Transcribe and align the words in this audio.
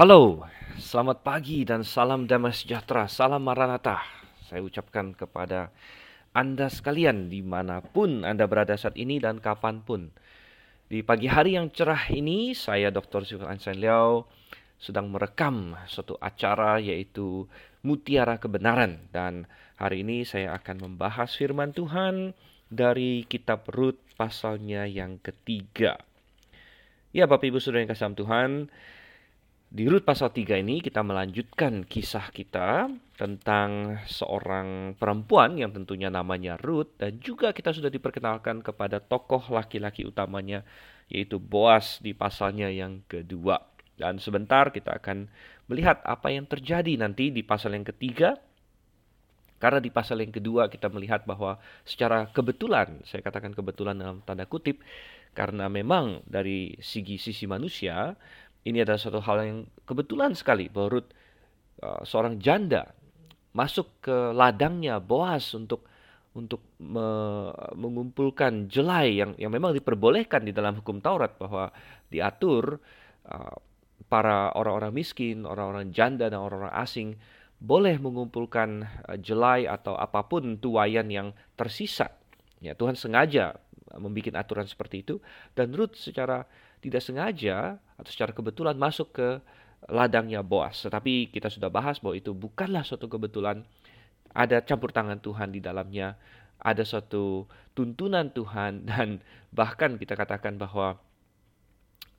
Halo, 0.00 0.48
selamat 0.80 1.20
pagi 1.20 1.60
dan 1.60 1.84
salam 1.84 2.24
damai 2.24 2.56
sejahtera, 2.56 3.04
salam 3.04 3.44
Maranatha. 3.44 4.00
Saya 4.48 4.64
ucapkan 4.64 5.12
kepada 5.12 5.68
Anda 6.32 6.72
sekalian 6.72 7.28
di 7.28 7.44
mana 7.44 7.84
pun 7.84 8.24
Anda 8.24 8.48
berada 8.48 8.80
saat 8.80 8.96
ini 8.96 9.20
dan 9.20 9.44
kapan 9.44 9.84
pun. 9.84 10.08
Di 10.88 11.04
pagi 11.04 11.28
hari 11.28 11.60
yang 11.60 11.68
cerah 11.68 12.08
ini, 12.08 12.56
saya 12.56 12.88
Dr. 12.88 13.28
Sifat 13.28 13.52
Einstein 13.52 13.76
Liao 13.76 14.24
sedang 14.80 15.12
merekam 15.12 15.76
suatu 15.84 16.16
acara 16.16 16.80
yaitu 16.80 17.44
Mutiara 17.84 18.40
Kebenaran. 18.40 19.04
Dan 19.12 19.44
hari 19.76 20.00
ini 20.00 20.24
saya 20.24 20.56
akan 20.56 20.80
membahas 20.80 21.36
firman 21.36 21.76
Tuhan 21.76 22.32
dari 22.72 23.28
kitab 23.28 23.68
Rut 23.68 24.00
pasalnya 24.16 24.88
yang 24.88 25.20
ketiga. 25.20 26.00
Ya 27.12 27.28
Bapak 27.28 27.52
Ibu 27.52 27.60
Saudara 27.60 27.84
yang 27.84 27.92
kasih 27.92 28.16
Tuhan, 28.16 28.72
di 29.70 29.86
Rut 29.86 30.02
pasal 30.02 30.34
3 30.34 30.66
ini 30.66 30.82
kita 30.82 31.06
melanjutkan 31.06 31.86
kisah 31.86 32.34
kita 32.34 32.90
tentang 33.14 34.02
seorang 34.02 34.98
perempuan 34.98 35.54
yang 35.54 35.70
tentunya 35.70 36.10
namanya 36.10 36.58
Ruth 36.58 36.98
dan 36.98 37.22
juga 37.22 37.54
kita 37.54 37.70
sudah 37.70 37.86
diperkenalkan 37.86 38.66
kepada 38.66 38.98
tokoh 38.98 39.54
laki-laki 39.54 40.02
utamanya 40.02 40.66
yaitu 41.06 41.38
Boas 41.38 42.02
di 42.02 42.10
pasalnya 42.18 42.66
yang 42.66 43.06
kedua. 43.06 43.62
Dan 43.94 44.18
sebentar 44.18 44.74
kita 44.74 44.98
akan 44.98 45.30
melihat 45.70 46.02
apa 46.02 46.34
yang 46.34 46.50
terjadi 46.50 46.90
nanti 46.98 47.30
di 47.30 47.46
pasal 47.46 47.78
yang 47.78 47.86
ketiga 47.86 48.34
karena 49.62 49.78
di 49.78 49.94
pasal 49.94 50.18
yang 50.18 50.34
kedua 50.34 50.66
kita 50.66 50.90
melihat 50.90 51.22
bahwa 51.28 51.60
secara 51.86 52.26
kebetulan, 52.32 53.04
saya 53.06 53.20
katakan 53.20 53.52
kebetulan 53.52 53.92
dalam 53.92 54.24
tanda 54.24 54.48
kutip, 54.48 54.80
karena 55.36 55.70
memang 55.70 56.24
dari 56.26 56.74
segi 56.82 57.20
sisi 57.20 57.46
manusia 57.46 58.16
ini 58.64 58.84
adalah 58.84 59.00
suatu 59.00 59.20
hal 59.24 59.36
yang 59.44 59.58
kebetulan 59.88 60.36
sekali 60.36 60.68
bahwa 60.68 61.00
Ruth 61.00 61.10
uh, 61.80 62.04
seorang 62.04 62.36
janda 62.36 62.92
masuk 63.56 64.04
ke 64.04 64.16
ladangnya 64.36 65.00
Boas 65.02 65.56
untuk 65.56 65.88
untuk 66.30 66.62
me, 66.78 67.06
mengumpulkan 67.74 68.70
jelai 68.70 69.18
yang 69.18 69.34
yang 69.34 69.50
memang 69.50 69.74
diperbolehkan 69.74 70.46
di 70.46 70.54
dalam 70.54 70.78
hukum 70.78 71.02
Taurat 71.02 71.34
bahwa 71.34 71.74
diatur 72.06 72.78
uh, 73.26 73.56
para 74.06 74.54
orang-orang 74.54 74.94
miskin, 74.94 75.42
orang-orang 75.42 75.90
janda 75.90 76.30
dan 76.30 76.38
orang-orang 76.38 76.74
asing 76.78 77.18
boleh 77.58 77.98
mengumpulkan 77.98 78.86
uh, 79.10 79.18
jelai 79.18 79.66
atau 79.66 79.98
apa 79.98 80.22
pun 80.22 80.62
tuayan 80.62 81.10
yang 81.10 81.34
tersisa. 81.58 82.14
Ya, 82.62 82.76
Tuhan 82.76 82.94
sengaja 82.94 83.56
membuat 83.98 84.38
aturan 84.38 84.70
seperti 84.70 85.02
itu 85.02 85.18
dan 85.58 85.74
Ruth 85.74 85.98
secara 85.98 86.46
tidak 86.80 87.04
sengaja 87.04 87.76
atau 88.00 88.10
secara 88.10 88.32
kebetulan 88.32 88.76
masuk 88.76 89.12
ke 89.12 89.28
ladangnya 89.88 90.44
Boas. 90.44 90.80
Tetapi 90.84 91.32
kita 91.32 91.48
sudah 91.48 91.72
bahas 91.72 92.00
bahwa 92.00 92.16
itu 92.16 92.36
bukanlah 92.36 92.84
suatu 92.84 93.08
kebetulan. 93.08 93.64
Ada 94.30 94.62
campur 94.62 94.94
tangan 94.94 95.18
Tuhan 95.18 95.50
di 95.50 95.58
dalamnya, 95.58 96.14
ada 96.62 96.86
suatu 96.86 97.50
tuntunan 97.74 98.30
Tuhan 98.30 98.84
dan 98.90 99.18
bahkan 99.50 99.96
kita 99.98 100.14
katakan 100.14 100.60
bahwa 100.60 101.00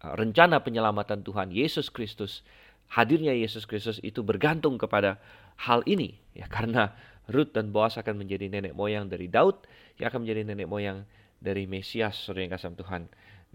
uh, 0.04 0.14
rencana 0.20 0.60
penyelamatan 0.60 1.24
Tuhan 1.24 1.56
Yesus 1.56 1.88
Kristus, 1.88 2.44
hadirnya 2.92 3.32
Yesus 3.32 3.64
Kristus 3.64 4.04
itu 4.04 4.26
bergantung 4.26 4.76
kepada 4.76 5.24
hal 5.56 5.86
ini 5.88 6.20
ya 6.36 6.52
karena 6.52 6.92
Ruth 7.32 7.56
dan 7.56 7.72
Boas 7.72 7.96
akan 7.96 8.20
menjadi 8.20 8.52
nenek 8.52 8.76
moyang 8.76 9.08
dari 9.08 9.32
Daud 9.32 9.64
yang 9.96 10.12
akan 10.12 10.28
menjadi 10.28 10.42
nenek 10.52 10.68
moyang 10.68 11.08
dari 11.40 11.64
Mesias, 11.66 12.28
saudara 12.28 12.44
yang 12.44 12.54
kasih 12.54 12.76
Tuhan. 12.76 13.08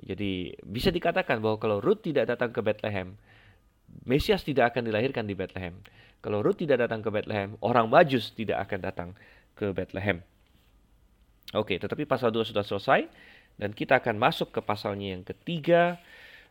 Jadi 0.05 0.52
bisa 0.61 0.92
dikatakan 0.92 1.41
bahwa 1.41 1.56
kalau 1.56 1.78
Ruth 1.80 2.05
tidak 2.05 2.28
datang 2.28 2.52
ke 2.52 2.61
Bethlehem, 2.61 3.16
Mesias 4.05 4.44
tidak 4.44 4.75
akan 4.75 4.92
dilahirkan 4.92 5.25
di 5.25 5.33
Bethlehem. 5.33 5.80
Kalau 6.20 6.44
Ruth 6.44 6.61
tidak 6.61 6.84
datang 6.84 7.00
ke 7.00 7.08
Bethlehem, 7.08 7.56
orang 7.64 7.88
Majus 7.88 8.34
tidak 8.36 8.66
akan 8.69 8.78
datang 8.83 9.08
ke 9.56 9.72
Bethlehem. 9.72 10.20
Oke, 11.54 11.78
tetapi 11.78 12.04
pasal 12.04 12.34
2 12.34 12.50
sudah 12.50 12.66
selesai 12.66 13.06
dan 13.56 13.72
kita 13.72 14.03
akan 14.03 14.21
masuk 14.21 14.53
ke 14.53 14.60
pasalnya 14.60 15.16
yang 15.16 15.25
ketiga 15.25 15.97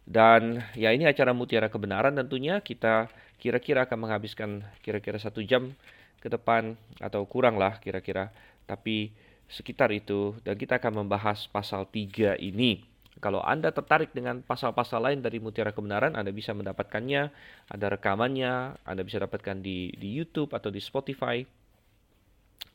dan 0.08 0.66
ya 0.74 0.94
ini 0.96 1.06
acara 1.06 1.36
mutiara 1.36 1.70
kebenaran 1.70 2.16
tentunya 2.16 2.62
kita 2.62 3.09
kira-kira 3.38 3.86
akan 3.86 4.08
menghabiskan 4.08 4.50
kira-kira 4.81 5.20
satu 5.20 5.44
jam 5.44 5.74
ke 6.22 6.31
depan 6.31 6.74
atau 6.97 7.25
kurang 7.30 7.59
lah 7.62 7.78
kira-kira 7.78 8.34
tapi 8.66 9.14
sekitar 9.46 9.94
itu 9.94 10.34
dan 10.41 10.58
kita 10.58 10.81
akan 10.81 11.06
membahas 11.06 11.46
pasal 11.46 11.86
3 11.86 12.41
ini. 12.41 12.95
Kalau 13.24 13.40
Anda 13.40 13.72
tertarik 13.72 14.12
dengan 14.12 14.44
pasal-pasal 14.44 15.00
lain 15.00 15.20
dari 15.24 15.40
Mutiara 15.40 15.72
Kebenaran, 15.72 16.20
Anda 16.20 16.36
bisa 16.36 16.52
mendapatkannya, 16.52 17.31
ada 17.72 17.86
rekamannya, 17.88 18.76
Anda 18.84 19.02
bisa 19.08 19.24
dapatkan 19.24 19.64
di, 19.64 19.96
di 19.96 20.09
YouTube 20.12 20.52
atau 20.52 20.68
di 20.68 20.84
Spotify. 20.84 21.40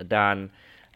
Dan 0.01 0.49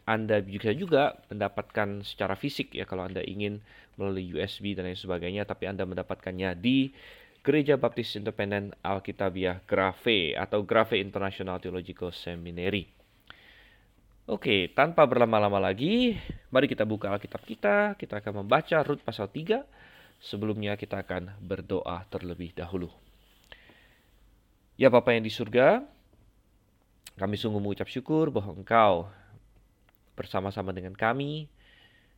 Anda 0.08 0.40
juga 0.40 0.72
juga 0.72 1.02
mendapatkan 1.28 2.00
secara 2.08 2.36
fisik 2.40 2.72
ya 2.72 2.88
kalau 2.88 3.04
Anda 3.04 3.20
ingin 3.20 3.60
melalui 4.00 4.32
USB 4.32 4.72
dan 4.72 4.88
lain 4.88 4.96
sebagainya, 4.96 5.44
tapi 5.44 5.68
Anda 5.68 5.84
mendapatkannya 5.84 6.56
di 6.56 6.88
Gereja 7.44 7.76
Baptis 7.76 8.16
Independen 8.16 8.72
Alkitabiah 8.80 9.60
Grafe 9.68 10.32
atau 10.32 10.64
Grafe 10.64 10.96
International 10.96 11.60
Theological 11.60 12.08
Seminary. 12.08 12.93
Oke, 14.24 14.72
tanpa 14.72 15.04
berlama-lama 15.04 15.60
lagi, 15.60 16.16
mari 16.48 16.64
kita 16.64 16.88
buka 16.88 17.12
Alkitab 17.12 17.44
kita. 17.44 17.92
Kita 17.92 18.24
akan 18.24 18.40
membaca 18.40 18.80
Rut 18.80 19.04
pasal 19.04 19.28
3. 19.28 19.60
Sebelumnya 20.16 20.80
kita 20.80 21.04
akan 21.04 21.36
berdoa 21.44 22.08
terlebih 22.08 22.56
dahulu. 22.56 22.88
Ya 24.80 24.88
Bapa 24.88 25.12
yang 25.12 25.28
di 25.28 25.28
surga, 25.28 25.84
kami 27.20 27.36
sungguh 27.36 27.60
mengucap 27.60 27.84
syukur 27.84 28.32
bahwa 28.32 28.56
Engkau 28.56 29.12
bersama-sama 30.16 30.72
dengan 30.72 30.96
kami, 30.96 31.44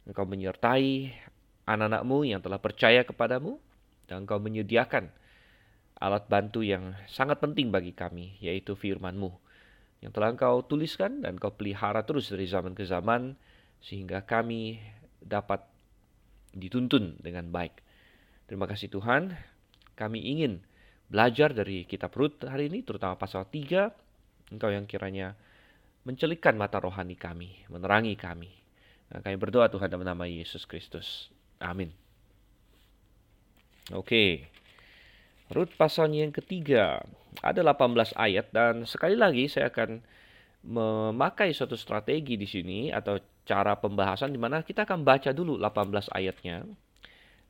Engkau 0.06 0.30
menyertai 0.30 1.10
anak-anakmu 1.66 2.22
yang 2.22 2.38
telah 2.38 2.62
percaya 2.62 3.02
kepadamu, 3.02 3.58
dan 4.06 4.22
Engkau 4.22 4.38
menyediakan 4.38 5.10
alat 5.98 6.22
bantu 6.30 6.62
yang 6.62 6.94
sangat 7.10 7.42
penting 7.42 7.74
bagi 7.74 7.90
kami, 7.90 8.38
yaitu 8.38 8.78
firman-Mu 8.78 9.45
yang 10.04 10.12
telah 10.12 10.32
engkau 10.32 10.64
tuliskan 10.64 11.24
dan 11.24 11.40
engkau 11.40 11.52
pelihara 11.52 12.04
terus 12.04 12.28
dari 12.28 12.44
zaman 12.44 12.76
ke 12.76 12.84
zaman 12.84 13.34
sehingga 13.80 14.24
kami 14.24 14.80
dapat 15.20 15.64
dituntun 16.56 17.20
dengan 17.20 17.48
baik. 17.52 17.80
Terima 18.46 18.64
kasih 18.64 18.88
Tuhan, 18.92 19.34
kami 19.98 20.20
ingin 20.22 20.62
belajar 21.06 21.54
dari 21.54 21.86
kitab 21.86 22.14
Rut 22.14 22.42
hari 22.46 22.68
ini 22.70 22.82
terutama 22.82 23.18
pasal 23.18 23.46
3 23.48 24.54
engkau 24.54 24.70
yang 24.70 24.86
kiranya 24.86 25.34
mencelikkan 26.06 26.54
mata 26.54 26.78
rohani 26.78 27.18
kami, 27.18 27.66
menerangi 27.66 28.14
kami. 28.14 28.50
Nah, 29.10 29.22
kami 29.22 29.38
berdoa 29.38 29.66
Tuhan 29.66 29.90
dalam 29.90 30.06
nama 30.06 30.26
Yesus 30.26 30.66
Kristus. 30.66 31.30
Amin. 31.58 31.90
Oke. 33.90 34.06
Okay. 34.46 34.55
Rut 35.46 35.70
pasalnya 35.78 36.26
yang 36.26 36.34
ketiga 36.34 37.06
ada 37.44 37.60
18 37.62 38.16
ayat 38.16 38.50
dan 38.50 38.82
sekali 38.88 39.14
lagi 39.14 39.46
saya 39.46 39.70
akan 39.70 40.02
memakai 40.66 41.54
suatu 41.54 41.78
strategi 41.78 42.34
di 42.34 42.48
sini 42.48 42.90
atau 42.90 43.22
cara 43.46 43.78
pembahasan 43.78 44.34
di 44.34 44.40
mana 44.42 44.66
kita 44.66 44.82
akan 44.82 45.06
baca 45.06 45.30
dulu 45.30 45.54
18 45.62 46.10
ayatnya. 46.10 46.66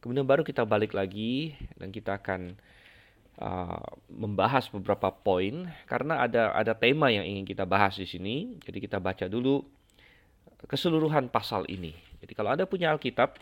Kemudian 0.04 0.28
baru 0.28 0.44
kita 0.44 0.68
balik 0.68 0.92
lagi 0.92 1.56
dan 1.80 1.88
kita 1.88 2.20
akan 2.20 2.60
uh, 3.40 3.88
membahas 4.12 4.68
beberapa 4.68 5.08
poin 5.08 5.72
karena 5.88 6.20
ada 6.20 6.52
ada 6.52 6.76
tema 6.76 7.08
yang 7.08 7.24
ingin 7.24 7.48
kita 7.48 7.64
bahas 7.64 7.96
di 7.96 8.04
sini. 8.04 8.60
Jadi 8.60 8.84
kita 8.84 9.00
baca 9.00 9.24
dulu 9.24 9.64
keseluruhan 10.68 11.32
pasal 11.32 11.64
ini. 11.72 11.96
Jadi 12.20 12.32
kalau 12.36 12.52
Anda 12.52 12.68
punya 12.68 12.92
Alkitab, 12.92 13.40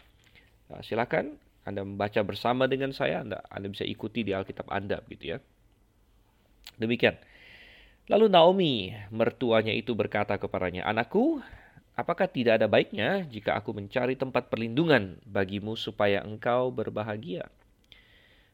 uh, 0.71 0.81
silakan 0.87 1.43
anda 1.65 1.81
membaca 1.81 2.21
bersama 2.21 2.69
dengan 2.69 2.93
saya, 2.93 3.25
Anda, 3.25 3.41
Anda 3.49 3.73
bisa 3.73 3.89
ikuti 3.89 4.21
di 4.21 4.37
Alkitab 4.37 4.69
Anda 4.69 5.01
gitu 5.09 5.37
ya. 5.37 5.39
Demikian. 6.77 7.17
Lalu 8.13 8.29
Naomi, 8.29 8.93
mertuanya 9.09 9.73
itu 9.73 9.97
berkata 9.97 10.37
kepadanya, 10.37 10.85
Anakku, 10.85 11.41
apakah 11.97 12.29
tidak 12.29 12.61
ada 12.61 12.69
baiknya 12.69 13.25
jika 13.33 13.57
aku 13.57 13.73
mencari 13.73 14.13
tempat 14.13 14.53
perlindungan 14.53 15.17
bagimu 15.25 15.73
supaya 15.73 16.21
engkau 16.21 16.69
berbahagia? 16.69 17.49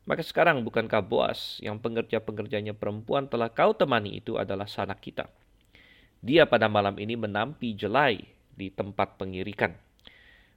Maka 0.07 0.23
sekarang 0.23 0.63
bukankah 0.63 1.03
Boas 1.03 1.59
yang 1.59 1.83
pengerja-pengerjanya 1.83 2.79
perempuan 2.79 3.27
telah 3.27 3.51
kau 3.51 3.75
temani 3.75 4.23
itu 4.23 4.39
adalah 4.39 4.71
sanak 4.71 5.03
kita. 5.03 5.27
Dia 6.23 6.47
pada 6.47 6.71
malam 6.71 6.95
ini 7.03 7.19
menampi 7.19 7.75
jelai 7.75 8.23
di 8.55 8.71
tempat 8.71 9.19
pengirikan 9.19 9.75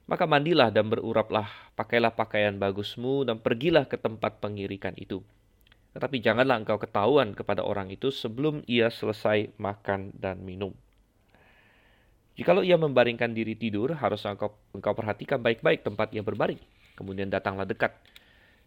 maka 0.04 0.28
mandilah 0.28 0.68
dan 0.68 0.92
beruraplah, 0.92 1.48
pakailah 1.76 2.12
pakaian 2.12 2.52
bagusmu 2.60 3.24
dan 3.24 3.40
pergilah 3.40 3.88
ke 3.88 3.96
tempat 3.96 4.36
pengirikan 4.40 4.92
itu. 5.00 5.24
Tetapi 5.96 6.20
janganlah 6.20 6.60
engkau 6.60 6.76
ketahuan 6.76 7.32
kepada 7.32 7.62
orang 7.62 7.88
itu 7.88 8.10
sebelum 8.10 8.66
ia 8.66 8.90
selesai 8.90 9.54
makan 9.56 10.12
dan 10.12 10.42
minum. 10.42 10.74
Jikalau 12.34 12.66
ia 12.66 12.74
membaringkan 12.74 13.30
diri 13.30 13.54
tidur, 13.54 13.94
harus 13.94 14.26
engkau, 14.26 14.58
engkau 14.74 14.90
perhatikan 14.90 15.38
baik-baik 15.38 15.86
tempat 15.86 16.10
ia 16.10 16.20
berbaring. 16.20 16.58
Kemudian 16.98 17.30
datanglah 17.30 17.66
dekat. 17.66 17.94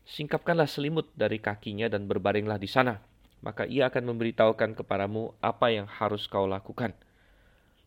singkapkanlah 0.08 0.72
selimut 0.72 1.12
dari 1.20 1.36
kakinya 1.36 1.92
dan 1.92 2.08
berbaringlah 2.08 2.56
di 2.56 2.72
sana. 2.72 2.96
Maka 3.44 3.68
ia 3.68 3.92
akan 3.92 4.16
memberitahukan 4.16 4.80
kepadamu 4.80 5.36
apa 5.44 5.68
yang 5.68 5.84
harus 5.84 6.32
kau 6.32 6.48
lakukan. 6.48 6.96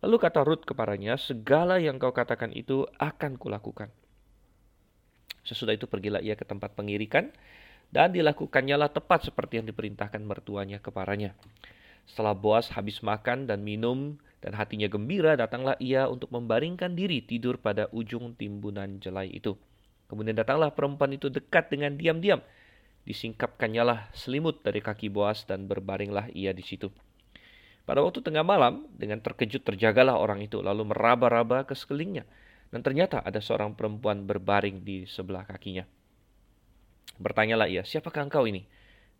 Lalu 0.00 0.16
kata 0.16 0.40
Ruth 0.44 0.64
kepadanya, 0.64 1.20
segala 1.20 1.76
yang 1.76 2.00
kau 2.00 2.12
katakan 2.16 2.56
itu 2.56 2.88
akan 2.96 3.36
kulakukan. 3.36 3.92
Sesudah 5.44 5.76
itu 5.76 5.84
pergilah 5.84 6.24
ia 6.24 6.36
ke 6.36 6.44
tempat 6.48 6.72
pengirikan, 6.72 7.28
dan 7.92 8.14
dilakukannya 8.14 8.80
lah 8.80 8.88
tepat 8.88 9.28
seperti 9.28 9.60
yang 9.60 9.66
diperintahkan 9.68 10.22
mertuanya 10.24 10.80
kepadanya. 10.80 11.36
Setelah 12.08 12.32
Boas 12.32 12.72
habis 12.72 13.04
makan 13.04 13.44
dan 13.44 13.60
minum 13.60 14.16
dan 14.40 14.56
hatinya 14.56 14.88
gembira, 14.88 15.36
datanglah 15.36 15.76
ia 15.76 16.08
untuk 16.08 16.32
membaringkan 16.32 16.96
diri 16.96 17.20
tidur 17.20 17.60
pada 17.60 17.92
ujung 17.92 18.32
timbunan 18.40 18.96
jelai 19.04 19.28
itu. 19.28 19.52
Kemudian 20.08 20.34
datanglah 20.34 20.72
perempuan 20.72 21.12
itu 21.12 21.28
dekat 21.28 21.68
dengan 21.70 21.94
diam-diam. 21.94 22.40
Disingkapkannya 23.04 23.82
lah 23.84 23.98
selimut 24.16 24.64
dari 24.64 24.80
kaki 24.80 25.12
Boas 25.12 25.44
dan 25.44 25.68
berbaringlah 25.68 26.32
ia 26.32 26.56
di 26.56 26.64
situ. 26.64 26.88
Pada 27.90 28.06
waktu 28.06 28.22
tengah 28.22 28.46
malam, 28.46 28.86
dengan 28.94 29.18
terkejut 29.18 29.66
terjagalah 29.66 30.14
orang 30.14 30.46
itu 30.46 30.62
lalu 30.62 30.94
meraba-raba 30.94 31.66
ke 31.66 31.74
sekelilingnya. 31.74 32.22
Dan 32.70 32.86
ternyata 32.86 33.18
ada 33.18 33.42
seorang 33.42 33.74
perempuan 33.74 34.30
berbaring 34.30 34.86
di 34.86 35.10
sebelah 35.10 35.42
kakinya. 35.42 35.82
Bertanyalah 37.18 37.66
ia, 37.66 37.82
siapakah 37.82 38.30
engkau 38.30 38.46
ini? 38.46 38.62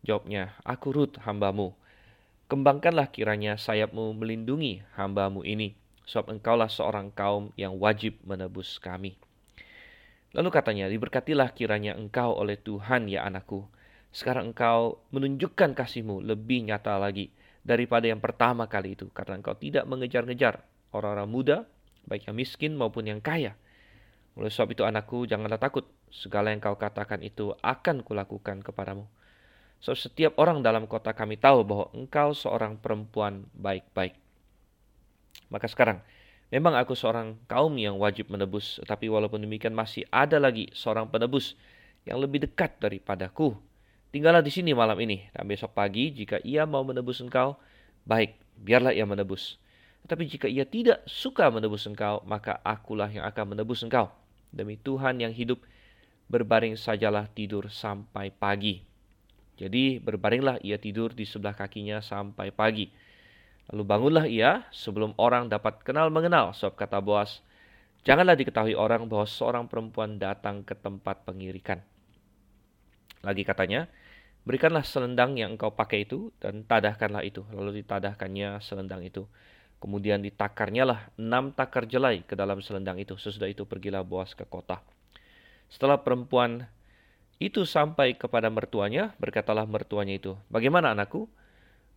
Jawabnya, 0.07 0.55
aku 0.63 0.95
Ruth, 0.95 1.19
hambamu. 1.19 1.75
Kembangkanlah 2.47 3.11
kiranya 3.11 3.59
sayapmu 3.59 4.15
melindungi 4.15 4.87
hambamu 4.95 5.43
ini, 5.43 5.75
sebab 6.07 6.39
engkaulah 6.39 6.71
seorang 6.71 7.11
kaum 7.11 7.51
yang 7.59 7.75
wajib 7.75 8.23
menebus 8.23 8.79
kami. 8.79 9.19
Lalu 10.31 10.47
katanya, 10.55 10.87
diberkatilah 10.87 11.59
kiranya 11.59 11.99
engkau 11.99 12.39
oleh 12.39 12.55
Tuhan 12.55 13.11
ya 13.11 13.27
anakku. 13.27 13.67
Sekarang 14.15 14.55
engkau 14.55 15.03
menunjukkan 15.11 15.75
kasihmu 15.75 16.23
lebih 16.23 16.71
nyata 16.71 16.95
lagi 17.03 17.35
daripada 17.61 18.09
yang 18.09 18.19
pertama 18.19 18.67
kali 18.67 18.97
itu 18.97 19.09
karena 19.13 19.41
engkau 19.41 19.57
tidak 19.57 19.85
mengejar-ngejar 19.85 20.65
orang-orang 20.91 21.29
muda 21.29 21.57
baik 22.09 22.27
yang 22.27 22.37
miskin 22.37 22.73
maupun 22.75 23.07
yang 23.07 23.21
kaya. 23.21 23.57
Oleh 24.39 24.49
sebab 24.49 24.73
itu 24.73 24.83
anakku 24.87 25.29
janganlah 25.29 25.61
takut 25.61 25.85
segala 26.09 26.51
yang 26.55 26.63
kau 26.63 26.79
katakan 26.79 27.21
itu 27.21 27.53
akan 27.61 28.03
kulakukan 28.03 28.65
kepadamu. 28.65 29.05
So 29.81 29.97
setiap 29.97 30.37
orang 30.37 30.61
dalam 30.61 30.85
kota 30.85 31.17
kami 31.17 31.41
tahu 31.41 31.65
bahwa 31.65 31.87
engkau 31.97 32.37
seorang 32.37 32.77
perempuan 32.77 33.49
baik-baik. 33.57 34.17
Maka 35.49 35.67
sekarang 35.67 36.05
memang 36.53 36.77
aku 36.77 36.93
seorang 36.93 37.41
kaum 37.49 37.75
yang 37.81 37.97
wajib 37.97 38.29
menebus, 38.29 38.79
tetapi 38.85 39.09
walaupun 39.09 39.41
demikian 39.41 39.73
masih 39.73 40.05
ada 40.13 40.37
lagi 40.37 40.69
seorang 40.77 41.09
penebus 41.09 41.57
yang 42.05 42.21
lebih 42.21 42.45
dekat 42.45 42.77
daripadaku 42.81 43.57
Tinggallah 44.11 44.43
di 44.43 44.51
sini 44.51 44.75
malam 44.75 44.99
ini, 44.99 45.31
dan 45.31 45.47
besok 45.47 45.71
pagi 45.71 46.11
jika 46.11 46.43
ia 46.43 46.67
mau 46.67 46.83
menebus 46.83 47.23
engkau, 47.23 47.55
baik, 48.03 48.35
biarlah 48.59 48.91
ia 48.91 49.07
menebus. 49.07 49.55
Tetapi 50.03 50.27
jika 50.27 50.47
ia 50.51 50.67
tidak 50.67 51.07
suka 51.07 51.47
menebus 51.47 51.87
engkau, 51.87 52.19
maka 52.27 52.59
akulah 52.67 53.07
yang 53.07 53.23
akan 53.23 53.55
menebus 53.55 53.87
engkau. 53.87 54.11
Demi 54.51 54.75
Tuhan 54.75 55.23
yang 55.23 55.31
hidup, 55.31 55.63
berbaring 56.27 56.75
sajalah 56.75 57.31
tidur 57.31 57.71
sampai 57.71 58.35
pagi. 58.35 58.83
Jadi 59.55 60.03
berbaringlah 60.03 60.59
ia 60.65 60.81
tidur 60.81 61.15
di 61.15 61.23
sebelah 61.23 61.55
kakinya 61.55 62.03
sampai 62.03 62.51
pagi. 62.51 62.91
Lalu 63.71 63.83
bangunlah 63.87 64.27
ia 64.27 64.67
sebelum 64.75 65.15
orang 65.21 65.47
dapat 65.47 65.87
kenal 65.87 66.11
mengenal. 66.11 66.51
Sebab 66.57 66.75
kata 66.75 66.99
Boas, 66.99 67.45
janganlah 68.03 68.35
diketahui 68.35 68.75
orang 68.75 69.07
bahwa 69.07 69.29
seorang 69.29 69.71
perempuan 69.71 70.19
datang 70.19 70.67
ke 70.67 70.75
tempat 70.75 71.23
pengirikan. 71.23 71.79
Lagi 73.21 73.45
katanya, 73.45 73.85
berikanlah 74.45 74.85
selendang 74.85 75.37
yang 75.37 75.55
engkau 75.55 75.73
pakai 75.73 76.09
itu 76.09 76.33
dan 76.41 76.65
tadahkanlah 76.65 77.25
itu. 77.25 77.45
Lalu 77.53 77.85
ditadahkannya 77.85 78.61
selendang 78.65 79.05
itu. 79.05 79.29
Kemudian 79.81 80.21
ditakarnya 80.21 80.85
lah 80.85 81.01
enam 81.17 81.57
takar 81.57 81.89
jelai 81.89 82.21
ke 82.25 82.37
dalam 82.37 82.61
selendang 82.61 83.01
itu. 83.01 83.17
Sesudah 83.17 83.49
itu 83.49 83.65
pergilah 83.65 84.05
Boas 84.05 84.37
ke 84.37 84.45
kota. 84.45 84.85
Setelah 85.73 86.03
perempuan 86.03 86.69
itu 87.41 87.65
sampai 87.65 88.19
kepada 88.21 88.53
mertuanya, 88.53 89.17
berkatalah 89.17 89.65
mertuanya 89.65 90.21
itu, 90.21 90.37
Bagaimana 90.53 90.93
anakku? 90.93 91.25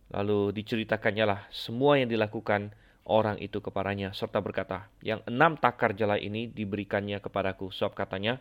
Lalu 0.08 0.56
diceritakannya 0.56 1.24
lah 1.28 1.40
semua 1.52 2.00
yang 2.00 2.08
dilakukan 2.08 2.72
orang 3.04 3.36
itu 3.36 3.60
kepadanya, 3.60 4.16
serta 4.16 4.40
berkata, 4.40 4.88
Yang 5.04 5.20
enam 5.28 5.60
takar 5.60 5.92
jelai 5.92 6.24
ini 6.24 6.48
diberikannya 6.48 7.20
kepadaku. 7.20 7.68
Sebab 7.68 7.92
katanya, 7.92 8.40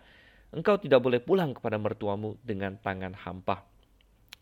Engkau 0.53 0.77
tidak 0.77 1.01
boleh 1.01 1.17
pulang 1.17 1.51
kepada 1.57 1.81
mertuamu 1.81 2.38
dengan 2.45 2.77
tangan 2.77 3.17
hampa. 3.17 3.73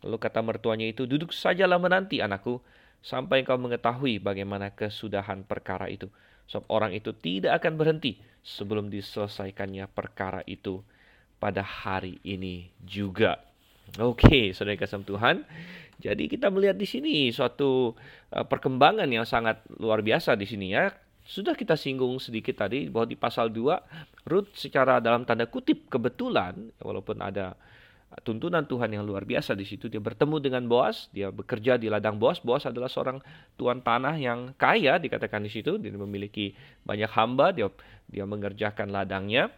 Lalu 0.02 0.18
kata 0.18 0.42
mertuanya 0.42 0.86
itu, 0.86 1.06
duduk 1.06 1.30
sajalah 1.30 1.78
menanti 1.78 2.18
anakku, 2.18 2.58
sampai 3.02 3.42
engkau 3.42 3.58
mengetahui 3.58 4.22
bagaimana 4.22 4.70
kesudahan 4.70 5.42
perkara 5.42 5.90
itu. 5.90 6.06
Sebab 6.50 6.66
orang 6.70 6.92
itu 6.94 7.14
tidak 7.14 7.62
akan 7.62 7.78
berhenti 7.78 8.18
sebelum 8.42 8.90
diselesaikannya 8.90 9.86
perkara 9.90 10.42
itu 10.46 10.82
pada 11.38 11.62
hari 11.62 12.22
ini 12.22 12.70
juga. 12.82 13.42
Oke, 13.98 14.54
saudara 14.54 14.78
kasih 14.78 15.02
Tuhan. 15.02 15.42
Jadi 16.02 16.26
kita 16.26 16.50
melihat 16.50 16.74
di 16.74 16.86
sini 16.86 17.30
suatu 17.30 17.94
uh, 18.34 18.46
perkembangan 18.46 19.06
yang 19.06 19.22
sangat 19.22 19.62
luar 19.78 20.02
biasa 20.02 20.34
di 20.34 20.46
sini 20.46 20.74
ya. 20.74 20.90
Sudah 21.22 21.54
kita 21.54 21.78
singgung 21.78 22.18
sedikit 22.18 22.58
tadi 22.58 22.90
bahwa 22.90 23.06
di 23.06 23.14
pasal 23.14 23.46
2 23.54 24.26
Ruth 24.26 24.58
secara 24.58 24.98
dalam 24.98 25.22
tanda 25.22 25.46
kutip 25.46 25.86
kebetulan 25.86 26.74
walaupun 26.82 27.22
ada 27.22 27.54
tuntunan 28.20 28.68
Tuhan 28.68 28.92
yang 28.92 29.08
luar 29.08 29.24
biasa 29.24 29.56
di 29.56 29.64
situ 29.64 29.88
dia 29.88 29.96
bertemu 29.96 30.36
dengan 30.36 30.62
Boas, 30.68 31.08
dia 31.16 31.32
bekerja 31.32 31.80
di 31.80 31.88
ladang 31.88 32.20
Boas. 32.20 32.44
Boas 32.44 32.68
adalah 32.68 32.92
seorang 32.92 33.24
tuan 33.56 33.80
tanah 33.80 34.20
yang 34.20 34.52
kaya 34.60 35.00
dikatakan 35.00 35.40
di 35.40 35.48
situ, 35.48 35.80
dia 35.80 35.88
memiliki 35.96 36.52
banyak 36.84 37.08
hamba, 37.16 37.56
dia 37.56 37.72
dia 38.12 38.28
mengerjakan 38.28 38.92
ladangnya 38.92 39.48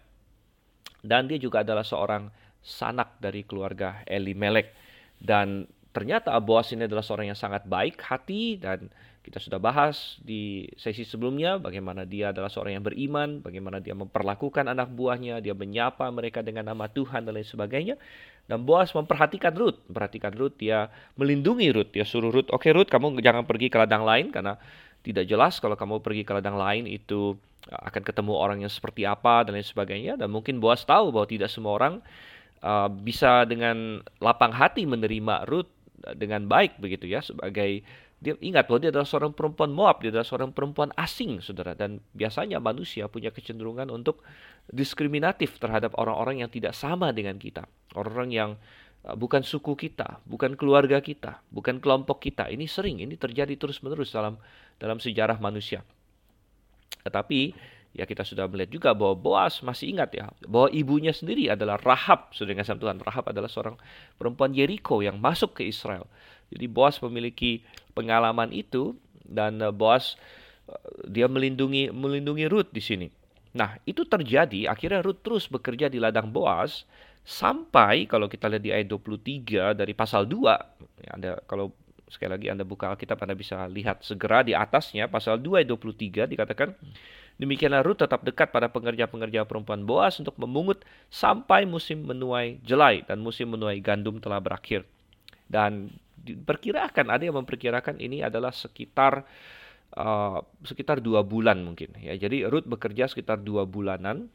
dan 1.02 1.26
dia 1.26 1.36
juga 1.36 1.66
adalah 1.66 1.82
seorang 1.82 2.30
sanak 2.64 3.18
dari 3.20 3.44
keluarga 3.44 4.00
Elimelek 4.06 4.72
dan 5.20 5.66
ternyata 5.90 6.32
Boas 6.38 6.70
ini 6.70 6.86
adalah 6.86 7.02
seorang 7.02 7.34
yang 7.34 7.38
sangat 7.38 7.66
baik 7.66 7.98
hati 8.00 8.56
dan 8.56 8.88
kita 9.24 9.40
sudah 9.40 9.56
bahas 9.56 10.20
di 10.20 10.68
sesi 10.76 11.00
sebelumnya 11.00 11.56
bagaimana 11.56 12.04
dia 12.04 12.28
adalah 12.28 12.52
seorang 12.52 12.76
yang 12.76 12.84
beriman, 12.84 13.40
bagaimana 13.40 13.80
dia 13.80 13.96
memperlakukan 13.96 14.68
anak 14.68 14.92
buahnya, 14.92 15.40
dia 15.40 15.56
menyapa 15.56 16.04
mereka 16.12 16.44
dengan 16.44 16.68
nama 16.68 16.92
Tuhan 16.92 17.24
dan 17.24 17.32
lain 17.32 17.48
sebagainya. 17.48 17.96
Dan 18.44 18.68
Boas 18.68 18.92
memperhatikan 18.92 19.56
Ruth, 19.56 19.80
memperhatikan 19.88 20.36
Ruth, 20.36 20.60
dia 20.60 20.92
melindungi 21.16 21.72
Ruth, 21.72 21.96
dia 21.96 22.04
suruh 22.04 22.28
Ruth, 22.28 22.52
oke 22.52 22.68
okay, 22.68 22.76
Ruth 22.76 22.92
kamu 22.92 23.16
jangan 23.24 23.48
pergi 23.48 23.72
ke 23.72 23.80
ladang 23.80 24.04
lain 24.04 24.28
karena 24.28 24.60
tidak 25.00 25.24
jelas 25.24 25.56
kalau 25.60 25.76
kamu 25.76 26.04
pergi 26.04 26.28
ke 26.28 26.32
ladang 26.36 26.60
lain 26.60 26.84
itu 26.84 27.36
akan 27.68 28.02
ketemu 28.04 28.32
orang 28.36 28.58
yang 28.60 28.72
seperti 28.72 29.08
apa 29.08 29.44
dan 29.44 29.56
lain 29.56 29.64
sebagainya. 29.64 30.20
Dan 30.20 30.28
mungkin 30.28 30.60
Boas 30.60 30.84
tahu 30.84 31.08
bahwa 31.08 31.24
tidak 31.24 31.48
semua 31.48 31.76
orang 31.76 31.94
uh, 32.60 32.88
bisa 32.92 33.48
dengan 33.48 34.04
lapang 34.20 34.52
hati 34.52 34.84
menerima 34.84 35.48
Ruth 35.48 35.68
dengan 36.16 36.44
baik 36.44 36.76
begitu 36.76 37.08
ya 37.08 37.24
sebagai 37.24 37.80
dia 38.24 38.34
ingat 38.40 38.64
bahwa 38.64 38.80
dia 38.80 38.88
adalah 38.88 39.04
seorang 39.04 39.36
perempuan 39.36 39.68
Moab, 39.68 40.00
dia 40.00 40.08
adalah 40.08 40.24
seorang 40.24 40.56
perempuan 40.56 40.88
asing, 40.96 41.44
saudara. 41.44 41.76
Dan 41.76 42.00
biasanya 42.16 42.56
manusia 42.56 43.04
punya 43.12 43.28
kecenderungan 43.28 43.92
untuk 43.92 44.24
diskriminatif 44.72 45.60
terhadap 45.60 45.92
orang-orang 46.00 46.40
yang 46.40 46.48
tidak 46.48 46.72
sama 46.72 47.12
dengan 47.12 47.36
kita. 47.36 47.68
Orang-orang 47.92 48.30
yang 48.32 48.50
uh, 49.04 49.12
bukan 49.12 49.44
suku 49.44 49.76
kita, 49.76 50.24
bukan 50.24 50.56
keluarga 50.56 51.04
kita, 51.04 51.44
bukan 51.52 51.84
kelompok 51.84 52.24
kita. 52.24 52.48
Ini 52.48 52.64
sering, 52.64 53.04
ini 53.04 53.20
terjadi 53.20 53.52
terus-menerus 53.60 54.08
dalam 54.08 54.40
dalam 54.80 54.96
sejarah 54.96 55.36
manusia. 55.36 55.84
Tetapi 57.04 57.52
ya 57.94 58.08
kita 58.08 58.26
sudah 58.26 58.50
melihat 58.50 58.74
juga 58.74 58.90
bahwa 58.96 59.14
Boas 59.14 59.62
masih 59.62 59.94
ingat 59.94 60.10
ya 60.16 60.26
bahwa 60.50 60.66
ibunya 60.74 61.14
sendiri 61.14 61.52
adalah 61.52 61.78
Rahab, 61.78 62.32
sudah 62.34 62.56
dengan 62.56 62.64
Tuhan. 62.66 62.96
Rahab 63.04 63.30
adalah 63.30 63.46
seorang 63.46 63.76
perempuan 64.18 64.50
Jericho 64.50 64.98
yang 65.04 65.20
masuk 65.20 65.60
ke 65.60 65.68
Israel. 65.68 66.08
Jadi 66.52 66.66
Boas 66.68 67.00
memiliki 67.00 67.64
pengalaman 67.92 68.50
itu 68.50 68.96
dan 69.24 69.60
uh, 69.62 69.72
Boas 69.72 70.18
uh, 70.68 70.76
dia 71.08 71.28
melindungi 71.30 71.92
melindungi 71.92 72.44
Ruth 72.50 72.70
di 72.72 72.82
sini. 72.82 73.08
Nah, 73.54 73.78
itu 73.86 74.02
terjadi 74.02 74.66
akhirnya 74.66 75.00
Ruth 75.00 75.22
terus 75.22 75.46
bekerja 75.46 75.86
di 75.86 76.02
ladang 76.02 76.28
Boas 76.28 76.84
sampai 77.24 78.04
kalau 78.04 78.28
kita 78.28 78.50
lihat 78.50 78.62
di 78.62 78.70
ayat 78.74 78.90
23 78.90 79.78
dari 79.78 79.96
pasal 79.96 80.28
2 80.28 80.44
ya, 81.00 81.10
Anda 81.16 81.30
kalau 81.48 81.72
sekali 82.04 82.36
lagi 82.36 82.52
Anda 82.52 82.68
buka 82.68 82.92
Alkitab 82.92 83.16
Anda 83.24 83.32
bisa 83.32 83.64
lihat 83.64 84.04
segera 84.04 84.44
di 84.44 84.52
atasnya 84.52 85.08
pasal 85.08 85.40
2 85.40 85.64
ayat 85.64 85.68
23 85.72 86.28
dikatakan 86.28 86.76
Demikianlah 87.34 87.82
Ruth 87.82 87.98
tetap 87.98 88.22
dekat 88.22 88.54
pada 88.54 88.70
pengerja-pengerja 88.70 89.42
perempuan 89.42 89.82
Boas 89.82 90.22
untuk 90.22 90.38
memungut 90.38 90.86
sampai 91.10 91.66
musim 91.66 92.06
menuai 92.06 92.62
jelai 92.62 93.02
dan 93.02 93.18
musim 93.18 93.50
menuai 93.50 93.82
gandum 93.82 94.22
telah 94.22 94.38
berakhir. 94.38 94.86
Dan 95.50 95.90
diperkirakan 96.24 97.12
ada 97.12 97.22
yang 97.22 97.36
memperkirakan 97.36 98.00
ini 98.00 98.24
adalah 98.24 98.50
sekitar 98.50 99.28
uh, 99.94 100.40
sekitar 100.64 101.04
dua 101.04 101.20
bulan 101.20 101.60
mungkin 101.60 101.92
ya 102.00 102.16
jadi 102.16 102.48
Ruth 102.48 102.64
bekerja 102.64 103.06
sekitar 103.06 103.44
dua 103.44 103.68
bulanan 103.68 104.32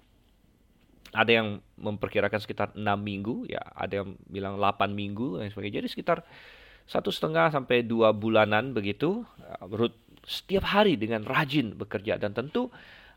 ada 1.13 1.31
yang 1.41 1.57
memperkirakan 1.81 2.37
sekitar 2.37 2.69
enam 2.77 3.01
minggu, 3.01 3.49
ya 3.49 3.61
ada 3.73 4.03
yang 4.03 4.13
bilang 4.29 4.61
8 4.61 4.93
minggu 4.93 5.41
dan 5.41 5.49
sebagainya. 5.49 5.81
Jadi 5.81 5.89
sekitar 5.89 6.21
satu 6.85 7.09
setengah 7.09 7.49
sampai 7.53 7.85
dua 7.85 8.13
bulanan 8.13 8.73
begitu. 8.77 9.25
Ruth 9.69 9.97
setiap 10.25 10.69
hari 10.69 10.99
dengan 11.01 11.25
rajin 11.25 11.73
bekerja 11.73 12.21
dan 12.21 12.37
tentu 12.37 12.69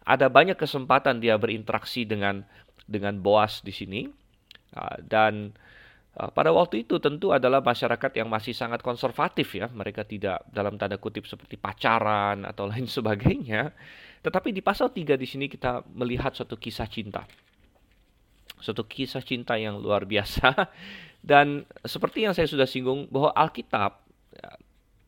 ada 0.09 0.33
banyak 0.33 0.57
kesempatan 0.57 1.21
dia 1.21 1.37
berinteraksi 1.37 2.09
dengan 2.09 2.49
dengan 2.89 3.21
Boas 3.21 3.61
di 3.61 3.71
sini 3.75 4.09
dan 5.05 5.53
pada 6.13 6.53
waktu 6.53 6.85
itu 6.85 7.01
tentu 7.01 7.33
adalah 7.33 7.65
masyarakat 7.65 8.13
yang 8.21 8.29
masih 8.29 8.53
sangat 8.53 8.85
konservatif 8.85 9.57
ya. 9.57 9.73
Mereka 9.73 10.05
tidak 10.05 10.45
dalam 10.53 10.77
tanda 10.77 11.01
kutip 11.01 11.25
seperti 11.25 11.57
pacaran 11.57 12.45
atau 12.45 12.69
lain 12.71 12.85
sebagainya. 12.85 13.73
Tetapi 14.21 14.53
di 14.53 14.61
pasal 14.61 14.93
3 14.93 15.17
di 15.17 15.25
sini 15.25 15.49
kita 15.49 15.81
melihat 15.97 16.37
suatu 16.37 16.61
kisah 16.61 16.85
cinta. 16.85 17.25
Suatu 18.61 18.85
kisah 18.85 19.25
cinta 19.25 19.57
yang 19.57 19.81
luar 19.81 20.05
biasa. 20.05 20.53
Dan 21.33 21.65
seperti 21.81 22.29
yang 22.29 22.37
saya 22.37 22.45
sudah 22.45 22.69
singgung 22.69 23.09
bahwa 23.09 23.33
Alkitab 23.33 24.05
ya, 24.37 24.51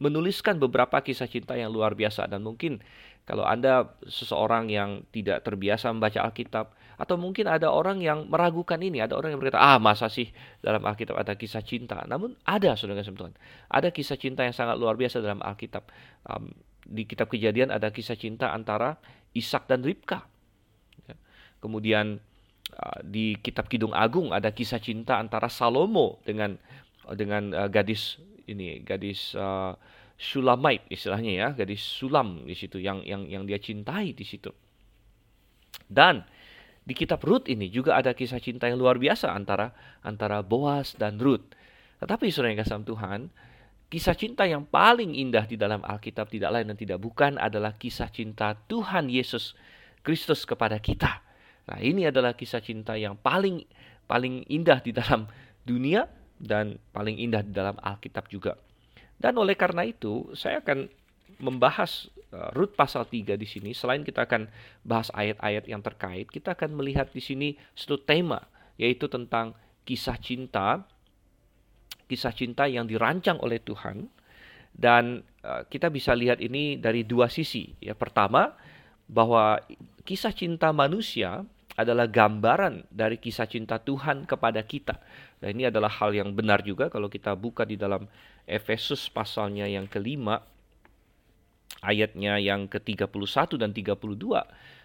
menuliskan 0.01 0.57
beberapa 0.57 1.05
kisah 1.05 1.29
cinta 1.29 1.53
yang 1.53 1.69
luar 1.69 1.93
biasa. 1.93 2.33
Dan 2.33 2.49
mungkin 2.49 2.81
kalau 3.29 3.45
Anda 3.45 3.93
seseorang 4.09 4.73
yang 4.73 5.05
tidak 5.13 5.45
terbiasa 5.45 5.93
membaca 5.93 6.25
Alkitab 6.25 6.73
atau 6.95 7.19
mungkin 7.19 7.51
ada 7.51 7.71
orang 7.71 7.99
yang 7.99 8.31
meragukan 8.31 8.79
ini, 8.79 9.03
ada 9.03 9.19
orang 9.19 9.35
yang 9.35 9.41
berkata, 9.43 9.61
"Ah, 9.61 9.79
masa 9.83 10.07
sih 10.07 10.31
dalam 10.63 10.83
Alkitab 10.83 11.19
ada 11.19 11.35
kisah 11.35 11.63
cinta?" 11.63 12.03
Namun 12.07 12.39
ada 12.47 12.79
Saudara 12.79 13.03
Tuhan. 13.03 13.35
Ada 13.71 13.91
kisah 13.91 14.19
cinta 14.19 14.47
yang 14.47 14.55
sangat 14.55 14.79
luar 14.79 14.95
biasa 14.95 15.19
dalam 15.19 15.43
Alkitab. 15.43 15.91
Um, 16.27 16.55
di 16.85 17.09
kitab 17.09 17.33
Kejadian 17.33 17.73
ada 17.73 17.89
kisah 17.89 18.15
cinta 18.15 18.53
antara 18.53 19.01
Ishak 19.33 19.67
dan 19.67 19.81
Ribka. 19.81 20.29
Ya. 21.09 21.17
Kemudian 21.59 22.21
uh, 22.77 22.99
di 23.03 23.41
kitab 23.41 23.67
Kidung 23.73 23.97
Agung 23.97 24.31
ada 24.31 24.53
kisah 24.53 24.79
cinta 24.79 25.17
antara 25.17 25.49
Salomo 25.49 26.21
dengan 26.23 26.61
dengan 27.17 27.53
uh, 27.57 27.69
gadis 27.69 28.21
ini 28.45 28.85
gadis 28.85 29.33
uh, 29.37 29.73
Sulamite 30.15 30.87
istilahnya 30.95 31.33
ya, 31.35 31.49
gadis 31.59 31.83
Sulam 31.83 32.47
di 32.47 32.55
situ 32.55 32.79
yang 32.79 33.03
yang 33.03 33.27
yang 33.27 33.43
dia 33.43 33.59
cintai 33.59 34.15
di 34.15 34.23
situ. 34.23 34.55
Dan 35.91 36.23
di 36.85 36.93
kitab 36.93 37.25
Rut 37.25 37.49
ini 37.49 37.73
juga 37.73 37.97
ada 37.97 38.13
kisah 38.13 38.37
cinta 38.41 38.69
yang 38.69 38.77
luar 38.77 39.01
biasa 39.01 39.33
antara 39.33 39.73
antara 40.05 40.45
Boas 40.45 40.93
dan 41.01 41.17
Rut. 41.17 41.57
Tetapi 42.05 42.29
saudara 42.29 42.53
yang 42.53 42.61
kasih 42.61 42.85
Tuhan, 42.85 43.21
kisah 43.89 44.13
cinta 44.13 44.45
yang 44.45 44.69
paling 44.69 45.17
indah 45.17 45.49
di 45.49 45.57
dalam 45.57 45.81
Alkitab 45.81 46.29
tidak 46.29 46.53
lain 46.53 46.69
dan 46.69 46.77
tidak 46.77 47.01
bukan 47.01 47.41
adalah 47.41 47.73
kisah 47.81 48.13
cinta 48.13 48.53
Tuhan 48.69 49.09
Yesus 49.09 49.57
Kristus 50.05 50.45
kepada 50.45 50.77
kita. 50.77 51.25
Nah, 51.65 51.81
ini 51.81 52.05
adalah 52.05 52.37
kisah 52.37 52.61
cinta 52.61 52.93
yang 53.01 53.17
paling 53.17 53.65
paling 54.05 54.45
indah 54.53 54.85
di 54.85 54.93
dalam 54.93 55.25
dunia 55.65 56.05
dan 56.37 56.77
paling 56.93 57.17
indah 57.17 57.41
di 57.41 57.57
dalam 57.57 57.81
Alkitab 57.81 58.29
juga. 58.29 58.61
Dan 59.17 59.41
oleh 59.41 59.57
karena 59.57 59.89
itu, 59.89 60.29
saya 60.37 60.61
akan 60.61 60.93
membahas 61.41 62.13
Rut 62.53 62.75
pasal 62.75 63.07
3 63.07 63.39
di 63.39 63.47
sini. 63.47 63.71
Selain 63.73 64.03
kita 64.03 64.27
akan 64.27 64.51
bahas 64.83 65.09
ayat-ayat 65.15 65.65
yang 65.71 65.81
terkait, 65.81 66.27
kita 66.29 66.59
akan 66.59 66.75
melihat 66.75 67.11
di 67.15 67.23
sini 67.23 67.49
satu 67.75 68.01
tema 68.01 68.43
yaitu 68.75 69.07
tentang 69.07 69.55
kisah 69.87 70.19
cinta, 70.19 70.83
kisah 72.11 72.35
cinta 72.35 72.67
yang 72.67 72.91
dirancang 72.91 73.39
oleh 73.39 73.63
Tuhan 73.63 74.11
dan 74.75 75.23
uh, 75.47 75.63
kita 75.71 75.89
bisa 75.95 76.11
lihat 76.13 76.43
ini 76.43 76.75
dari 76.75 77.07
dua 77.07 77.31
sisi. 77.31 77.71
Ya, 77.79 77.95
pertama 77.95 78.59
bahwa 79.07 79.63
kisah 80.03 80.35
cinta 80.35 80.75
manusia 80.75 81.47
adalah 81.75 82.07
gambaran 82.07 82.87
dari 82.91 83.19
kisah 83.19 83.47
cinta 83.47 83.79
Tuhan 83.83 84.27
kepada 84.27 84.63
kita. 84.63 84.99
Dan 85.39 85.59
ini 85.59 85.71
adalah 85.71 85.91
hal 85.91 86.15
yang 86.15 86.31
benar 86.35 86.63
juga 86.63 86.91
kalau 86.91 87.11
kita 87.11 87.35
buka 87.35 87.67
di 87.67 87.75
dalam 87.75 88.07
Efesus 88.47 89.11
pasalnya 89.11 89.67
yang 89.67 89.91
kelima, 89.91 90.43
ayatnya 91.85 92.41
yang 92.41 92.67
ke-31 92.67 93.61
dan 93.61 93.71
32 93.77 93.95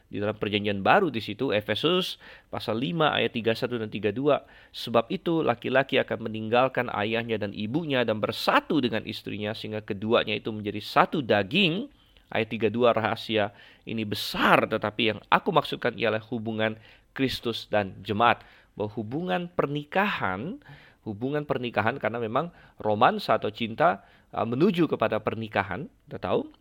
di 0.09 0.17
dalam 0.17 0.33
perjanjian 0.33 0.81
baru 0.81 1.13
di 1.13 1.21
situ 1.21 1.53
Efesus 1.53 2.17
pasal 2.49 2.81
5 2.81 3.13
ayat 3.13 3.29
31 3.29 3.85
dan 3.85 3.89
32 3.93 4.41
sebab 4.73 5.05
itu 5.13 5.45
laki-laki 5.45 6.01
akan 6.01 6.25
meninggalkan 6.25 6.89
ayahnya 6.89 7.37
dan 7.37 7.53
ibunya 7.53 8.01
dan 8.01 8.17
bersatu 8.17 8.81
dengan 8.81 9.05
istrinya 9.05 9.53
sehingga 9.53 9.85
keduanya 9.85 10.33
itu 10.33 10.49
menjadi 10.49 10.81
satu 10.81 11.21
daging. 11.21 11.87
Ayat 12.29 12.53
32 12.53 12.93
rahasia 12.93 13.49
ini 13.89 14.05
besar 14.05 14.69
tetapi 14.69 15.01
yang 15.13 15.19
aku 15.33 15.49
maksudkan 15.49 15.97
ialah 15.97 16.21
hubungan 16.29 16.77
Kristus 17.17 17.65
dan 17.69 17.97
jemaat. 18.05 18.45
Bahwa 18.77 18.93
hubungan 18.93 19.49
pernikahan 19.49 20.61
hubungan 21.09 21.47
pernikahan 21.47 21.97
karena 21.97 22.21
memang 22.21 22.53
romansa 22.77 23.41
atau 23.41 23.49
cinta 23.49 24.05
uh, 24.29 24.45
menuju 24.45 24.85
kepada 24.85 25.17
pernikahan, 25.17 25.89
kita 26.05 26.21
tahu 26.21 26.53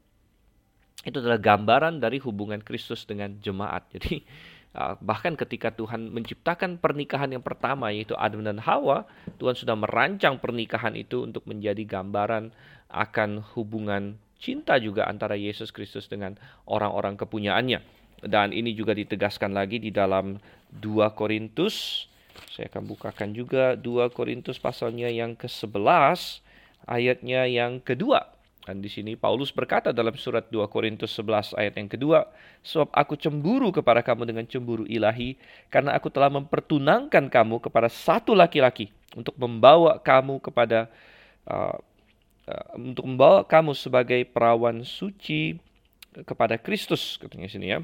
itu 1.06 1.16
adalah 1.22 1.38
gambaran 1.38 2.02
dari 2.02 2.18
hubungan 2.22 2.62
Kristus 2.62 3.06
dengan 3.06 3.38
jemaat. 3.38 3.86
Jadi 3.94 4.22
uh, 4.74 4.98
bahkan 4.98 5.38
ketika 5.38 5.70
Tuhan 5.74 6.10
menciptakan 6.10 6.78
pernikahan 6.78 7.30
yang 7.34 7.44
pertama 7.44 7.90
yaitu 7.94 8.18
Adam 8.18 8.42
dan 8.42 8.58
Hawa, 8.58 9.06
Tuhan 9.38 9.54
sudah 9.54 9.78
merancang 9.78 10.38
pernikahan 10.42 10.98
itu 10.98 11.22
untuk 11.22 11.46
menjadi 11.46 11.82
gambaran 11.86 12.50
akan 12.88 13.44
hubungan 13.54 14.16
cinta 14.38 14.78
juga 14.78 15.10
antara 15.10 15.34
Yesus 15.34 15.74
Kristus 15.74 16.08
dengan 16.08 16.38
orang-orang 16.64 17.18
kepunyaannya. 17.18 17.80
Dan 18.18 18.50
ini 18.50 18.74
juga 18.74 18.98
ditegaskan 18.98 19.54
lagi 19.54 19.78
di 19.78 19.94
dalam 19.94 20.42
2 20.74 21.14
Korintus 21.14 22.08
saya 22.46 22.70
akan 22.70 22.84
bukakan 22.86 23.28
juga 23.34 23.74
2 23.74 24.14
Korintus 24.14 24.62
pasalnya 24.62 25.10
yang 25.10 25.34
ke-11 25.34 26.42
ayatnya 26.86 27.46
yang 27.50 27.82
kedua. 27.82 28.37
Dan 28.68 28.84
di 28.84 28.92
sini 28.92 29.16
Paulus 29.16 29.48
berkata 29.48 29.96
dalam 29.96 30.12
surat 30.20 30.44
2 30.52 30.60
Korintus 30.68 31.16
11 31.16 31.56
ayat 31.56 31.80
yang 31.80 31.88
kedua, 31.88 32.28
sebab 32.60 32.92
aku 32.92 33.16
cemburu 33.16 33.72
kepada 33.72 34.04
kamu 34.04 34.28
dengan 34.28 34.44
cemburu 34.44 34.84
ilahi 34.84 35.40
karena 35.72 35.96
aku 35.96 36.12
telah 36.12 36.28
mempertunangkan 36.28 37.32
kamu 37.32 37.64
kepada 37.64 37.88
satu 37.88 38.36
laki-laki 38.36 38.92
untuk 39.16 39.32
membawa 39.40 39.96
kamu 39.96 40.36
kepada 40.44 40.84
uh, 41.48 41.80
uh, 42.44 42.68
untuk 42.76 43.08
membawa 43.08 43.40
kamu 43.40 43.72
sebagai 43.72 44.20
perawan 44.28 44.84
suci 44.84 45.56
kepada 46.28 46.60
Kristus 46.60 47.16
katanya 47.16 47.48
sini 47.48 47.72
ya. 47.72 47.80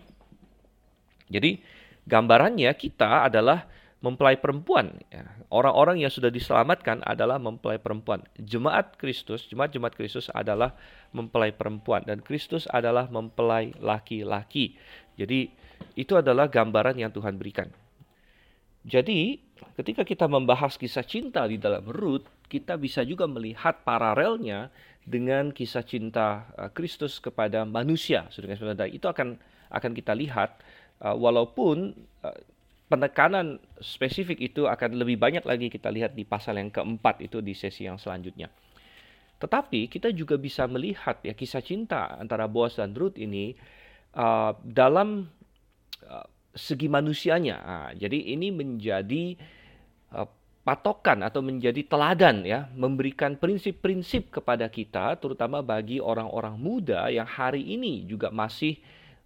Jadi 1.33 1.65
gambarannya 2.05 2.69
kita 2.77 3.25
adalah 3.25 3.65
mempelai 4.05 4.37
perempuan. 4.37 5.01
Ya. 5.09 5.25
Orang-orang 5.49 6.05
yang 6.05 6.13
sudah 6.13 6.29
diselamatkan 6.29 7.01
adalah 7.09 7.41
mempelai 7.41 7.81
perempuan. 7.81 8.21
Jemaat 8.37 9.01
Kristus, 9.01 9.49
jemaat-jemaat 9.49 9.97
Kristus 9.97 10.29
adalah 10.29 10.77
mempelai 11.17 11.57
perempuan 11.57 12.05
dan 12.05 12.21
Kristus 12.21 12.69
adalah 12.69 13.09
mempelai 13.09 13.73
laki-laki. 13.81 14.77
Jadi 15.17 15.49
itu 15.97 16.13
adalah 16.21 16.53
gambaran 16.53 17.01
yang 17.01 17.09
Tuhan 17.09 17.41
berikan. 17.41 17.73
Jadi 18.85 19.41
ketika 19.81 20.05
kita 20.05 20.29
membahas 20.29 20.77
kisah 20.77 21.09
cinta 21.09 21.49
di 21.49 21.57
dalam 21.57 21.89
Rut, 21.89 22.29
kita 22.53 22.77
bisa 22.77 23.01
juga 23.01 23.25
melihat 23.25 23.81
paralelnya 23.81 24.69
dengan 25.01 25.49
kisah 25.49 25.81
cinta 25.81 26.53
uh, 26.61 26.69
Kristus 26.69 27.17
kepada 27.17 27.65
manusia. 27.65 28.29
Saudara-saudara, 28.29 28.85
itu 28.85 29.09
akan 29.09 29.41
akan 29.73 29.93
kita 29.97 30.13
lihat 30.13 30.61
uh, 31.01 31.17
walaupun 31.17 31.97
uh, 32.21 32.37
penekanan 32.89 33.59
spesifik 33.81 34.39
itu 34.41 34.69
akan 34.69 35.01
lebih 35.01 35.17
banyak 35.17 35.45
lagi 35.45 35.73
kita 35.73 35.89
lihat 35.89 36.13
di 36.13 36.29
pasal 36.29 36.61
yang 36.61 36.69
keempat 36.69 37.25
itu 37.25 37.41
di 37.41 37.57
sesi 37.57 37.89
yang 37.89 37.97
selanjutnya. 37.97 38.53
Tetapi 39.41 39.91
kita 39.91 40.13
juga 40.15 40.39
bisa 40.39 40.65
melihat 40.69 41.21
ya 41.25 41.35
kisah 41.37 41.65
cinta 41.65 42.17
antara 42.17 42.49
Boas 42.49 42.77
dan 42.79 42.97
Ruth 42.97 43.19
ini 43.19 43.57
uh, 44.17 44.57
dalam 44.63 45.29
uh, 46.07 46.27
segi 46.55 46.87
manusianya. 46.87 47.57
Nah, 47.61 47.91
jadi 47.99 48.37
ini 48.37 48.55
menjadi 48.55 49.35
uh, 50.15 50.29
patokan 50.65 51.21
atau 51.27 51.45
menjadi 51.45 51.85
teladan 51.85 52.47
ya, 52.47 52.71
memberikan 52.73 53.37
prinsip-prinsip 53.37 54.33
kepada 54.41 54.71
kita 54.71 55.19
terutama 55.21 55.61
bagi 55.61 56.01
orang-orang 56.01 56.57
muda 56.57 57.11
yang 57.13 57.27
hari 57.29 57.65
ini 57.75 58.07
juga 58.09 58.31
masih 58.33 58.79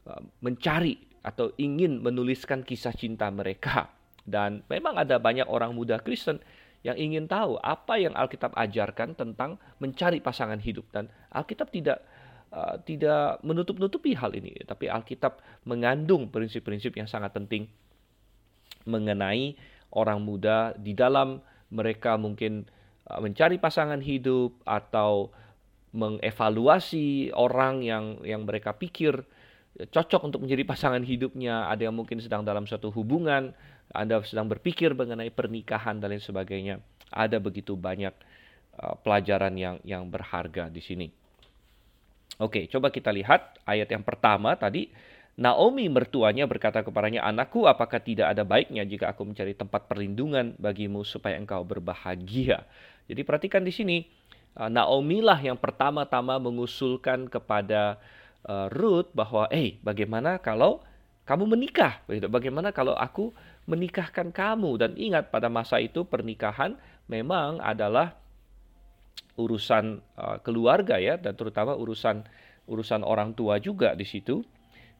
uh, 0.08 0.24
mencari 0.42 1.07
atau 1.28 1.52
ingin 1.60 2.00
menuliskan 2.00 2.64
kisah 2.64 2.96
cinta 2.96 3.28
mereka. 3.28 3.92
Dan 4.24 4.64
memang 4.72 4.96
ada 4.96 5.20
banyak 5.20 5.44
orang 5.44 5.76
muda 5.76 6.00
Kristen 6.00 6.40
yang 6.80 6.96
ingin 6.96 7.28
tahu 7.28 7.60
apa 7.60 8.00
yang 8.00 8.16
Alkitab 8.16 8.56
ajarkan 8.56 9.12
tentang 9.12 9.60
mencari 9.76 10.24
pasangan 10.24 10.56
hidup 10.62 10.88
dan 10.94 11.10
Alkitab 11.34 11.68
tidak 11.74 12.00
uh, 12.54 12.80
tidak 12.86 13.42
menutup-nutupi 13.44 14.14
hal 14.16 14.32
ini, 14.32 14.56
tapi 14.64 14.86
Alkitab 14.88 15.42
mengandung 15.66 16.30
prinsip-prinsip 16.32 16.94
yang 16.96 17.10
sangat 17.10 17.34
penting 17.34 17.66
mengenai 18.88 19.58
orang 19.92 20.22
muda 20.22 20.72
di 20.78 20.94
dalam 20.94 21.42
mereka 21.68 22.14
mungkin 22.16 22.64
uh, 23.10 23.20
mencari 23.20 23.58
pasangan 23.58 24.00
hidup 24.00 24.54
atau 24.64 25.34
mengevaluasi 25.92 27.32
orang 27.32 27.80
yang 27.80 28.20
yang 28.22 28.44
mereka 28.44 28.76
pikir 28.76 29.24
cocok 29.86 30.26
untuk 30.26 30.42
menjadi 30.42 30.66
pasangan 30.66 30.98
hidupnya, 31.06 31.70
ada 31.70 31.86
yang 31.86 31.94
mungkin 31.94 32.18
sedang 32.18 32.42
dalam 32.42 32.66
suatu 32.66 32.90
hubungan 32.90 33.54
Anda 33.94 34.18
sedang 34.26 34.50
berpikir 34.50 34.90
mengenai 34.98 35.30
pernikahan 35.30 36.02
dan 36.02 36.10
lain 36.10 36.22
sebagainya, 36.22 36.82
ada 37.14 37.38
begitu 37.38 37.78
banyak 37.78 38.10
uh, 38.82 38.98
pelajaran 39.00 39.54
yang 39.54 39.78
yang 39.86 40.10
berharga 40.10 40.66
di 40.66 40.82
sini. 40.82 41.06
Oke, 42.42 42.66
coba 42.70 42.90
kita 42.90 43.14
lihat 43.14 43.62
ayat 43.66 43.86
yang 43.90 44.02
pertama 44.02 44.58
tadi. 44.58 44.90
Naomi 45.38 45.86
mertuanya 45.86 46.50
berkata 46.50 46.82
kepadanya, 46.82 47.22
Anakku, 47.22 47.70
apakah 47.70 48.02
tidak 48.02 48.34
ada 48.34 48.42
baiknya 48.42 48.82
jika 48.82 49.14
aku 49.14 49.22
mencari 49.22 49.54
tempat 49.54 49.86
perlindungan 49.86 50.58
bagimu 50.58 51.06
supaya 51.06 51.38
engkau 51.38 51.62
berbahagia? 51.62 52.66
Jadi 53.06 53.22
perhatikan 53.22 53.62
di 53.62 53.70
sini, 53.70 53.96
uh, 54.58 54.66
Naomi 54.66 55.22
lah 55.22 55.38
yang 55.38 55.54
pertama-tama 55.54 56.42
mengusulkan 56.42 57.30
kepada 57.30 58.02
uh, 58.46 58.70
Ruth 58.70 59.10
bahwa, 59.16 59.50
eh, 59.50 59.80
bagaimana 59.82 60.38
kalau 60.38 60.84
kamu 61.28 61.44
menikah? 61.44 62.00
Bagaimana 62.08 62.72
kalau 62.72 62.96
aku 62.96 63.36
menikahkan 63.68 64.32
kamu? 64.32 64.80
Dan 64.80 64.90
ingat 64.96 65.28
pada 65.28 65.52
masa 65.52 65.76
itu 65.76 66.08
pernikahan 66.08 66.78
memang 67.04 67.60
adalah 67.60 68.16
urusan 69.36 70.00
uh, 70.16 70.40
keluarga 70.40 70.96
ya, 70.96 71.20
dan 71.20 71.36
terutama 71.36 71.76
urusan 71.76 72.24
urusan 72.68 73.04
orang 73.04 73.36
tua 73.36 73.60
juga 73.60 73.92
di 73.92 74.08
situ. 74.08 74.40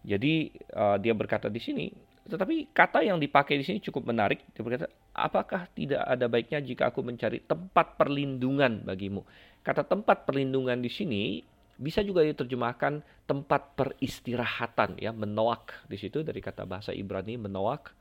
Jadi 0.05 0.53
uh, 0.77 1.01
dia 1.01 1.17
berkata 1.17 1.49
di 1.49 1.59
sini, 1.59 1.89
tetapi 2.29 2.77
kata 2.77 3.01
yang 3.01 3.17
dipakai 3.17 3.57
di 3.57 3.65
sini 3.65 3.79
cukup 3.81 4.13
menarik. 4.13 4.45
Dia 4.53 4.61
berkata, 4.61 4.87
apakah 5.17 5.65
tidak 5.73 6.05
ada 6.05 6.29
baiknya 6.29 6.61
jika 6.61 6.93
aku 6.93 7.01
mencari 7.01 7.41
tempat 7.41 7.97
perlindungan 7.97 8.85
bagimu? 8.85 9.25
Kata 9.65 9.81
tempat 9.81 10.29
perlindungan 10.29 10.77
di 10.85 10.93
sini 10.93 11.41
bisa 11.79 12.03
juga 12.03 12.27
diterjemahkan 12.27 13.01
tempat 13.25 13.79
peristirahatan 13.79 14.99
ya 14.99 15.15
menoak. 15.15 15.87
Di 15.87 15.95
situ 15.95 16.27
dari 16.27 16.43
kata 16.43 16.67
bahasa 16.67 16.91
Ibrani 16.91 17.39
menoak. 17.39 17.95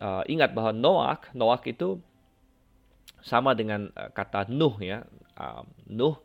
Uh, 0.00 0.24
ingat 0.24 0.56
bahwa 0.56 0.72
noak 0.72 1.28
noak 1.36 1.68
itu 1.68 2.00
sama 3.20 3.52
dengan 3.52 3.92
uh, 3.92 4.08
kata 4.08 4.48
nuh 4.48 4.80
ya. 4.80 5.04
Uh, 5.36 5.62
nuh 5.92 6.16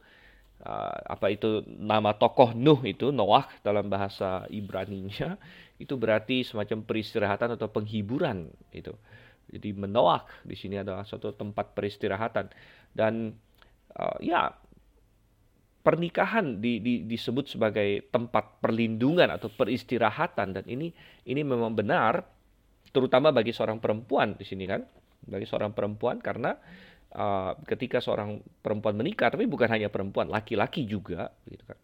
uh, 0.63 0.97
apa 1.11 1.27
itu 1.29 1.61
nama 1.67 2.15
tokoh 2.15 2.55
Nuh 2.55 2.81
itu 2.87 3.11
Noah 3.13 3.45
dalam 3.61 3.91
bahasa 3.91 4.47
Ibrani-nya 4.49 5.37
itu 5.83 5.93
berarti 5.99 6.41
semacam 6.41 6.87
peristirahatan 6.87 7.59
atau 7.59 7.69
penghiburan 7.69 8.49
itu. 8.73 8.95
Jadi 9.47 9.71
menoak 9.71 10.27
di 10.43 10.55
sini 10.59 10.79
adalah 10.79 11.07
suatu 11.07 11.31
tempat 11.31 11.71
peristirahatan. 11.71 12.51
Dan 12.91 13.31
uh, 13.95 14.17
ya 14.19 14.51
pernikahan 15.87 16.59
di, 16.59 16.83
di, 16.83 17.07
disebut 17.07 17.55
sebagai 17.55 18.11
tempat 18.11 18.59
perlindungan 18.59 19.31
atau 19.31 19.47
peristirahatan 19.47 20.59
dan 20.59 20.65
ini 20.67 20.91
ini 21.23 21.41
memang 21.47 21.71
benar 21.71 22.27
terutama 22.91 23.31
bagi 23.31 23.55
seorang 23.55 23.79
perempuan 23.79 24.35
di 24.35 24.43
sini 24.43 24.67
kan 24.67 24.83
bagi 25.23 25.47
seorang 25.47 25.71
perempuan 25.71 26.19
karena 26.19 26.59
uh, 27.15 27.55
ketika 27.63 28.03
seorang 28.03 28.41
perempuan 28.59 28.97
menikah, 28.97 29.31
tapi 29.31 29.47
bukan 29.47 29.69
hanya 29.71 29.87
perempuan, 29.87 30.27
laki-laki 30.27 30.83
juga, 30.83 31.31
gitu 31.47 31.63
kan. 31.63 31.79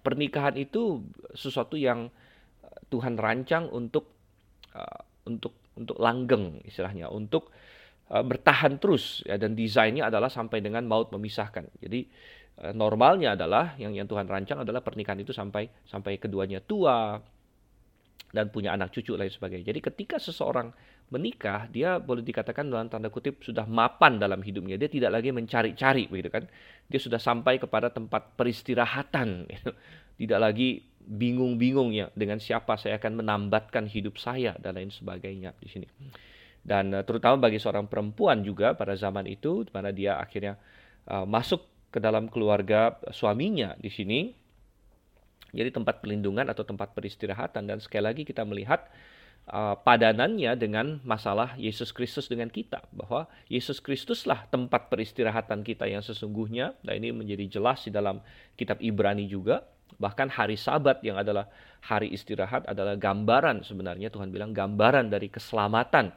Pernikahan 0.00 0.54
itu 0.58 1.04
sesuatu 1.32 1.78
yang 1.78 2.08
uh, 2.64 2.78
Tuhan 2.88 3.20
rancang 3.20 3.68
untuk 3.70 4.10
uh, 4.72 5.02
untuk 5.28 5.56
untuk 5.74 5.96
langgeng 5.98 6.62
istilahnya, 6.64 7.10
untuk 7.10 7.50
uh, 8.12 8.22
bertahan 8.22 8.78
terus 8.78 9.24
ya 9.26 9.38
dan 9.40 9.58
desainnya 9.58 10.08
adalah 10.08 10.30
sampai 10.30 10.62
dengan 10.62 10.86
maut 10.86 11.10
memisahkan. 11.10 11.66
Jadi 11.82 12.06
normalnya 12.54 13.34
adalah 13.34 13.74
yang 13.82 13.98
yang 13.98 14.06
Tuhan 14.06 14.30
rancang 14.30 14.62
adalah 14.62 14.78
pernikahan 14.78 15.18
itu 15.18 15.34
sampai 15.34 15.66
sampai 15.84 16.22
keduanya 16.22 16.62
tua 16.62 17.18
dan 18.34 18.50
punya 18.50 18.74
anak 18.74 18.90
cucu 18.90 19.14
lain 19.14 19.30
sebagainya. 19.30 19.70
Jadi 19.70 19.80
ketika 19.80 20.16
seseorang 20.18 20.74
menikah, 21.14 21.70
dia 21.70 22.02
boleh 22.02 22.26
dikatakan 22.26 22.66
dalam 22.66 22.90
tanda 22.90 23.06
kutip 23.06 23.38
sudah 23.46 23.62
mapan 23.62 24.18
dalam 24.18 24.42
hidupnya. 24.42 24.74
Dia 24.74 24.90
tidak 24.90 25.14
lagi 25.14 25.30
mencari-cari, 25.30 26.10
begitu 26.10 26.34
kan? 26.34 26.44
Dia 26.90 26.98
sudah 26.98 27.22
sampai 27.22 27.62
kepada 27.62 27.94
tempat 27.94 28.34
peristirahatan. 28.34 29.28
Gitu. 29.54 29.70
Tidak 30.14 30.38
lagi 30.38 30.78
bingung-bingung 31.04 31.90
ya 31.90 32.06
dengan 32.14 32.38
siapa 32.38 32.78
saya 32.78 33.02
akan 33.02 33.18
menambatkan 33.18 33.90
hidup 33.90 34.14
saya 34.14 34.54
dan 34.62 34.78
lain 34.78 34.94
sebagainya 34.94 35.54
di 35.58 35.68
sini. 35.70 35.86
Dan 36.64 36.94
uh, 36.94 37.02
terutama 37.02 37.50
bagi 37.50 37.58
seorang 37.58 37.90
perempuan 37.90 38.46
juga 38.46 38.78
pada 38.78 38.94
zaman 38.94 39.26
itu, 39.26 39.66
mana 39.74 39.90
dia 39.90 40.16
akhirnya 40.22 40.54
uh, 41.10 41.26
masuk 41.26 41.73
ke 41.94 42.02
dalam 42.02 42.26
keluarga 42.26 42.98
suaminya 43.14 43.78
di 43.78 43.86
sini, 43.86 44.34
jadi 45.54 45.70
tempat 45.70 46.02
pelindungan 46.02 46.50
atau 46.50 46.66
tempat 46.66 46.92
peristirahatan. 46.92 47.70
Dan 47.70 47.78
sekali 47.78 48.02
lagi 48.02 48.22
kita 48.26 48.42
melihat 48.42 48.90
uh, 49.46 49.78
padanannya 49.78 50.58
dengan 50.58 50.98
masalah 51.06 51.54
Yesus 51.54 51.94
Kristus 51.94 52.26
dengan 52.26 52.50
kita. 52.50 52.82
Bahwa 52.90 53.30
Yesus 53.46 53.78
Kristuslah 53.78 54.50
tempat 54.50 54.90
peristirahatan 54.90 55.62
kita 55.62 55.86
yang 55.86 56.02
sesungguhnya. 56.02 56.74
Dan 56.82 56.98
ini 57.00 57.14
menjadi 57.14 57.46
jelas 57.46 57.86
di 57.86 57.94
dalam 57.94 58.18
kitab 58.58 58.82
Ibrani 58.82 59.30
juga. 59.30 59.62
Bahkan 59.94 60.34
hari 60.34 60.58
Sabat 60.58 61.06
yang 61.06 61.22
adalah 61.22 61.46
hari 61.86 62.10
istirahat 62.10 62.66
adalah 62.66 62.98
gambaran 62.98 63.62
sebenarnya. 63.62 64.10
Tuhan 64.10 64.34
bilang 64.34 64.50
gambaran 64.50 65.06
dari 65.06 65.30
keselamatan. 65.30 66.10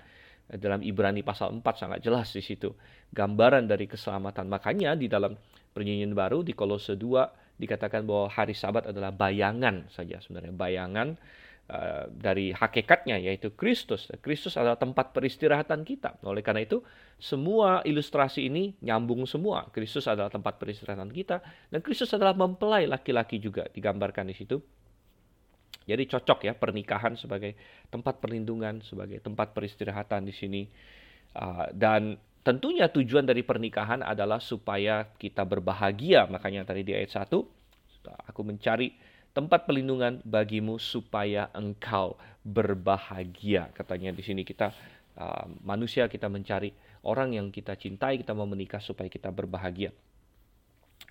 Dalam 0.48 0.80
Ibrani 0.80 1.22
pasal 1.28 1.52
4 1.54 1.62
sangat 1.78 2.00
jelas 2.02 2.34
di 2.34 2.42
situ. 2.42 2.74
Gambaran 3.14 3.70
dari 3.70 3.86
keselamatan. 3.86 4.50
Makanya 4.50 4.98
di 4.98 5.06
dalam 5.12 5.36
perjanjian 5.78 6.18
baru 6.18 6.42
di 6.42 6.58
Kolose 6.58 6.98
2 6.98 7.62
dikatakan 7.62 8.02
bahwa 8.02 8.34
hari 8.34 8.58
Sabat 8.58 8.90
adalah 8.90 9.14
bayangan 9.14 9.86
saja 9.94 10.18
sebenarnya 10.18 10.58
bayangan 10.58 11.14
Uh, 11.68 12.08
dari 12.16 12.56
hakikatnya 12.56 13.20
yaitu 13.20 13.52
Kristus. 13.52 14.08
Kristus 14.24 14.56
adalah 14.56 14.80
tempat 14.80 15.12
peristirahatan 15.12 15.84
kita. 15.84 16.16
Oleh 16.24 16.40
karena 16.40 16.64
itu, 16.64 16.80
semua 17.20 17.84
ilustrasi 17.84 18.48
ini 18.48 18.72
nyambung 18.80 19.28
semua. 19.28 19.68
Kristus 19.76 20.08
adalah 20.08 20.32
tempat 20.32 20.64
peristirahatan 20.64 21.12
kita 21.12 21.44
dan 21.68 21.84
Kristus 21.84 22.16
adalah 22.16 22.40
mempelai 22.40 22.88
laki-laki 22.88 23.44
juga 23.44 23.68
digambarkan 23.68 24.32
di 24.32 24.36
situ. 24.40 24.64
Jadi 25.84 26.08
cocok 26.08 26.48
ya 26.48 26.56
pernikahan 26.56 27.20
sebagai 27.20 27.60
tempat 27.92 28.24
perlindungan, 28.24 28.80
sebagai 28.80 29.20
tempat 29.20 29.52
peristirahatan 29.52 30.24
di 30.24 30.32
sini. 30.32 30.64
Uh, 31.36 31.68
dan 31.76 32.16
tentunya 32.48 32.88
tujuan 32.88 33.28
dari 33.28 33.44
pernikahan 33.44 34.00
adalah 34.00 34.40
supaya 34.40 35.04
kita 35.20 35.44
berbahagia. 35.44 36.32
Makanya 36.32 36.64
tadi 36.64 36.88
di 36.88 36.96
ayat 36.96 37.28
1, 37.28 37.28
aku 38.08 38.42
mencari 38.48 38.96
tempat 39.36 39.68
pelindungan 39.68 40.24
bagimu 40.24 40.80
supaya 40.80 41.52
engkau 41.52 42.16
berbahagia. 42.48 43.68
Katanya 43.76 44.16
di 44.16 44.24
sini 44.24 44.48
kita 44.48 44.72
uh, 45.20 45.46
manusia 45.60 46.08
kita 46.08 46.32
mencari 46.32 46.72
orang 47.04 47.36
yang 47.36 47.52
kita 47.52 47.76
cintai, 47.76 48.24
kita 48.24 48.32
mau 48.32 48.48
menikah 48.48 48.80
supaya 48.80 49.12
kita 49.12 49.28
berbahagia. 49.28 49.92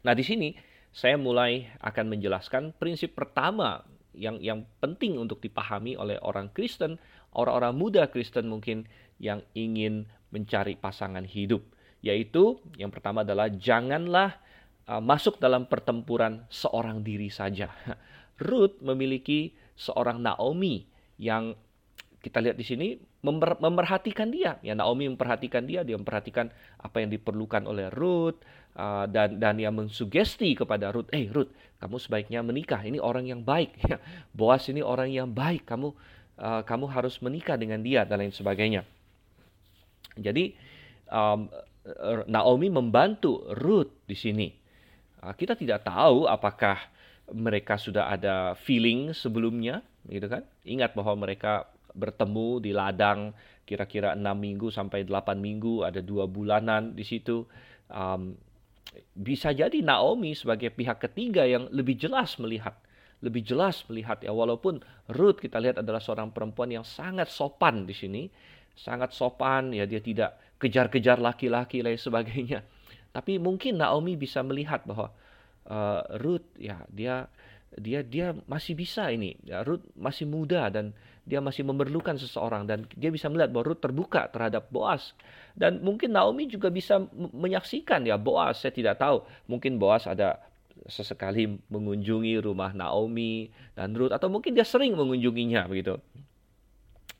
Nah, 0.08 0.16
di 0.16 0.24
sini 0.24 0.56
saya 0.88 1.20
mulai 1.20 1.68
akan 1.84 2.16
menjelaskan 2.16 2.72
prinsip 2.80 3.12
pertama 3.12 3.84
yang 4.16 4.40
yang 4.40 4.64
penting 4.80 5.20
untuk 5.20 5.44
dipahami 5.44 6.00
oleh 6.00 6.16
orang 6.24 6.48
Kristen, 6.48 6.96
orang-orang 7.36 7.76
muda 7.76 8.08
Kristen 8.08 8.48
mungkin 8.48 8.88
yang 9.20 9.44
ingin 9.52 10.08
mencari 10.36 10.76
pasangan 10.76 11.24
hidup, 11.24 11.64
yaitu 12.04 12.60
yang 12.76 12.92
pertama 12.92 13.24
adalah 13.24 13.48
janganlah 13.48 14.36
uh, 14.84 15.00
masuk 15.00 15.40
dalam 15.40 15.64
pertempuran 15.64 16.44
seorang 16.52 17.00
diri 17.00 17.32
saja. 17.32 17.72
Ruth 18.46 18.84
memiliki 18.84 19.56
seorang 19.72 20.20
Naomi 20.20 20.84
yang 21.16 21.56
kita 22.20 22.42
lihat 22.42 22.58
di 22.58 22.66
sini 22.66 22.88
memper, 23.22 23.56
memperhatikan 23.62 24.28
dia. 24.28 24.58
Ya 24.60 24.74
Naomi 24.74 25.06
memperhatikan 25.06 25.62
dia, 25.64 25.86
dia 25.86 25.94
memperhatikan 25.94 26.50
apa 26.76 26.96
yang 26.98 27.08
diperlukan 27.14 27.64
oleh 27.64 27.86
Ruth 27.94 28.42
uh, 28.74 29.06
dan 29.06 29.38
dan 29.38 29.56
dia 29.56 29.70
mensugesti 29.70 30.52
kepada 30.58 30.90
Ruth, 30.90 31.06
"Eh 31.14 31.30
Ruth, 31.30 31.54
kamu 31.78 31.96
sebaiknya 32.02 32.42
menikah. 32.42 32.82
Ini 32.82 32.98
orang 32.98 33.30
yang 33.30 33.40
baik. 33.46 33.78
Boas 34.38 34.66
ini 34.66 34.82
orang 34.82 35.14
yang 35.14 35.30
baik. 35.30 35.64
Kamu 35.64 35.88
uh, 36.38 36.62
kamu 36.66 36.86
harus 36.90 37.22
menikah 37.22 37.54
dengan 37.54 37.80
dia 37.80 38.02
dan 38.02 38.20
lain 38.22 38.34
sebagainya." 38.34 38.95
Jadi 40.16 40.56
um, 41.12 41.46
Naomi 42.26 42.68
membantu 42.72 43.46
Ruth 43.54 44.08
di 44.08 44.16
sini. 44.18 44.48
Uh, 45.22 45.32
kita 45.36 45.54
tidak 45.54 45.86
tahu 45.86 46.26
apakah 46.26 46.80
mereka 47.30 47.78
sudah 47.78 48.10
ada 48.10 48.54
feeling 48.58 49.14
sebelumnya, 49.14 49.82
gitu 50.06 50.26
kan? 50.26 50.42
Ingat 50.66 50.94
bahwa 50.94 51.26
mereka 51.26 51.66
bertemu 51.96 52.60
di 52.60 52.70
ladang 52.76 53.32
kira-kira 53.66 54.14
enam 54.14 54.38
minggu 54.38 54.70
sampai 54.70 55.02
delapan 55.02 55.42
minggu, 55.42 55.82
ada 55.82 55.98
dua 55.98 56.30
bulanan 56.30 56.94
di 56.94 57.02
situ. 57.02 57.42
Um, 57.90 58.38
bisa 59.12 59.50
jadi 59.50 59.82
Naomi 59.82 60.32
sebagai 60.38 60.70
pihak 60.70 61.02
ketiga 61.02 61.42
yang 61.44 61.66
lebih 61.74 61.98
jelas 61.98 62.38
melihat, 62.38 62.78
lebih 63.20 63.42
jelas 63.42 63.82
melihat 63.90 64.22
ya 64.22 64.30
walaupun 64.30 64.80
Ruth 65.10 65.42
kita 65.42 65.58
lihat 65.58 65.82
adalah 65.82 65.98
seorang 65.98 66.30
perempuan 66.30 66.70
yang 66.70 66.86
sangat 66.86 67.26
sopan 67.26 67.84
di 67.84 67.92
sini, 67.92 68.30
sangat 68.76 69.16
sopan 69.16 69.72
ya 69.72 69.88
dia 69.88 70.04
tidak 70.04 70.36
kejar-kejar 70.60 71.16
laki-laki 71.18 71.80
lain 71.80 71.96
sebagainya. 71.96 72.60
Tapi 73.10 73.40
mungkin 73.40 73.80
Naomi 73.80 74.12
bisa 74.14 74.44
melihat 74.44 74.84
bahwa 74.84 75.08
uh, 75.68 76.04
Ruth 76.20 76.44
ya 76.60 76.84
dia 76.92 77.28
dia 77.76 78.00
dia 78.04 78.36
masih 78.48 78.76
bisa 78.76 79.08
ini. 79.08 79.36
Ya, 79.44 79.64
Ruth 79.64 79.84
masih 79.96 80.28
muda 80.28 80.68
dan 80.68 80.92
dia 81.26 81.42
masih 81.42 81.66
memerlukan 81.66 82.14
seseorang 82.16 82.68
dan 82.70 82.86
dia 82.94 83.10
bisa 83.10 83.26
melihat 83.26 83.50
bahwa 83.50 83.72
Ruth 83.72 83.82
terbuka 83.82 84.30
terhadap 84.30 84.70
Boas 84.70 85.16
dan 85.58 85.82
mungkin 85.82 86.14
Naomi 86.14 86.46
juga 86.46 86.70
bisa 86.70 87.02
menyaksikan 87.16 88.04
ya 88.06 88.20
Boas 88.20 88.62
saya 88.62 88.72
tidak 88.72 89.00
tahu. 89.00 89.24
Mungkin 89.48 89.80
Boas 89.80 90.04
ada 90.06 90.38
sesekali 90.86 91.56
mengunjungi 91.72 92.38
rumah 92.44 92.70
Naomi 92.76 93.48
dan 93.72 93.96
Ruth 93.96 94.12
atau 94.12 94.28
mungkin 94.28 94.52
dia 94.52 94.64
sering 94.64 94.92
mengunjunginya 94.94 95.66
begitu. 95.66 95.96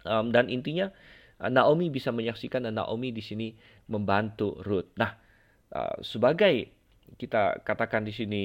Um, 0.07 0.31
dan 0.31 0.47
intinya 0.47 0.95
Naomi 1.37 1.93
bisa 1.93 2.13
menyaksikan 2.13 2.65
dan 2.65 2.81
Naomi 2.81 3.13
di 3.13 3.21
sini 3.21 3.53
membantu 3.93 4.57
Ruth 4.65 4.97
nah 4.97 5.17
uh, 5.73 5.97
sebagai 6.01 6.77
kita 7.15 7.63
katakan 7.63 8.03
di 8.03 8.11
sini 8.11 8.45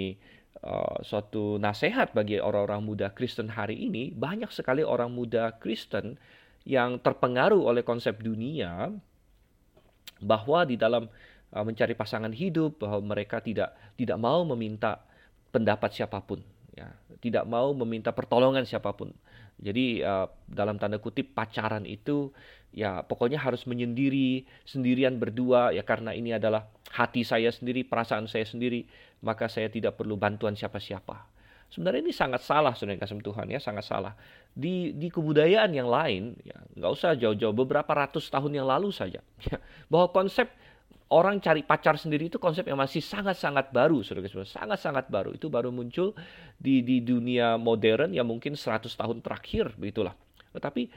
uh, 0.61 1.01
suatu 1.01 1.57
nasihat 1.57 2.13
bagi 2.13 2.37
orang-orang 2.37 2.85
muda 2.85 3.07
Kristen 3.09 3.49
hari 3.49 3.89
ini, 3.89 4.13
banyak 4.13 4.53
sekali 4.53 4.85
orang 4.85 5.09
muda 5.09 5.57
Kristen 5.57 6.21
yang 6.61 7.01
terpengaruh 7.01 7.65
oleh 7.65 7.81
konsep 7.81 8.21
dunia 8.21 8.93
bahwa 10.21 10.61
di 10.69 10.77
dalam 10.77 11.09
mencari 11.51 11.97
pasangan 11.97 12.31
hidup 12.31 12.79
bahwa 12.79 13.11
mereka 13.11 13.43
tidak 13.43 13.75
tidak 13.97 14.15
mau 14.21 14.45
meminta 14.47 15.03
pendapat 15.51 15.91
siapa 15.91 16.21
pun, 16.23 16.39
ya, 16.71 16.87
tidak 17.19 17.43
mau 17.43 17.73
meminta 17.75 18.13
pertolongan 18.13 18.63
siapa 18.63 18.93
pun. 18.93 19.11
Jadi 19.61 19.99
uh, 20.01 20.31
dalam 20.47 20.79
tanda 20.79 20.97
kutip 20.97 21.35
pacaran 21.35 21.83
itu 21.83 22.31
ya 22.71 23.03
pokoknya 23.03 23.39
harus 23.39 23.67
menyendiri, 23.67 24.47
sendirian 24.63 25.19
berdua 25.19 25.75
ya 25.75 25.83
karena 25.83 26.15
ini 26.15 26.35
adalah 26.35 26.67
hati 26.91 27.23
saya 27.23 27.51
sendiri, 27.51 27.83
perasaan 27.87 28.27
saya 28.27 28.47
sendiri, 28.47 28.87
maka 29.23 29.47
saya 29.47 29.67
tidak 29.67 29.99
perlu 29.99 30.15
bantuan 30.19 30.55
siapa-siapa. 30.55 31.27
Sebenarnya 31.71 32.03
ini 32.03 32.11
sangat 32.11 32.43
salah, 32.43 32.75
saudara 32.75 32.99
kasih 32.99 33.23
Tuhan 33.23 33.47
ya, 33.47 33.59
sangat 33.63 33.87
salah. 33.87 34.11
Di 34.51 34.91
di 34.91 35.07
kebudayaan 35.07 35.71
yang 35.71 35.87
lain, 35.87 36.35
ya 36.43 36.59
nggak 36.75 36.91
usah 36.91 37.15
jauh-jauh, 37.15 37.55
beberapa 37.55 37.87
ratus 37.95 38.27
tahun 38.27 38.59
yang 38.59 38.67
lalu 38.67 38.91
saja, 38.91 39.23
ya, 39.47 39.57
bahwa 39.87 40.11
konsep 40.11 40.51
orang 41.11 41.39
cari 41.39 41.63
pacar 41.63 41.95
sendiri 41.95 42.27
itu 42.27 42.39
konsep 42.39 42.67
yang 42.67 42.75
masih 42.75 42.99
sangat-sangat 42.99 43.71
baru, 43.71 44.03
saudara 44.03 44.27
sangat-sangat 44.27 45.07
baru. 45.07 45.31
Itu 45.31 45.47
baru 45.47 45.71
muncul 45.71 46.11
di 46.59 46.83
di 46.83 46.99
dunia 46.99 47.55
modern 47.55 48.11
yang 48.11 48.27
mungkin 48.27 48.59
100 48.59 48.91
tahun 48.91 49.23
terakhir, 49.23 49.71
begitulah. 49.79 50.15
Tetapi 50.51 50.91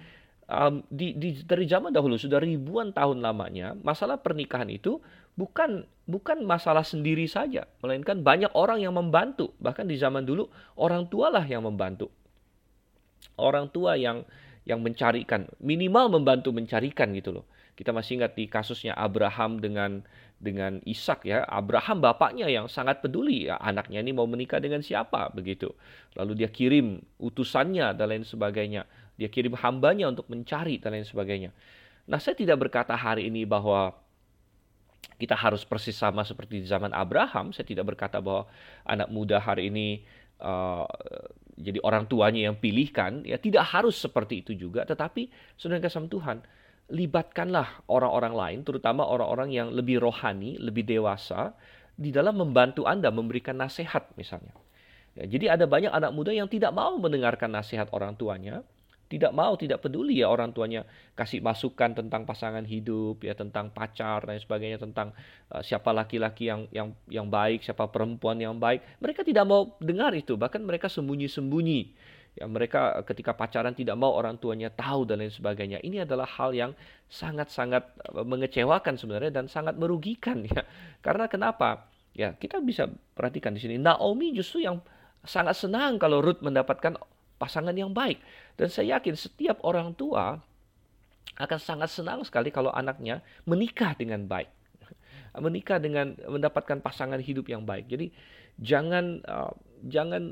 um, 0.48 0.84
di, 0.88 1.16
di 1.16 1.42
dari 1.44 1.64
zaman 1.68 1.92
dahulu 1.92 2.16
sudah 2.16 2.40
ribuan 2.40 2.92
tahun 2.92 3.20
lamanya 3.20 3.76
masalah 3.80 4.20
pernikahan 4.20 4.68
itu 4.68 5.00
bukan 5.34 5.82
bukan 6.06 6.44
masalah 6.46 6.86
sendiri 6.86 7.26
saja, 7.26 7.66
melainkan 7.82 8.22
banyak 8.22 8.50
orang 8.54 8.80
yang 8.80 8.94
membantu. 8.94 9.52
Bahkan 9.58 9.88
di 9.90 9.96
zaman 9.98 10.24
dulu 10.24 10.48
orang 10.78 11.10
tualah 11.10 11.44
yang 11.44 11.66
membantu. 11.66 12.10
Orang 13.34 13.72
tua 13.72 13.98
yang 13.98 14.22
yang 14.64 14.80
mencarikan, 14.80 15.50
minimal 15.60 16.08
membantu 16.08 16.54
mencarikan 16.54 17.12
gitu 17.12 17.34
loh. 17.40 17.44
Kita 17.74 17.90
masih 17.90 18.22
ingat 18.22 18.38
di 18.38 18.46
kasusnya 18.46 18.94
Abraham 18.94 19.58
dengan 19.58 20.06
dengan 20.38 20.78
Ishak 20.86 21.26
ya. 21.26 21.42
Abraham 21.42 21.98
bapaknya 21.98 22.46
yang 22.46 22.70
sangat 22.70 23.02
peduli 23.02 23.50
ya 23.50 23.58
anaknya 23.58 23.98
ini 23.98 24.14
mau 24.14 24.30
menikah 24.30 24.62
dengan 24.62 24.78
siapa 24.78 25.34
begitu. 25.34 25.74
Lalu 26.14 26.38
dia 26.38 26.48
kirim 26.54 27.02
utusannya 27.18 27.96
dan 27.98 28.06
lain 28.14 28.22
sebagainya. 28.22 28.86
Dia 29.14 29.30
kirim 29.30 29.54
hambanya 29.58 30.10
untuk 30.10 30.26
mencari 30.26 30.78
dan 30.82 30.94
lain 30.94 31.06
sebagainya. 31.06 31.50
Nah, 32.04 32.20
saya 32.20 32.36
tidak 32.36 32.68
berkata 32.68 32.92
hari 32.92 33.30
ini 33.30 33.46
bahwa 33.48 33.94
kita 35.16 35.38
harus 35.38 35.62
persis 35.62 35.94
sama 35.94 36.26
seperti 36.26 36.60
di 36.60 36.66
zaman 36.66 36.90
Abraham. 36.90 37.54
Saya 37.54 37.64
tidak 37.64 37.94
berkata 37.94 38.18
bahwa 38.18 38.50
anak 38.84 39.08
muda 39.08 39.38
hari 39.38 39.70
ini 39.70 40.02
uh, 40.42 40.84
jadi 41.54 41.78
orang 41.86 42.10
tuanya 42.10 42.50
yang 42.50 42.56
pilihkan. 42.58 43.22
Ya 43.22 43.38
tidak 43.38 43.70
harus 43.70 43.94
seperti 43.94 44.42
itu 44.42 44.52
juga. 44.58 44.82
Tetapi 44.82 45.30
saudara 45.54 45.80
kasih 45.80 46.10
Tuhan, 46.10 46.42
libatkanlah 46.92 47.86
orang-orang 47.88 48.34
lain, 48.34 48.58
terutama 48.66 49.06
orang-orang 49.06 49.54
yang 49.54 49.68
lebih 49.72 50.02
rohani, 50.02 50.60
lebih 50.60 50.84
dewasa, 50.84 51.56
di 51.94 52.10
dalam 52.10 52.36
membantu 52.36 52.84
Anda 52.84 53.08
memberikan 53.08 53.56
nasihat 53.56 54.12
misalnya. 54.18 54.52
Ya, 55.14 55.30
jadi 55.30 55.54
ada 55.54 55.64
banyak 55.70 55.94
anak 55.94 56.10
muda 56.10 56.34
yang 56.34 56.50
tidak 56.50 56.74
mau 56.74 56.98
mendengarkan 56.98 57.54
nasihat 57.54 57.86
orang 57.94 58.18
tuanya, 58.18 58.66
tidak 59.14 59.30
mau, 59.30 59.54
tidak 59.54 59.78
peduli 59.78 60.18
ya 60.18 60.26
orang 60.26 60.50
tuanya 60.50 60.82
kasih 61.14 61.38
masukan 61.38 61.94
tentang 61.94 62.26
pasangan 62.26 62.66
hidup, 62.66 63.22
ya 63.22 63.38
tentang 63.38 63.70
pacar 63.70 64.26
dan 64.26 64.36
sebagainya, 64.42 64.82
tentang 64.82 65.14
uh, 65.54 65.62
siapa 65.62 65.94
laki-laki 65.94 66.50
yang 66.50 66.66
yang 66.74 66.90
yang 67.06 67.30
baik, 67.30 67.62
siapa 67.62 67.86
perempuan 67.86 68.42
yang 68.42 68.58
baik. 68.58 68.82
Mereka 68.98 69.22
tidak 69.22 69.46
mau 69.46 69.78
dengar 69.78 70.10
itu, 70.18 70.34
bahkan 70.34 70.66
mereka 70.66 70.90
sembunyi-sembunyi. 70.90 72.12
Ya 72.34 72.50
mereka 72.50 72.98
ketika 73.06 73.30
pacaran 73.30 73.78
tidak 73.78 73.94
mau 73.94 74.10
orang 74.10 74.34
tuanya 74.42 74.66
tahu 74.66 75.06
dan 75.06 75.22
lain 75.22 75.30
sebagainya. 75.30 75.78
Ini 75.78 76.02
adalah 76.02 76.26
hal 76.26 76.50
yang 76.50 76.74
sangat-sangat 77.06 77.94
eh, 78.10 78.26
mengecewakan 78.26 78.98
sebenarnya 78.98 79.30
dan 79.30 79.46
sangat 79.46 79.78
merugikan 79.78 80.42
ya. 80.42 80.66
Karena 80.98 81.30
kenapa? 81.30 81.86
Ya, 82.14 82.34
kita 82.34 82.62
bisa 82.62 82.90
perhatikan 83.14 83.54
di 83.54 83.62
sini 83.62 83.74
Naomi 83.78 84.34
justru 84.34 84.62
yang 84.62 84.82
sangat 85.26 85.58
senang 85.58 85.98
kalau 85.98 86.22
Ruth 86.22 86.42
mendapatkan 86.46 86.94
pasangan 87.36 87.74
yang 87.74 87.90
baik. 87.90 88.22
Dan 88.54 88.70
saya 88.70 88.98
yakin 88.98 89.14
setiap 89.18 89.60
orang 89.66 89.92
tua 89.94 90.38
akan 91.34 91.58
sangat 91.58 91.90
senang 91.90 92.22
sekali 92.22 92.54
kalau 92.54 92.70
anaknya 92.70 93.20
menikah 93.44 93.94
dengan 93.98 94.22
baik. 94.24 94.50
Menikah 95.44 95.82
dengan 95.82 96.14
mendapatkan 96.30 96.78
pasangan 96.78 97.18
hidup 97.18 97.50
yang 97.50 97.66
baik. 97.66 97.90
Jadi 97.90 98.14
jangan 98.62 99.18
uh, 99.26 99.50
jangan 99.82 100.30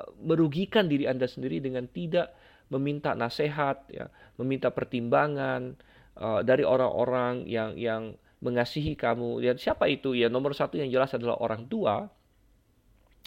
uh, 0.00 0.10
merugikan 0.24 0.88
diri 0.88 1.04
Anda 1.04 1.28
sendiri 1.28 1.60
dengan 1.60 1.84
tidak 1.92 2.32
meminta 2.72 3.12
nasihat 3.12 3.84
ya, 3.92 4.08
meminta 4.40 4.72
pertimbangan 4.72 5.76
uh, 6.16 6.40
dari 6.40 6.64
orang-orang 6.64 7.44
yang 7.44 7.76
yang 7.76 8.16
mengasihi 8.40 8.96
kamu. 8.96 9.44
Ya 9.44 9.52
siapa 9.60 9.88
itu? 9.92 10.16
Ya 10.16 10.32
nomor 10.32 10.56
satu 10.56 10.80
yang 10.80 10.88
jelas 10.88 11.12
adalah 11.12 11.36
orang 11.40 11.68
tua 11.68 12.08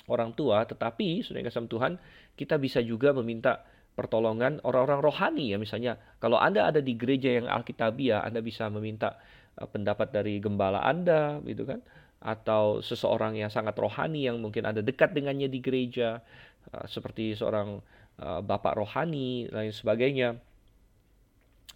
orang 0.06 0.38
tua, 0.38 0.64
tetapi 0.64 1.26
sudah 1.26 1.42
kasih 1.42 1.66
Tuhan, 1.66 1.98
kita 2.38 2.62
bisa 2.62 2.80
juga 2.86 3.12
meminta 3.18 3.66
pertolongan 3.98 4.62
orang-orang 4.62 5.02
rohani 5.02 5.50
ya. 5.50 5.58
Misalnya 5.58 5.98
kalau 6.22 6.38
Anda 6.38 6.70
ada 6.70 6.78
di 6.78 6.94
gereja 6.94 7.42
yang 7.42 7.50
alkitabiah 7.50 8.22
Anda 8.22 8.46
bisa 8.46 8.70
meminta 8.70 9.18
uh, 9.58 9.66
pendapat 9.66 10.14
dari 10.14 10.38
gembala 10.38 10.86
Anda 10.86 11.42
gitu 11.42 11.66
kan? 11.66 11.82
Atau 12.22 12.86
seseorang 12.86 13.34
yang 13.34 13.50
sangat 13.50 13.74
rohani 13.82 14.30
yang 14.30 14.38
mungkin 14.38 14.70
ada 14.70 14.86
dekat 14.86 15.18
dengannya 15.18 15.50
di 15.50 15.58
gereja 15.58 16.22
uh, 16.70 16.86
seperti 16.86 17.34
seorang 17.34 17.82
uh, 18.22 18.40
bapak 18.46 18.78
rohani 18.78 19.50
lain 19.50 19.74
sebagainya 19.74 20.38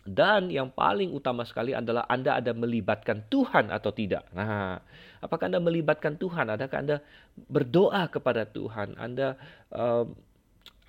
dan 0.01 0.49
yang 0.49 0.73
paling 0.73 1.13
utama 1.13 1.45
sekali 1.45 1.77
adalah 1.77 2.09
Anda 2.09 2.41
ada 2.41 2.57
melibatkan 2.57 3.21
Tuhan 3.29 3.69
atau 3.69 3.93
tidak. 3.93 4.25
Nah, 4.33 4.81
apakah 5.21 5.45
Anda 5.45 5.61
melibatkan 5.61 6.17
Tuhan? 6.17 6.49
Adakah 6.49 6.77
Anda 6.81 6.97
berdoa 7.45 8.09
kepada 8.09 8.49
Tuhan? 8.49 8.97
Anda 8.97 9.37
uh, 9.69 10.09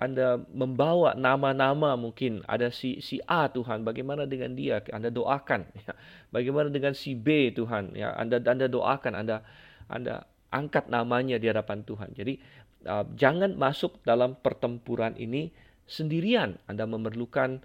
anda 0.01 0.35
membawa 0.51 1.15
nama-nama 1.15 1.95
mungkin 1.95 2.43
ada 2.43 2.67
si 2.75 2.99
si 2.99 3.23
A 3.23 3.47
Tuhan, 3.47 3.87
bagaimana 3.87 4.27
dengan 4.27 4.51
dia? 4.51 4.83
Anda 4.91 5.07
doakan. 5.07 5.63
Ya. 5.79 5.95
Bagaimana 6.33 6.67
dengan 6.67 6.91
si 6.91 7.15
B 7.15 7.55
Tuhan? 7.55 7.95
Ya, 7.95 8.11
Anda 8.11 8.41
Anda 8.43 8.67
doakan, 8.67 9.13
Anda 9.15 9.45
Anda 9.87 10.27
angkat 10.51 10.91
namanya 10.91 11.39
di 11.39 11.47
hadapan 11.47 11.87
Tuhan. 11.87 12.11
Jadi 12.17 12.35
uh, 12.83 13.07
jangan 13.15 13.55
masuk 13.55 14.03
dalam 14.03 14.35
pertempuran 14.35 15.15
ini 15.15 15.55
sendirian. 15.87 16.59
Anda 16.67 16.83
memerlukan 16.83 17.63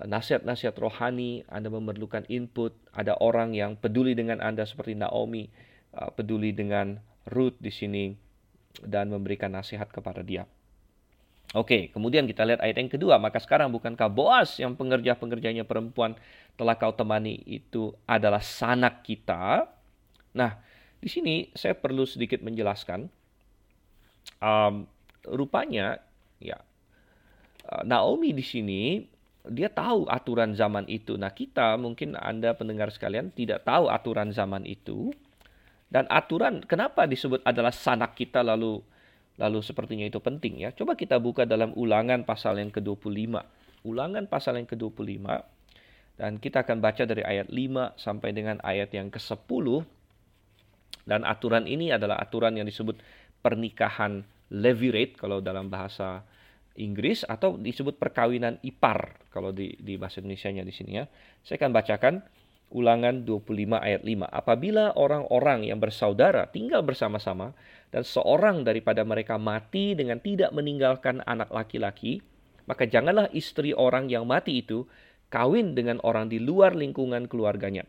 nasihat-nasihat 0.00 0.72
rohani, 0.80 1.44
Anda 1.52 1.68
memerlukan 1.68 2.24
input, 2.32 2.72
ada 2.96 3.12
orang 3.20 3.52
yang 3.52 3.76
peduli 3.76 4.16
dengan 4.16 4.40
Anda 4.40 4.64
seperti 4.64 4.96
Naomi, 4.96 5.52
uh, 5.92 6.08
peduli 6.12 6.56
dengan 6.56 6.96
Ruth 7.28 7.60
di 7.60 7.68
sini 7.68 8.16
dan 8.80 9.12
memberikan 9.12 9.52
nasihat 9.52 9.92
kepada 9.92 10.24
dia. 10.24 10.48
Oke, 11.52 11.92
kemudian 11.92 12.24
kita 12.24 12.48
lihat 12.48 12.64
ayat 12.64 12.80
yang 12.80 12.88
kedua. 12.88 13.20
Maka 13.20 13.36
sekarang 13.36 13.68
bukankah 13.68 14.08
Boas 14.08 14.56
yang 14.56 14.72
pengerja-pengerjanya 14.72 15.68
perempuan 15.68 16.16
telah 16.56 16.80
kau 16.80 16.96
temani 16.96 17.44
itu 17.44 17.92
adalah 18.08 18.40
sanak 18.40 19.04
kita? 19.04 19.68
Nah, 20.32 20.56
di 20.96 21.12
sini 21.12 21.52
saya 21.52 21.76
perlu 21.76 22.08
sedikit 22.08 22.40
menjelaskan. 22.40 23.04
Um, 24.40 24.88
rupanya, 25.28 26.00
ya, 26.40 26.56
uh, 27.68 27.84
Naomi 27.84 28.32
di 28.32 28.42
sini 28.42 29.04
dia 29.50 29.66
tahu 29.70 30.06
aturan 30.06 30.54
zaman 30.54 30.86
itu. 30.86 31.18
Nah, 31.18 31.34
kita 31.34 31.74
mungkin 31.80 32.14
Anda 32.14 32.54
pendengar 32.54 32.94
sekalian 32.94 33.34
tidak 33.34 33.66
tahu 33.66 33.90
aturan 33.90 34.30
zaman 34.30 34.62
itu. 34.68 35.10
Dan 35.92 36.08
aturan 36.08 36.64
kenapa 36.64 37.04
disebut 37.04 37.44
adalah 37.44 37.74
sanak 37.74 38.16
kita 38.16 38.40
lalu 38.40 38.80
Lalu 39.40 39.64
sepertinya 39.64 40.04
itu 40.04 40.20
penting 40.20 40.60
ya. 40.60 40.70
Coba 40.76 40.92
kita 40.92 41.16
buka 41.16 41.48
dalam 41.48 41.72
ulangan 41.72 42.22
pasal 42.28 42.60
yang 42.60 42.68
ke-25. 42.68 43.40
Ulangan 43.88 44.24
pasal 44.28 44.60
yang 44.60 44.68
ke-25. 44.68 45.24
Dan 46.20 46.36
kita 46.36 46.68
akan 46.68 46.84
baca 46.84 47.02
dari 47.08 47.24
ayat 47.24 47.48
5 47.48 47.96
sampai 47.96 48.30
dengan 48.36 48.60
ayat 48.60 48.92
yang 48.92 49.08
ke-10. 49.08 49.66
Dan 51.08 51.24
aturan 51.24 51.64
ini 51.64 51.90
adalah 51.90 52.20
aturan 52.20 52.54
yang 52.60 52.68
disebut 52.68 53.00
pernikahan 53.40 54.22
levirate 54.52 55.16
kalau 55.16 55.40
dalam 55.40 55.72
bahasa 55.72 56.22
Inggris 56.80 57.28
atau 57.28 57.60
disebut 57.60 58.00
perkawinan 58.00 58.56
ipar 58.64 59.20
kalau 59.28 59.52
di, 59.52 59.76
di 59.76 60.00
bahasa 60.00 60.24
Indonesia-nya 60.24 60.64
di 60.64 60.72
sini 60.72 60.90
ya. 60.96 61.04
Saya 61.44 61.60
akan 61.60 61.72
bacakan 61.72 62.14
ulangan 62.72 63.28
25 63.28 63.76
ayat 63.76 64.02
5. 64.02 64.24
Apabila 64.32 64.96
orang-orang 64.96 65.68
yang 65.68 65.78
bersaudara 65.78 66.48
tinggal 66.48 66.80
bersama-sama 66.80 67.52
dan 67.92 68.02
seorang 68.02 68.64
daripada 68.64 69.04
mereka 69.04 69.36
mati 69.36 69.92
dengan 69.92 70.18
tidak 70.18 70.50
meninggalkan 70.56 71.20
anak 71.28 71.52
laki-laki, 71.52 72.24
maka 72.64 72.88
janganlah 72.88 73.28
istri 73.36 73.76
orang 73.76 74.08
yang 74.08 74.24
mati 74.24 74.64
itu 74.64 74.88
kawin 75.28 75.76
dengan 75.76 76.00
orang 76.00 76.32
di 76.32 76.40
luar 76.40 76.72
lingkungan 76.72 77.28
keluarganya. 77.28 77.84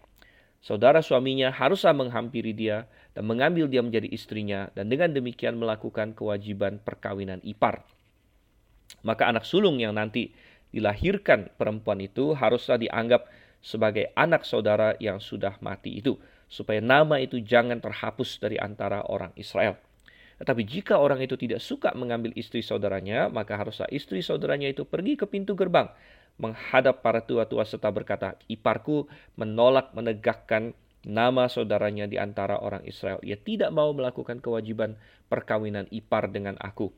Saudara 0.63 1.03
suaminya 1.03 1.51
haruslah 1.51 1.91
menghampiri 1.91 2.55
dia 2.55 2.87
dan 3.11 3.27
mengambil 3.27 3.67
dia 3.67 3.83
menjadi 3.83 4.07
istrinya 4.07 4.71
dan 4.71 4.87
dengan 4.87 5.11
demikian 5.11 5.59
melakukan 5.59 6.15
kewajiban 6.15 6.79
perkawinan 6.79 7.43
ipar 7.43 7.83
maka 9.01 9.25
anak 9.25 9.47
sulung 9.47 9.81
yang 9.81 9.97
nanti 9.97 10.29
dilahirkan 10.69 11.49
perempuan 11.57 12.01
itu 12.01 12.37
haruslah 12.37 12.77
dianggap 12.77 13.25
sebagai 13.63 14.13
anak 14.13 14.45
saudara 14.45 14.93
yang 15.01 15.17
sudah 15.17 15.57
mati 15.63 15.97
itu, 15.97 16.19
supaya 16.45 16.83
nama 16.83 17.17
itu 17.17 17.41
jangan 17.41 17.81
terhapus 17.81 18.37
dari 18.37 18.61
antara 18.61 19.01
orang 19.09 19.33
Israel. 19.39 19.79
Tetapi 20.37 20.61
jika 20.67 20.99
orang 20.99 21.23
itu 21.23 21.39
tidak 21.39 21.63
suka 21.63 21.95
mengambil 21.95 22.35
istri 22.35 22.59
saudaranya, 22.59 23.31
maka 23.31 23.55
haruslah 23.55 23.87
istri 23.93 24.19
saudaranya 24.19 24.67
itu 24.67 24.83
pergi 24.83 25.15
ke 25.15 25.25
pintu 25.29 25.55
gerbang, 25.55 25.87
menghadap 26.41 27.05
para 27.05 27.21
tua-tua 27.23 27.63
serta 27.63 27.93
berkata, 27.93 28.35
Iparku 28.49 29.05
menolak 29.37 29.93
menegakkan 29.93 30.73
nama 31.05 31.51
saudaranya 31.51 32.09
di 32.09 32.17
antara 32.17 32.57
orang 32.59 32.81
Israel. 32.87 33.21
Ia 33.21 33.37
tidak 33.37 33.69
mau 33.75 33.91
melakukan 33.93 34.39
kewajiban 34.39 34.97
perkawinan 35.27 35.85
ipar 35.91 36.31
dengan 36.31 36.57
aku. 36.57 36.89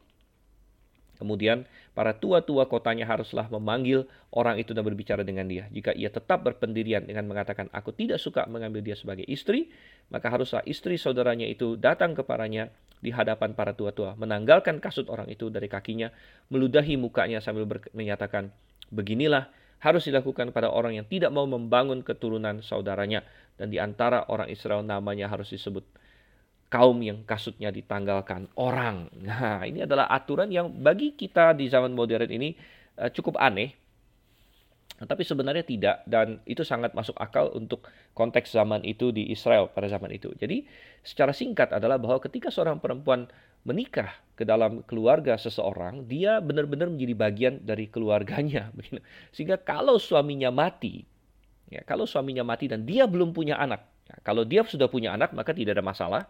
Kemudian 1.15 1.63
para 1.95 2.15
tua-tua 2.15 2.67
kotanya 2.67 3.08
haruslah 3.08 3.47
memanggil 3.47 4.06
orang 4.36 4.60
itu 4.60 4.75
dan 4.75 4.84
berbicara 4.84 5.23
dengan 5.23 5.47
dia. 5.47 5.67
Jika 5.71 5.95
ia 5.95 6.12
tetap 6.12 6.43
berpendirian 6.43 7.08
dengan 7.08 7.25
mengatakan 7.25 7.71
aku 7.71 7.95
tidak 7.95 8.19
suka 8.19 8.43
mengambil 8.51 8.84
dia 8.84 8.99
sebagai 8.99 9.23
istri, 9.25 9.71
maka 10.12 10.28
haruslah 10.28 10.62
istri 10.67 10.99
saudaranya 10.99 11.47
itu 11.47 11.80
datang 11.80 12.13
kepadanya 12.13 12.69
di 12.99 13.13
hadapan 13.13 13.54
para 13.54 13.78
tua-tua, 13.78 14.17
menanggalkan 14.17 14.82
kasut 14.82 15.06
orang 15.13 15.30
itu 15.30 15.54
dari 15.54 15.69
kakinya, 15.69 16.10
meludahi 16.49 16.97
mukanya 16.97 17.38
sambil 17.38 17.69
menyatakan, 17.93 18.49
beginilah 18.89 19.51
harus 19.84 20.08
dilakukan 20.10 20.49
pada 20.49 20.73
orang 20.73 20.97
yang 20.97 21.06
tidak 21.06 21.30
mau 21.30 21.45
membangun 21.45 22.01
keturunan 22.01 22.65
saudaranya. 22.65 23.21
Dan 23.56 23.71
di 23.71 23.80
antara 23.80 24.28
orang 24.28 24.51
Israel 24.51 24.84
namanya 24.84 25.32
harus 25.32 25.54
disebut 25.54 25.86
kaum 26.69 26.97
yang 27.01 27.21
kasutnya 27.23 27.69
ditanggalkan 27.69 28.49
orang. 28.58 29.08
Nah, 29.21 29.63
ini 29.63 29.86
adalah 29.86 30.10
aturan 30.10 30.49
yang 30.49 30.69
bagi 30.69 31.13
kita 31.13 31.54
di 31.54 31.69
zaman 31.69 31.93
modern 31.93 32.30
ini 32.30 32.58
uh, 32.99 33.10
cukup 33.13 33.38
aneh. 33.38 33.73
Tapi 34.95 35.28
sebenarnya 35.28 35.67
tidak 35.67 36.08
dan 36.08 36.39
itu 36.47 36.63
sangat 36.63 36.95
masuk 36.95 37.19
akal 37.19 37.51
untuk 37.51 37.84
konteks 38.15 38.56
zaman 38.56 38.80
itu 38.88 39.12
di 39.12 39.28
Israel 39.28 39.67
pada 39.67 39.91
zaman 39.91 40.08
itu. 40.15 40.32
Jadi 40.39 40.63
secara 41.04 41.36
singkat 41.36 41.75
adalah 41.75 41.99
bahwa 41.99 42.23
ketika 42.23 42.47
seorang 42.47 42.80
perempuan 42.80 43.28
menikah 43.67 44.15
ke 44.39 44.47
dalam 44.47 44.88
keluarga 44.88 45.36
seseorang, 45.36 46.08
dia 46.08 46.39
benar-benar 46.39 46.88
menjadi 46.88 47.12
bagian 47.12 47.54
dari 47.60 47.91
keluarganya. 47.91 48.71
Sehingga 49.36 49.60
kalau 49.60 49.99
suaminya 49.99 50.47
mati, 50.47 51.04
ya 51.67 51.84
kalau 51.84 52.08
suaminya 52.08 52.47
mati 52.47 52.71
dan 52.71 52.88
dia 52.88 53.04
belum 53.04 53.36
punya 53.36 53.60
anak, 53.60 53.84
Ya, 54.06 54.15
kalau 54.22 54.46
dia 54.46 54.62
sudah 54.65 54.86
punya 54.86 55.13
anak 55.18 55.34
maka 55.34 55.52
tidak 55.54 55.78
ada 55.78 55.86
masalah 55.86 56.30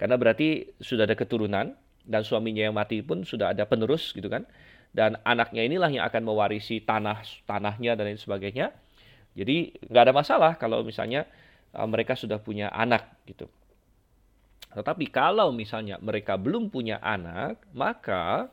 karena 0.00 0.16
berarti 0.16 0.72
sudah 0.80 1.04
ada 1.04 1.12
keturunan 1.12 1.76
dan 2.02 2.22
suaminya 2.24 2.66
yang 2.66 2.74
mati 2.74 3.04
pun 3.04 3.22
sudah 3.22 3.52
ada 3.52 3.68
penerus 3.68 4.10
gitu 4.16 4.26
kan 4.26 4.48
dan 4.92 5.16
anaknya 5.24 5.64
inilah 5.64 5.88
yang 5.88 6.04
akan 6.04 6.22
mewarisi 6.28 6.84
tanah 6.84 7.24
tanahnya 7.48 7.96
dan 7.96 8.12
lain 8.12 8.20
sebagainya. 8.20 8.76
Jadi 9.32 9.72
nggak 9.88 10.02
ada 10.08 10.12
masalah 10.12 10.52
kalau 10.60 10.84
misalnya 10.84 11.24
uh, 11.72 11.88
mereka 11.88 12.12
sudah 12.12 12.36
punya 12.36 12.68
anak 12.68 13.08
gitu. 13.24 13.48
Tetapi 14.72 15.08
kalau 15.08 15.52
misalnya 15.52 15.96
mereka 16.00 16.36
belum 16.36 16.68
punya 16.68 17.00
anak, 17.00 17.60
maka 17.72 18.52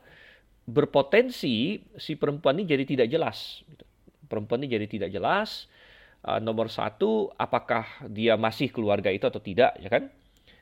berpotensi 0.68 1.84
si 2.00 2.12
perempuan 2.16 2.60
ini 2.60 2.68
jadi 2.68 2.84
tidak 2.88 3.08
jelas. 3.12 3.64
Gitu. 3.68 3.84
Perempuan 4.28 4.64
ini 4.64 4.72
jadi 4.72 4.88
tidak 4.88 5.10
jelas, 5.12 5.68
uh, 6.26 6.40
nomor 6.42 6.68
satu 6.72 7.32
apakah 7.36 7.86
dia 8.08 8.36
masih 8.36 8.72
keluarga 8.72 9.12
itu 9.12 9.28
atau 9.28 9.40
tidak 9.40 9.76
ya 9.80 9.90
kan? 9.92 10.12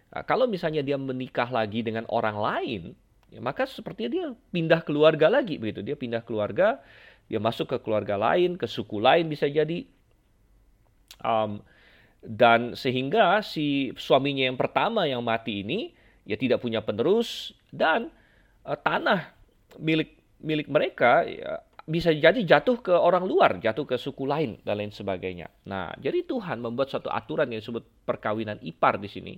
Nah, 0.08 0.24
kalau 0.24 0.48
misalnya 0.48 0.82
dia 0.82 0.96
menikah 0.96 1.50
lagi 1.52 1.84
dengan 1.84 2.08
orang 2.10 2.38
lain 2.38 2.82
ya 3.28 3.44
maka 3.44 3.68
sepertinya 3.68 4.10
dia 4.10 4.26
pindah 4.52 4.82
keluarga 4.84 5.28
lagi 5.28 5.60
begitu. 5.60 5.84
Dia 5.84 5.96
pindah 6.00 6.24
keluarga 6.24 6.82
dia 7.28 7.44
masuk 7.44 7.76
ke 7.76 7.78
keluarga 7.84 8.16
lain 8.16 8.56
ke 8.56 8.66
suku 8.66 9.04
lain 9.04 9.28
bisa 9.28 9.48
jadi. 9.48 9.84
Um, 11.18 11.66
dan 12.24 12.74
sehingga 12.74 13.40
si 13.46 13.94
suaminya 13.96 14.50
yang 14.50 14.58
pertama 14.58 15.06
yang 15.06 15.22
mati 15.22 15.62
ini 15.64 15.94
ya 16.28 16.36
tidak 16.36 16.60
punya 16.60 16.84
penerus 16.84 17.56
dan 17.72 18.12
uh, 18.68 18.76
tanah 18.76 19.32
milik 19.80 20.18
milik 20.42 20.68
mereka 20.68 21.24
ya, 21.24 21.64
bisa 21.88 22.12
jadi 22.12 22.44
jatuh 22.44 22.84
ke 22.84 22.92
orang 22.92 23.24
luar, 23.24 23.64
jatuh 23.64 23.88
ke 23.88 23.96
suku 23.96 24.28
lain 24.28 24.60
dan 24.68 24.84
lain 24.84 24.92
sebagainya. 24.92 25.48
Nah, 25.72 25.96
jadi 25.96 26.28
Tuhan 26.28 26.60
membuat 26.60 26.92
suatu 26.92 27.08
aturan 27.08 27.48
yang 27.48 27.64
disebut 27.64 28.04
perkawinan 28.04 28.60
ipar 28.60 29.00
di 29.00 29.08
sini. 29.08 29.34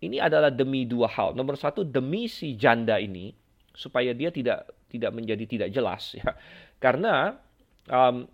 Ini 0.00 0.16
adalah 0.24 0.48
demi 0.48 0.88
dua 0.88 1.12
hal. 1.12 1.36
Nomor 1.36 1.60
satu 1.60 1.84
demi 1.84 2.24
si 2.24 2.56
janda 2.56 2.96
ini 2.96 3.36
supaya 3.76 4.16
dia 4.16 4.32
tidak 4.32 4.88
tidak 4.88 5.12
menjadi 5.12 5.44
tidak 5.44 5.68
jelas 5.76 6.16
ya. 6.16 6.32
Karena 6.80 7.36
um, 7.92 8.24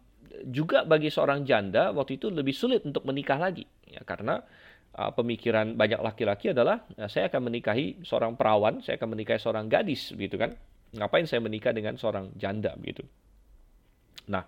juga 0.46 0.86
bagi 0.86 1.10
seorang 1.10 1.42
janda 1.42 1.90
waktu 1.90 2.22
itu 2.22 2.30
lebih 2.30 2.54
sulit 2.54 2.86
untuk 2.86 3.02
menikah 3.02 3.36
lagi 3.36 3.66
ya 3.90 4.00
karena 4.06 4.38
uh, 4.94 5.10
pemikiran 5.10 5.74
banyak 5.74 5.98
laki-laki 5.98 6.54
adalah 6.54 6.86
ya, 6.94 7.10
saya 7.10 7.26
akan 7.26 7.50
menikahi 7.50 8.06
seorang 8.06 8.38
perawan, 8.38 8.78
saya 8.78 8.94
akan 8.94 9.18
menikahi 9.18 9.42
seorang 9.42 9.66
gadis 9.66 10.14
gitu 10.14 10.38
kan. 10.38 10.54
Ngapain 10.90 11.26
saya 11.26 11.42
menikah 11.42 11.74
dengan 11.74 11.98
seorang 11.98 12.34
janda 12.38 12.74
gitu. 12.82 13.02
Nah, 14.30 14.46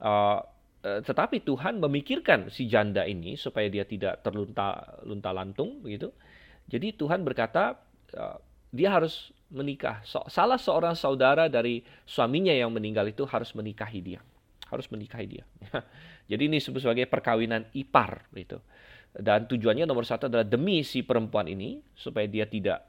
uh, 0.00 0.40
tetapi 0.86 1.42
Tuhan 1.42 1.82
memikirkan 1.82 2.46
si 2.46 2.70
janda 2.70 3.02
ini 3.02 3.34
supaya 3.34 3.66
dia 3.66 3.82
tidak 3.82 4.22
terlunta 4.22 5.02
lunta 5.02 5.34
lantung 5.34 5.82
begitu. 5.82 6.14
Jadi 6.70 6.94
Tuhan 6.94 7.26
berkata 7.26 7.74
uh, 8.14 8.38
dia 8.70 8.94
harus 8.94 9.34
menikah. 9.50 10.02
Salah 10.06 10.58
seorang 10.58 10.94
saudara 10.94 11.50
dari 11.50 11.82
suaminya 12.06 12.54
yang 12.54 12.70
meninggal 12.70 13.06
itu 13.10 13.26
harus 13.26 13.50
menikahi 13.54 13.98
dia. 14.02 14.20
Harus 14.70 14.86
menikahi 14.90 15.26
dia. 15.26 15.44
Jadi 16.30 16.42
ini 16.50 16.58
sebagai 16.58 17.06
perkawinan 17.06 17.70
ipar 17.74 18.26
gitu. 18.34 18.58
Dan 19.16 19.48
tujuannya 19.48 19.86
nomor 19.88 20.04
satu 20.04 20.28
adalah 20.28 20.44
demi 20.44 20.82
si 20.82 21.00
perempuan 21.06 21.48
ini 21.48 21.80
supaya 21.94 22.26
dia 22.28 22.44
tidak 22.44 22.84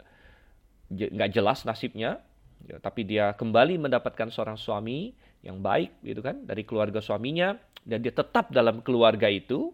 nggak 0.92 1.32
jelas 1.32 1.64
nasibnya, 1.64 2.20
ya, 2.68 2.80
tapi 2.80 3.04
dia 3.08 3.36
kembali 3.36 3.80
mendapatkan 3.80 4.32
seorang 4.32 4.60
suami 4.60 5.16
yang 5.48 5.64
baik 5.64 6.04
gitu 6.04 6.20
kan 6.20 6.44
dari 6.44 6.68
keluarga 6.68 7.00
suaminya 7.00 7.56
dan 7.88 8.04
dia 8.04 8.12
tetap 8.12 8.52
dalam 8.52 8.84
keluarga 8.84 9.32
itu 9.32 9.72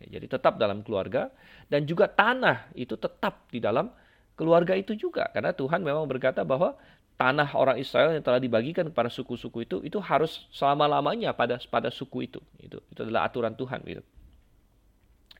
ya, 0.00 0.16
jadi 0.16 0.40
tetap 0.40 0.56
dalam 0.56 0.80
keluarga 0.80 1.28
dan 1.68 1.84
juga 1.84 2.08
tanah 2.08 2.72
itu 2.72 2.96
tetap 2.96 3.44
di 3.52 3.60
dalam 3.60 3.92
keluarga 4.36 4.76
itu 4.76 4.96
juga. 4.96 5.28
Karena 5.32 5.50
Tuhan 5.52 5.84
memang 5.84 6.08
berkata 6.08 6.44
bahwa 6.44 6.76
tanah 7.16 7.52
orang 7.56 7.80
Israel 7.80 8.12
yang 8.12 8.24
telah 8.24 8.40
dibagikan 8.40 8.88
kepada 8.92 9.08
suku-suku 9.08 9.64
itu 9.64 9.76
itu 9.84 9.98
harus 10.00 10.48
selama-lamanya 10.52 11.32
pada 11.32 11.60
pada 11.68 11.88
suku 11.88 12.28
itu. 12.28 12.40
Itu 12.60 12.78
itu 12.92 13.00
adalah 13.04 13.28
aturan 13.28 13.56
Tuhan 13.56 13.84
gitu. 13.84 14.04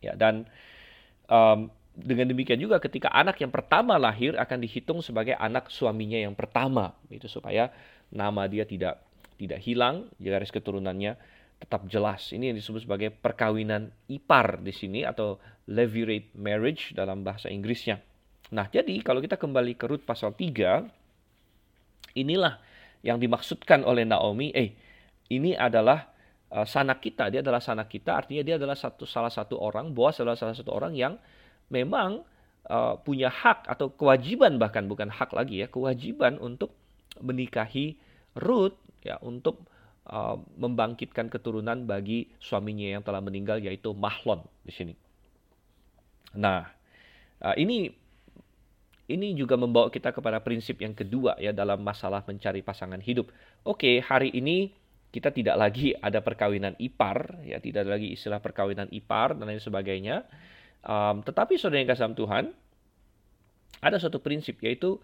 Ya 0.05 0.13
dan 0.13 0.49
um, 1.33 1.73
dengan 1.97 2.29
demikian 2.29 2.61
juga 2.61 2.77
ketika 2.77 3.09
anak 3.09 3.41
yang 3.41 3.49
pertama 3.49 3.97
lahir 3.97 4.37
akan 4.37 4.59
dihitung 4.61 5.01
sebagai 5.01 5.33
anak 5.33 5.73
suaminya 5.73 6.21
yang 6.21 6.37
pertama 6.37 6.93
itu 7.09 7.25
supaya 7.25 7.73
nama 8.13 8.45
dia 8.45 8.69
tidak 8.69 9.06
tidak 9.37 9.61
hilang, 9.63 10.09
garis 10.19 10.51
keturunannya 10.51 11.17
tetap 11.57 11.89
jelas. 11.89 12.33
Ini 12.33 12.53
yang 12.53 12.57
disebut 12.57 12.85
sebagai 12.85 13.09
perkawinan 13.13 13.89
ipar 14.13 14.61
di 14.61 14.73
sini 14.77 15.09
atau 15.09 15.41
levirate 15.73 16.37
marriage 16.37 16.93
dalam 16.93 17.25
bahasa 17.25 17.49
Inggrisnya. 17.49 18.01
Nah, 18.53 18.69
jadi 18.71 19.03
kalau 19.03 19.19
kita 19.25 19.41
kembali 19.41 19.75
ke 19.75 19.89
Rut 19.89 20.05
pasal 20.07 20.37
3, 20.37 20.87
inilah 22.15 22.61
yang 23.03 23.19
dimaksudkan 23.19 23.83
oleh 23.83 24.07
Naomi, 24.07 24.55
eh 24.55 24.77
ini 25.33 25.59
adalah 25.59 26.07
uh, 26.55 26.63
sanak 26.63 27.03
kita, 27.03 27.33
dia 27.33 27.43
adalah 27.43 27.59
sanak 27.59 27.91
kita, 27.91 28.15
artinya 28.23 28.43
dia 28.47 28.57
adalah 28.61 28.79
satu 28.79 29.03
salah 29.03 29.33
satu 29.33 29.59
orang, 29.59 29.91
Boas 29.91 30.23
adalah 30.23 30.39
salah 30.39 30.55
satu 30.55 30.71
orang 30.71 30.95
yang 30.95 31.19
memang 31.73 32.23
uh, 32.71 32.95
punya 33.03 33.27
hak 33.27 33.67
atau 33.67 33.91
kewajiban 33.91 34.63
bahkan 34.63 34.87
bukan 34.87 35.11
hak 35.11 35.35
lagi 35.35 35.67
ya, 35.67 35.67
kewajiban 35.67 36.39
untuk 36.39 36.71
menikahi 37.19 37.99
Ruth 38.39 38.77
ya 39.03 39.21
untuk 39.21 39.67
uh, 40.09 40.39
membangkitkan 40.57 41.29
keturunan 41.29 41.85
bagi 41.85 42.31
suaminya 42.39 42.99
yang 42.99 43.03
telah 43.03 43.21
meninggal 43.21 43.59
yaitu 43.59 43.93
Mahlon 43.93 44.45
di 44.63 44.73
sini. 44.73 44.95
Nah, 46.37 46.69
uh, 47.43 47.57
ini 47.57 47.91
ini 49.07 49.39
juga 49.39 49.55
membawa 49.55 49.87
kita 49.87 50.11
kepada 50.11 50.43
prinsip 50.43 50.83
yang 50.83 50.91
kedua 50.91 51.39
ya 51.39 51.55
dalam 51.55 51.79
masalah 51.79 52.27
mencari 52.27 52.63
pasangan 52.63 52.99
hidup. 52.99 53.31
Oke, 53.63 54.03
hari 54.03 54.35
ini 54.35 54.75
kita 55.15 55.31
tidak 55.31 55.57
lagi 55.57 55.95
ada 55.95 56.19
perkawinan 56.21 56.75
ipar, 56.83 57.39
ya 57.47 57.63
tidak 57.63 57.87
ada 57.87 57.97
lagi 57.97 58.13
istilah 58.13 58.43
perkawinan 58.43 58.91
ipar 58.91 59.39
dan 59.39 59.47
lain 59.47 59.63
sebagainya. 59.63 60.27
Um, 60.83 61.23
tetapi 61.23 61.55
saudara 61.55 61.83
yang 61.83 61.91
kasih 61.91 62.15
Tuhan, 62.19 62.51
ada 63.81 63.97
suatu 64.03 64.19
prinsip 64.19 64.59
yaitu 64.61 64.99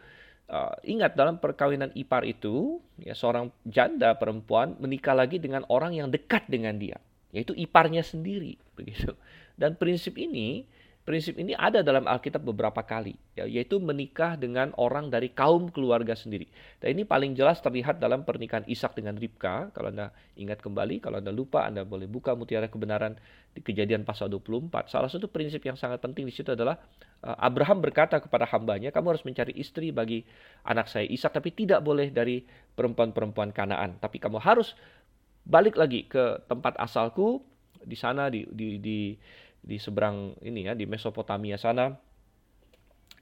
uh, 0.51 0.75
ingat 0.83 1.15
dalam 1.15 1.39
perkawinan 1.39 1.93
ipar 1.95 2.27
itu 2.27 2.81
ya 2.99 3.15
seorang 3.15 3.53
janda 3.69 4.17
perempuan 4.17 4.75
menikah 4.83 5.15
lagi 5.15 5.39
dengan 5.39 5.63
orang 5.71 5.95
yang 5.95 6.09
dekat 6.09 6.47
dengan 6.51 6.79
dia, 6.81 6.99
yaitu 7.31 7.55
iparnya 7.55 8.03
sendiri 8.03 8.59
begitu. 8.75 9.15
Dan 9.61 9.77
prinsip 9.77 10.17
ini 10.17 10.65
Prinsip 11.03 11.35
ini 11.35 11.51
ada 11.59 11.83
dalam 11.83 12.07
Alkitab 12.07 12.47
beberapa 12.47 12.79
kali, 12.87 13.19
ya, 13.35 13.43
yaitu 13.43 13.83
menikah 13.83 14.39
dengan 14.39 14.71
orang 14.79 15.11
dari 15.11 15.35
kaum 15.35 15.67
keluarga 15.67 16.15
sendiri. 16.15 16.47
Dan 16.79 16.95
ini 16.95 17.03
paling 17.03 17.35
jelas 17.35 17.59
terlihat 17.59 17.99
dalam 17.99 18.23
pernikahan 18.23 18.63
Ishak 18.71 18.95
dengan 18.95 19.19
Ribka. 19.19 19.75
Kalau 19.75 19.91
Anda 19.91 20.15
ingat 20.39 20.63
kembali, 20.63 21.03
kalau 21.03 21.19
Anda 21.19 21.35
lupa, 21.35 21.67
Anda 21.67 21.83
boleh 21.83 22.07
buka 22.07 22.39
mutiara 22.39 22.71
kebenaran 22.71 23.19
di 23.51 23.59
kejadian 23.59 24.07
pasal 24.07 24.31
24. 24.31 24.95
Salah 24.95 25.11
satu 25.11 25.27
prinsip 25.27 25.67
yang 25.67 25.75
sangat 25.75 25.99
penting 25.99 26.23
di 26.23 26.31
situ 26.31 26.55
adalah 26.55 26.79
uh, 27.27 27.35
Abraham 27.35 27.83
berkata 27.83 28.23
kepada 28.23 28.47
hambanya, 28.55 28.95
kamu 28.95 29.19
harus 29.19 29.27
mencari 29.27 29.59
istri 29.59 29.91
bagi 29.91 30.23
anak 30.63 30.87
saya 30.87 31.11
Ishak, 31.11 31.35
tapi 31.35 31.51
tidak 31.51 31.83
boleh 31.83 32.15
dari 32.15 32.47
perempuan-perempuan 32.79 33.51
Kanaan. 33.51 33.99
Tapi 33.99 34.23
kamu 34.23 34.39
harus 34.39 34.79
balik 35.43 35.75
lagi 35.75 36.07
ke 36.07 36.47
tempat 36.47 36.79
asalku, 36.79 37.43
di 37.83 37.99
sana 37.99 38.31
di, 38.31 38.47
di, 38.47 38.79
di 38.79 38.99
di 39.63 39.79
seberang 39.79 40.35
ini 40.43 40.67
ya 40.67 40.75
di 40.75 40.91
Mesopotamia 40.91 41.55
sana 41.55 41.95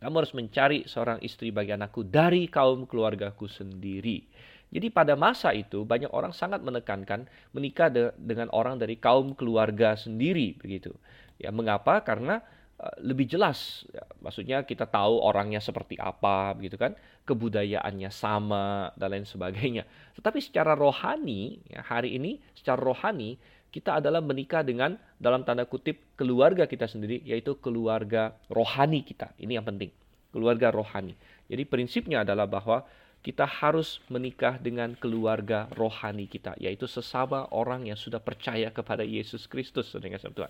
kamu 0.00 0.16
harus 0.16 0.33
mencari 0.33 0.88
seorang 0.88 1.20
istri 1.20 1.53
bagi 1.53 1.76
anakku 1.76 2.09
dari 2.09 2.48
kaum 2.48 2.88
keluargaku 2.88 3.44
sendiri. 3.44 4.24
Jadi 4.72 4.88
pada 4.88 5.12
masa 5.12 5.53
itu 5.53 5.85
banyak 5.85 6.09
orang 6.09 6.33
sangat 6.33 6.64
menekankan 6.64 7.29
menikah 7.53 7.92
de 7.92 8.14
dengan 8.16 8.48
orang 8.55 8.81
dari 8.81 8.96
kaum 8.96 9.37
keluarga 9.37 9.98
sendiri 10.00 10.57
begitu. 10.57 10.96
Ya 11.37 11.53
mengapa? 11.53 12.00
Karena 12.00 12.40
uh, 12.81 12.96
lebih 13.05 13.29
jelas. 13.29 13.85
Ya, 13.92 14.07
maksudnya 14.24 14.64
kita 14.64 14.88
tahu 14.88 15.20
orangnya 15.20 15.61
seperti 15.61 16.00
apa 16.00 16.57
begitu 16.57 16.81
kan, 16.81 16.96
kebudayaannya 17.29 18.09
sama 18.09 18.94
dan 18.96 19.11
lain 19.12 19.26
sebagainya. 19.29 19.85
Tetapi 20.16 20.38
secara 20.40 20.72
rohani 20.79 21.61
ya, 21.68 21.85
hari 21.85 22.16
ini 22.16 22.40
secara 22.57 22.81
rohani 22.81 23.37
kita 23.70 24.02
adalah 24.02 24.18
menikah 24.18 24.66
dengan 24.66 24.98
dalam 25.16 25.46
tanda 25.46 25.62
kutip 25.64 26.18
keluarga 26.18 26.66
kita 26.66 26.90
sendiri 26.90 27.22
yaitu 27.22 27.54
keluarga 27.62 28.35
rohani 28.50 29.06
kita. 29.06 29.30
Ini 29.38 29.62
yang 29.62 29.66
penting. 29.66 29.94
Keluarga 30.30 30.70
rohani. 30.74 31.14
Jadi 31.50 31.62
prinsipnya 31.66 32.22
adalah 32.22 32.46
bahwa 32.46 32.87
kita 33.20 33.44
harus 33.44 34.00
menikah 34.09 34.56
dengan 34.56 34.96
keluarga 34.96 35.68
rohani 35.76 36.24
kita, 36.24 36.56
yaitu 36.56 36.88
sesama 36.88 37.44
orang 37.52 37.85
yang 37.85 37.98
sudah 37.98 38.16
percaya 38.16 38.72
kepada 38.72 39.04
Yesus 39.04 39.44
Kristus, 39.44 39.92
dengan 39.92 40.16
Tuhan. 40.16 40.48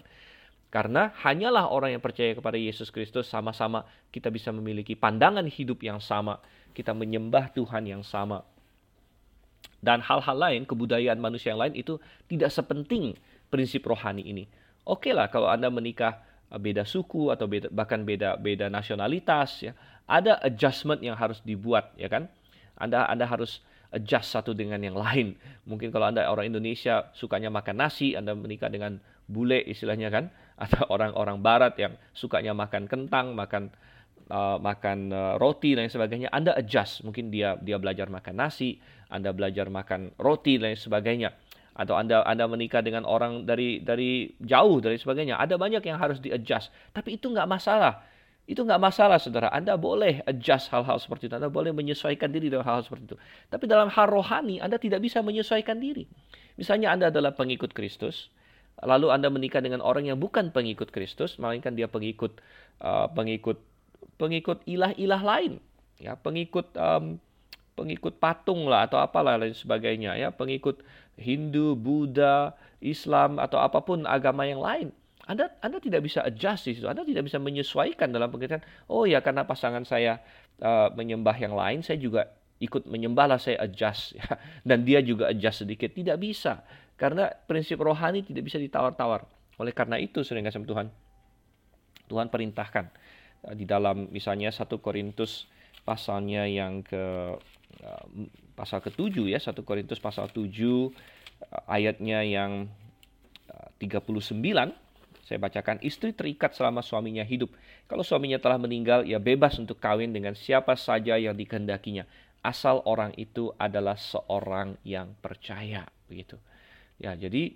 Karena 0.70 1.10
hanyalah 1.26 1.66
orang 1.66 1.98
yang 1.98 2.02
percaya 2.04 2.30
kepada 2.30 2.54
Yesus 2.54 2.94
Kristus 2.94 3.26
sama-sama 3.26 3.82
kita 4.14 4.30
bisa 4.30 4.54
memiliki 4.54 4.94
pandangan 4.94 5.42
hidup 5.50 5.82
yang 5.82 5.98
sama, 5.98 6.38
kita 6.70 6.94
menyembah 6.94 7.50
Tuhan 7.50 7.90
yang 7.90 8.06
sama, 8.06 8.46
dan 9.80 10.04
hal-hal 10.04 10.36
lain, 10.36 10.68
kebudayaan 10.68 11.16
manusia 11.16 11.56
yang 11.56 11.60
lain 11.60 11.74
itu 11.76 11.96
tidak 12.28 12.52
sepenting 12.52 13.16
prinsip 13.48 13.84
rohani 13.88 14.24
ini. 14.24 14.44
Oke 14.84 15.08
okay 15.08 15.12
lah 15.16 15.28
kalau 15.32 15.48
Anda 15.48 15.72
menikah 15.72 16.20
eh, 16.52 16.60
beda 16.60 16.84
suku 16.84 17.32
atau 17.32 17.48
beda, 17.48 17.72
bahkan 17.72 18.04
beda 18.04 18.36
beda 18.36 18.68
nasionalitas 18.68 19.64
ya, 19.64 19.72
ada 20.04 20.36
adjustment 20.44 21.00
yang 21.00 21.16
harus 21.16 21.40
dibuat 21.44 21.96
ya 21.96 22.12
kan. 22.12 22.28
Anda 22.76 23.08
Anda 23.08 23.28
harus 23.28 23.60
adjust 23.90 24.30
satu 24.30 24.54
dengan 24.54 24.78
yang 24.80 24.96
lain. 24.96 25.34
Mungkin 25.66 25.90
kalau 25.90 26.08
Anda 26.08 26.30
orang 26.30 26.48
Indonesia 26.48 27.10
sukanya 27.12 27.50
makan 27.50 27.76
nasi, 27.82 28.14
Anda 28.14 28.32
menikah 28.38 28.70
dengan 28.70 29.02
bule 29.26 29.62
istilahnya 29.66 30.10
kan, 30.10 30.30
atau 30.58 30.86
orang-orang 30.90 31.42
barat 31.42 31.74
yang 31.78 31.94
sukanya 32.14 32.54
makan 32.54 32.86
kentang, 32.86 33.34
makan 33.34 33.70
uh, 34.30 34.56
makan 34.62 35.10
uh, 35.10 35.34
roti 35.36 35.74
dan 35.74 35.90
sebagainya, 35.90 36.30
Anda 36.30 36.54
adjust. 36.56 37.02
Mungkin 37.02 37.28
dia 37.28 37.58
dia 37.60 37.76
belajar 37.76 38.06
makan 38.06 38.38
nasi, 38.38 38.78
Anda 39.10 39.34
belajar 39.34 39.68
makan 39.68 40.16
roti 40.16 40.56
dan 40.56 40.78
sebagainya. 40.78 41.34
Atau 41.74 41.98
Anda 41.98 42.22
Anda 42.22 42.46
menikah 42.46 42.80
dengan 42.80 43.04
orang 43.04 43.44
dari 43.44 43.82
dari 43.82 44.30
jauh 44.40 44.78
dari 44.78 44.96
sebagainya. 44.96 45.36
Ada 45.36 45.58
banyak 45.58 45.82
yang 45.82 45.98
harus 45.98 46.22
di-adjust. 46.22 46.70
Tapi 46.94 47.18
itu 47.18 47.30
nggak 47.30 47.46
masalah. 47.46 48.06
Itu 48.50 48.66
nggak 48.66 48.82
masalah, 48.82 49.22
saudara. 49.22 49.46
Anda 49.54 49.78
boleh 49.78 50.26
adjust 50.26 50.74
hal-hal 50.74 50.98
seperti 50.98 51.30
itu. 51.30 51.38
Anda 51.38 51.46
boleh 51.46 51.70
menyesuaikan 51.70 52.34
diri 52.34 52.50
dengan 52.50 52.66
hal-hal 52.66 52.82
seperti 52.82 53.14
itu. 53.14 53.16
Tapi 53.46 53.64
dalam 53.70 53.86
hal 53.86 54.10
rohani, 54.10 54.58
Anda 54.58 54.74
tidak 54.74 55.06
bisa 55.06 55.22
menyesuaikan 55.22 55.78
diri. 55.78 56.10
Misalnya 56.58 56.90
Anda 56.90 57.14
adalah 57.14 57.38
pengikut 57.38 57.70
Kristus, 57.70 58.26
lalu 58.82 59.14
Anda 59.14 59.30
menikah 59.30 59.62
dengan 59.62 59.78
orang 59.78 60.10
yang 60.10 60.18
bukan 60.18 60.50
pengikut 60.50 60.90
Kristus, 60.90 61.38
melainkan 61.38 61.78
dia 61.78 61.86
pengikut 61.86 62.42
uh, 62.82 63.06
pengikut 63.14 63.69
pengikut 64.20 64.60
ilah-ilah 64.68 65.22
lain, 65.22 65.52
ya 65.96 66.16
pengikut 66.16 66.72
um, 66.76 67.16
pengikut 67.76 68.20
patung 68.20 68.68
lah 68.68 68.84
atau 68.84 69.00
apalah 69.00 69.40
lain 69.40 69.56
sebagainya, 69.56 70.16
ya 70.20 70.28
pengikut 70.28 70.84
Hindu, 71.16 71.76
Buddha, 71.76 72.56
Islam 72.80 73.40
atau 73.40 73.60
apa 73.60 73.80
pun 73.80 74.04
agama 74.04 74.44
yang 74.44 74.60
lain. 74.60 74.92
Anda 75.24 75.52
Anda 75.62 75.78
tidak 75.78 76.04
bisa 76.04 76.24
adjust 76.26 76.66
di 76.66 76.76
situ. 76.76 76.88
Anda 76.88 77.06
tidak 77.06 77.28
bisa 77.28 77.38
menyesuaikan 77.38 78.10
dalam 78.10 78.32
pengertian, 78.32 78.64
oh 78.90 79.06
ya 79.06 79.24
karena 79.24 79.46
pasangan 79.46 79.86
saya 79.86 80.18
uh, 80.60 80.90
menyembah 80.92 81.36
yang 81.38 81.54
lain, 81.54 81.80
saya 81.80 82.00
juga 82.00 82.28
ikut 82.60 82.84
menyembahlah 82.84 83.40
saya 83.40 83.64
adjust 83.64 84.12
ya. 84.20 84.36
dan 84.68 84.84
dia 84.84 85.00
juga 85.00 85.32
adjust 85.32 85.64
sedikit. 85.64 85.92
Tidak 85.92 86.16
bisa. 86.20 86.60
Karena 87.00 87.32
prinsip 87.32 87.80
rohani 87.80 88.20
tidak 88.20 88.44
bisa 88.44 88.60
ditawar-tawar. 88.60 89.24
Oleh 89.56 89.72
karena 89.72 89.96
itu, 89.96 90.20
sering 90.20 90.44
kasih 90.44 90.64
Tuhan, 90.68 90.92
Tuhan 92.08 92.28
perintahkan 92.28 92.92
di 93.56 93.64
dalam 93.64 94.08
misalnya 94.12 94.52
satu 94.52 94.78
Korintus 94.80 95.48
pasalnya 95.82 96.44
yang 96.44 96.84
ke 96.84 97.36
uh, 97.82 98.04
pasal 98.54 98.84
ke-7 98.84 99.16
ya, 99.32 99.40
satu 99.40 99.64
Korintus 99.64 99.96
pasal 99.96 100.28
7 100.28 100.44
uh, 100.44 100.88
ayatnya 101.66 102.20
yang 102.20 102.68
uh, 103.48 103.68
39 103.80 104.36
saya 105.30 105.38
bacakan 105.38 105.78
istri 105.86 106.10
terikat 106.10 106.58
selama 106.58 106.82
suaminya 106.82 107.22
hidup. 107.22 107.54
Kalau 107.86 108.02
suaminya 108.02 108.42
telah 108.42 108.58
meninggal, 108.58 109.06
ia 109.06 109.22
bebas 109.22 109.62
untuk 109.62 109.78
kawin 109.78 110.10
dengan 110.10 110.34
siapa 110.34 110.74
saja 110.74 111.14
yang 111.14 111.38
dikehendakinya, 111.38 112.02
asal 112.42 112.82
orang 112.82 113.14
itu 113.14 113.54
adalah 113.54 113.94
seorang 113.94 114.74
yang 114.82 115.14
percaya, 115.22 115.86
begitu. 116.10 116.34
Ya, 116.98 117.14
jadi 117.14 117.54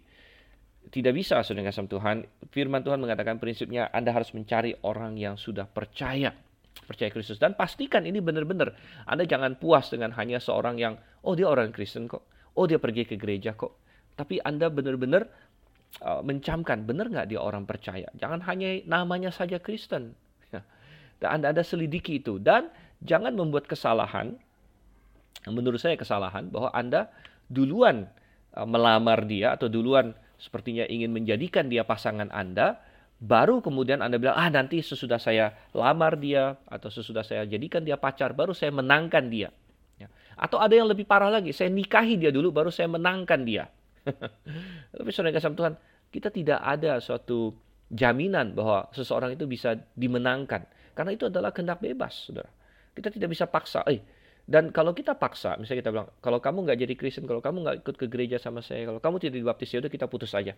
tidak 0.91 1.13
bisa 1.17 1.41
saudara 1.41 1.71
kasih 1.71 1.89
Tuhan. 1.89 2.17
Firman 2.53 2.85
Tuhan 2.85 3.01
mengatakan 3.01 3.41
prinsipnya 3.41 3.89
Anda 3.93 4.13
harus 4.13 4.33
mencari 4.37 4.77
orang 4.85 5.17
yang 5.17 5.37
sudah 5.37 5.69
percaya 5.69 6.35
percaya 6.75 7.09
Kristus 7.09 7.39
dan 7.39 7.55
pastikan 7.55 8.03
ini 8.03 8.19
benar-benar 8.19 8.75
Anda 9.07 9.25
jangan 9.25 9.57
puas 9.57 9.89
dengan 9.95 10.11
hanya 10.19 10.43
seorang 10.43 10.77
yang 10.77 10.99
oh 11.23 11.33
dia 11.39 11.47
orang 11.49 11.71
Kristen 11.71 12.11
kok, 12.11 12.27
oh 12.59 12.67
dia 12.67 12.83
pergi 12.83 13.07
ke 13.09 13.15
gereja 13.17 13.55
kok. 13.55 13.79
Tapi 14.15 14.39
Anda 14.43 14.69
benar-benar 14.71 15.27
uh, 16.03 16.21
mencamkan 16.23 16.87
benar 16.87 17.11
nggak 17.11 17.27
dia 17.31 17.41
orang 17.41 17.65
percaya. 17.67 18.11
Jangan 18.19 18.43
hanya 18.47 18.83
namanya 18.87 19.31
saja 19.31 19.59
Kristen. 19.59 20.15
Dan 21.23 21.41
Anda 21.41 21.55
ada 21.55 21.63
selidiki 21.63 22.21
itu 22.21 22.43
dan 22.43 22.69
jangan 23.01 23.35
membuat 23.35 23.71
kesalahan. 23.71 24.35
Menurut 25.45 25.79
saya 25.79 25.95
kesalahan 25.97 26.49
bahwa 26.49 26.73
Anda 26.75 27.09
duluan 27.49 28.09
uh, 28.57 28.67
melamar 28.67 29.25
dia 29.25 29.55
atau 29.55 29.71
duluan 29.71 30.15
sepertinya 30.39 30.85
ingin 30.87 31.11
menjadikan 31.11 31.71
dia 31.71 31.87
pasangan 31.87 32.29
Anda, 32.31 32.81
baru 33.21 33.63
kemudian 33.65 34.03
Anda 34.03 34.21
bilang, 34.21 34.37
ah 34.37 34.51
nanti 34.51 34.83
sesudah 34.83 35.19
saya 35.19 35.55
lamar 35.73 36.19
dia, 36.19 36.59
atau 36.69 36.91
sesudah 36.91 37.23
saya 37.25 37.47
jadikan 37.47 37.83
dia 37.83 37.97
pacar, 37.97 38.35
baru 38.37 38.53
saya 38.53 38.75
menangkan 38.75 39.31
dia. 39.31 39.49
Ya. 39.97 40.11
Atau 40.35 40.59
ada 40.59 40.75
yang 40.75 40.91
lebih 40.91 41.07
parah 41.07 41.31
lagi, 41.31 41.55
saya 41.55 41.71
nikahi 41.71 42.19
dia 42.19 42.35
dulu, 42.35 42.51
baru 42.51 42.69
saya 42.69 42.91
menangkan 42.91 43.41
dia. 43.47 43.71
Tapi 44.95 45.11
saudara 45.15 45.33
kasih 45.33 45.57
Tuhan, 45.57 45.75
kita 46.13 46.29
tidak 46.29 46.61
ada 46.61 47.01
suatu 47.01 47.55
jaminan 47.89 48.53
bahwa 48.53 48.91
seseorang 48.93 49.35
itu 49.35 49.49
bisa 49.49 49.79
dimenangkan. 49.97 50.67
Karena 50.95 51.11
itu 51.11 51.27
adalah 51.27 51.51
kehendak 51.51 51.83
bebas, 51.83 52.31
saudara. 52.31 52.51
Kita 52.95 53.11
tidak 53.11 53.35
bisa 53.35 53.51
paksa, 53.51 53.83
eh 53.91 53.99
dan 54.45 54.69
kalau 54.77 54.93
kita 54.93 55.17
paksa, 55.17 55.57
misalnya 55.57 55.81
kita 55.81 55.91
bilang, 55.91 56.09
kalau 56.21 56.37
kamu 56.37 56.69
nggak 56.69 56.79
jadi 56.85 56.95
Kristen, 57.01 57.25
kalau 57.25 57.41
kamu 57.41 57.65
nggak 57.65 57.77
ikut 57.81 57.97
ke 57.97 58.07
gereja 58.13 58.37
sama 58.37 58.61
saya, 58.61 58.85
kalau 58.85 59.01
kamu 59.01 59.17
tidak 59.17 59.37
dibaptis, 59.41 59.73
ya 59.73 59.81
udah 59.81 59.89
kita 59.89 60.05
putus 60.05 60.37
saja. 60.37 60.53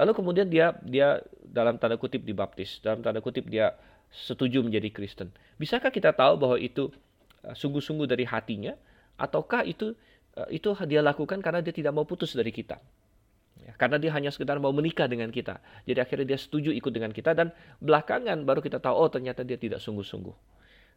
Lalu 0.00 0.16
kemudian 0.16 0.48
dia 0.48 0.72
dia 0.80 1.20
dalam 1.44 1.76
tanda 1.76 2.00
kutip 2.00 2.24
dibaptis, 2.24 2.80
dalam 2.80 3.04
tanda 3.04 3.20
kutip 3.20 3.44
dia 3.44 3.76
setuju 4.08 4.64
menjadi 4.64 4.88
Kristen. 4.88 5.28
Bisakah 5.60 5.92
kita 5.92 6.16
tahu 6.16 6.40
bahwa 6.40 6.56
itu 6.56 6.88
uh, 7.44 7.52
sungguh-sungguh 7.52 8.08
dari 8.08 8.24
hatinya, 8.24 8.72
ataukah 9.20 9.68
itu 9.68 9.92
uh, 10.40 10.48
itu 10.48 10.72
dia 10.88 11.04
lakukan 11.04 11.36
karena 11.44 11.60
dia 11.60 11.76
tidak 11.76 11.92
mau 11.92 12.08
putus 12.08 12.32
dari 12.32 12.48
kita? 12.48 12.80
Ya, 13.60 13.76
karena 13.76 14.00
dia 14.00 14.16
hanya 14.16 14.32
sekedar 14.32 14.56
mau 14.56 14.72
menikah 14.72 15.12
dengan 15.12 15.28
kita. 15.28 15.60
Jadi 15.84 15.98
akhirnya 16.00 16.32
dia 16.32 16.38
setuju 16.40 16.72
ikut 16.72 16.88
dengan 16.88 17.12
kita 17.12 17.36
dan 17.36 17.52
belakangan 17.84 18.48
baru 18.48 18.64
kita 18.64 18.80
tahu 18.80 18.96
oh 18.96 19.12
ternyata 19.12 19.44
dia 19.44 19.60
tidak 19.60 19.84
sungguh-sungguh. 19.84 20.55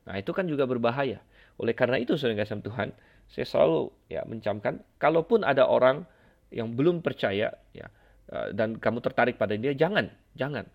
Nah, 0.09 0.17
itu 0.17 0.33
kan 0.33 0.49
juga 0.49 0.65
berbahaya. 0.65 1.21
Oleh 1.61 1.77
karena 1.77 2.01
itu, 2.01 2.17
saudara 2.17 2.41
kasih 2.41 2.65
Tuhan, 2.65 2.89
saya 3.29 3.45
selalu 3.45 3.93
ya 4.09 4.25
mencamkan, 4.25 4.81
kalaupun 4.97 5.45
ada 5.45 5.69
orang 5.69 6.01
yang 6.49 6.73
belum 6.73 7.05
percaya, 7.05 7.53
ya, 7.77 7.87
eh, 8.33 8.49
dan 8.57 8.81
kamu 8.81 9.05
tertarik 9.05 9.37
pada 9.37 9.53
dia, 9.53 9.77
jangan, 9.77 10.09
jangan. 10.33 10.65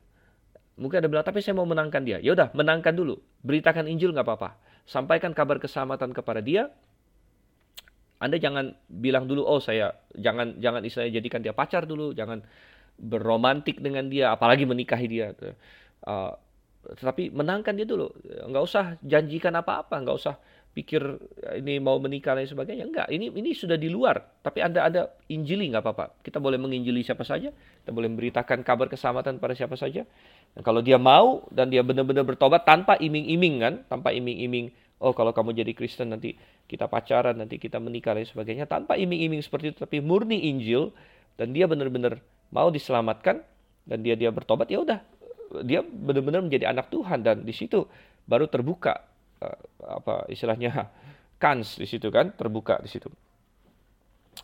Mungkin 0.79 1.03
ada 1.03 1.11
bilang, 1.11 1.27
tapi 1.27 1.43
saya 1.43 1.59
mau 1.59 1.67
menangkan 1.67 2.07
dia. 2.07 2.23
Ya 2.23 2.35
udah, 2.39 2.55
menangkan 2.55 2.95
dulu. 2.95 3.19
Beritakan 3.43 3.91
Injil 3.91 4.15
nggak 4.15 4.23
apa-apa. 4.23 4.55
Sampaikan 4.87 5.35
kabar 5.35 5.59
keselamatan 5.59 6.15
kepada 6.15 6.39
dia. 6.39 6.71
Anda 8.23 8.39
jangan 8.39 8.79
bilang 8.87 9.27
dulu, 9.27 9.43
oh 9.43 9.59
saya 9.59 9.99
jangan 10.15 10.63
jangan 10.63 10.81
istilahnya 10.87 11.19
jadikan 11.19 11.43
dia 11.43 11.53
pacar 11.53 11.85
dulu, 11.85 12.15
jangan 12.15 12.41
berromantik 12.99 13.83
dengan 13.83 14.07
dia, 14.07 14.31
apalagi 14.31 14.65
menikahi 14.65 15.07
dia. 15.11 15.35
Uh, 16.07 16.33
tetapi 16.93 17.33
menangkan 17.33 17.73
dia 17.73 17.89
dulu. 17.89 18.13
Nggak 18.49 18.65
usah 18.65 18.85
janjikan 19.01 19.57
apa-apa, 19.57 20.05
nggak 20.05 20.17
usah 20.17 20.37
pikir 20.75 21.01
ini 21.55 21.79
mau 21.79 21.97
menikah 22.03 22.35
dan 22.35 22.45
sebagainya. 22.51 22.85
Enggak, 22.91 23.07
ini 23.09 23.31
ini 23.31 23.55
sudah 23.55 23.79
di 23.79 23.87
luar. 23.87 24.19
Tapi 24.43 24.59
Anda 24.59 24.91
ada 24.91 25.03
injili 25.31 25.71
nggak 25.71 25.83
apa-apa. 25.87 26.19
Kita 26.21 26.43
boleh 26.43 26.59
menginjili 26.59 27.01
siapa 27.07 27.23
saja, 27.23 27.55
kita 27.55 27.95
boleh 27.95 28.11
memberitakan 28.11 28.67
kabar 28.67 28.91
keselamatan 28.91 29.39
pada 29.39 29.55
siapa 29.55 29.79
saja. 29.79 30.03
Dan 30.53 30.61
kalau 30.67 30.83
dia 30.83 30.99
mau 30.99 31.47
dan 31.55 31.71
dia 31.71 31.87
benar-benar 31.87 32.27
bertobat 32.27 32.67
tanpa 32.67 32.99
iming-iming 32.99 33.55
kan, 33.63 33.75
tanpa 33.87 34.11
iming-iming, 34.11 34.75
oh 34.99 35.15
kalau 35.15 35.31
kamu 35.31 35.55
jadi 35.55 35.73
Kristen 35.79 36.11
nanti 36.11 36.35
kita 36.67 36.91
pacaran, 36.91 37.39
nanti 37.39 37.63
kita 37.63 37.79
menikah 37.79 38.19
dan 38.19 38.27
sebagainya, 38.27 38.67
tanpa 38.67 38.99
iming-iming 38.99 39.41
seperti 39.47 39.73
itu, 39.73 39.79
tapi 39.87 40.03
murni 40.03 40.51
Injil 40.51 40.91
dan 41.39 41.55
dia 41.55 41.71
benar-benar 41.71 42.19
mau 42.51 42.71
diselamatkan 42.71 43.43
dan 43.87 43.99
dia 44.03 44.19
dia 44.19 44.31
bertobat, 44.35 44.67
ya 44.71 44.83
udah 44.83 44.99
dia 45.63 45.85
benar-benar 45.85 46.43
menjadi 46.45 46.71
anak 46.71 46.89
Tuhan 46.91 47.23
dan 47.23 47.45
di 47.45 47.55
situ 47.55 47.85
baru 48.25 48.49
terbuka 48.49 49.05
uh, 49.45 49.59
apa 50.01 50.29
istilahnya 50.33 50.89
kans 51.43 51.77
di 51.77 51.87
situ 51.87 52.09
kan 52.09 52.33
terbuka 52.35 52.81
di 52.81 52.89
situ. 52.89 53.11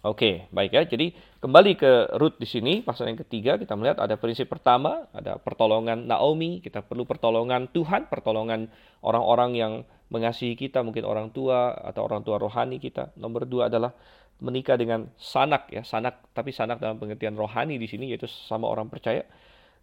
Oke, 0.00 0.48
baik 0.54 0.70
ya. 0.72 0.82
Jadi 0.86 1.12
kembali 1.42 1.76
ke 1.76 2.14
root 2.16 2.38
di 2.38 2.46
sini 2.46 2.80
pasal 2.80 3.10
yang 3.10 3.18
ketiga 3.20 3.58
kita 3.58 3.74
melihat 3.74 4.00
ada 4.00 4.14
prinsip 4.16 4.46
pertama, 4.46 5.10
ada 5.10 5.36
pertolongan 5.36 6.06
Naomi, 6.06 6.62
kita 6.62 6.80
perlu 6.80 7.04
pertolongan 7.04 7.68
Tuhan, 7.68 8.06
pertolongan 8.06 8.70
orang-orang 9.02 9.50
yang 9.58 9.72
mengasihi 10.08 10.56
kita, 10.56 10.80
mungkin 10.86 11.04
orang 11.04 11.34
tua 11.34 11.74
atau 11.74 12.06
orang 12.06 12.22
tua 12.22 12.38
rohani 12.38 12.78
kita. 12.78 13.12
Nomor 13.18 13.44
dua 13.44 13.68
adalah 13.68 13.92
menikah 14.40 14.80
dengan 14.80 15.10
sanak 15.20 15.68
ya, 15.68 15.84
sanak 15.84 16.32
tapi 16.32 16.54
sanak 16.54 16.80
dalam 16.80 16.96
pengertian 16.96 17.36
rohani 17.36 17.76
di 17.76 17.84
sini 17.84 18.08
yaitu 18.08 18.30
sama 18.30 18.70
orang 18.70 18.88
percaya. 18.88 19.26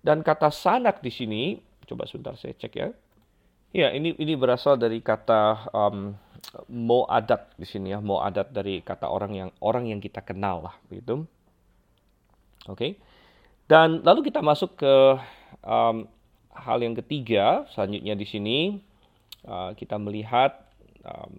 Dan 0.01 0.23
kata 0.23 0.53
sanak 0.53 1.03
di 1.03 1.11
sini, 1.11 1.43
coba 1.87 2.07
sebentar 2.07 2.37
saya 2.37 2.55
cek 2.55 2.73
ya. 2.73 2.89
Ya, 3.75 3.91
ini 3.91 4.15
ini 4.15 4.33
berasal 4.39 4.79
dari 4.79 5.03
kata 5.03 5.67
um, 5.75 6.15
mo 6.71 7.03
adat 7.05 7.51
di 7.59 7.67
sini 7.67 7.91
ya, 7.91 7.99
mo 7.99 8.23
adat 8.23 8.55
dari 8.55 8.79
kata 8.79 9.11
orang 9.11 9.31
yang 9.35 9.49
orang 9.59 9.91
yang 9.91 9.99
kita 9.99 10.23
kenal 10.23 10.63
lah, 10.63 10.75
begitu. 10.87 11.27
Oke. 12.67 12.77
Okay. 12.77 12.91
Dan 13.67 13.99
lalu 14.07 14.31
kita 14.31 14.39
masuk 14.39 14.79
ke 14.79 14.93
um, 15.67 16.07
hal 16.55 16.79
yang 16.79 16.95
ketiga, 16.95 17.67
selanjutnya 17.75 18.15
di 18.15 18.23
sini 18.23 18.59
uh, 19.43 19.75
kita 19.75 19.99
melihat 19.99 20.55
um, 21.03 21.35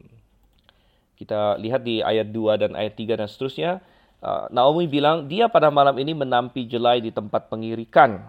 kita 1.18 1.58
lihat 1.58 1.82
di 1.82 1.98
ayat 1.98 2.30
2 2.30 2.62
dan 2.62 2.70
ayat 2.78 2.94
3 2.94 3.18
dan 3.18 3.26
seterusnya. 3.26 3.82
Uh, 4.22 4.46
Naomi 4.54 4.86
bilang, 4.86 5.26
dia 5.26 5.50
pada 5.50 5.70
malam 5.70 5.98
ini 5.98 6.14
menampi 6.14 6.66
jelai 6.66 7.02
di 7.02 7.10
tempat 7.10 7.50
pengirikan. 7.50 8.22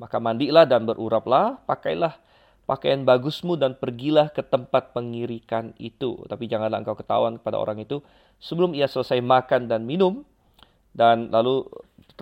Maka 0.00 0.16
mandilah 0.16 0.64
dan 0.64 0.88
beruraplah, 0.88 1.60
pakailah 1.68 2.16
pakaian 2.64 3.04
bagusmu 3.04 3.60
dan 3.60 3.76
pergilah 3.76 4.32
ke 4.32 4.40
tempat 4.40 4.96
pengirikan 4.96 5.76
itu. 5.76 6.24
Tapi 6.24 6.48
janganlah 6.48 6.80
engkau 6.80 6.96
ketahuan 6.96 7.36
kepada 7.36 7.60
orang 7.60 7.84
itu 7.84 8.00
sebelum 8.40 8.72
ia 8.72 8.88
selesai 8.88 9.20
makan 9.20 9.68
dan 9.68 9.84
minum. 9.84 10.24
Dan 10.90 11.28
lalu 11.28 11.68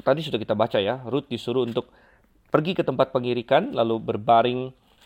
tadi 0.02 0.26
sudah 0.26 0.42
kita 0.42 0.58
baca 0.58 0.82
ya, 0.82 1.00
Ruth 1.06 1.30
disuruh 1.30 1.62
untuk 1.62 1.86
pergi 2.50 2.74
ke 2.74 2.82
tempat 2.82 3.14
pengirikan 3.14 3.76
lalu 3.76 4.00
berbaring 4.00 4.60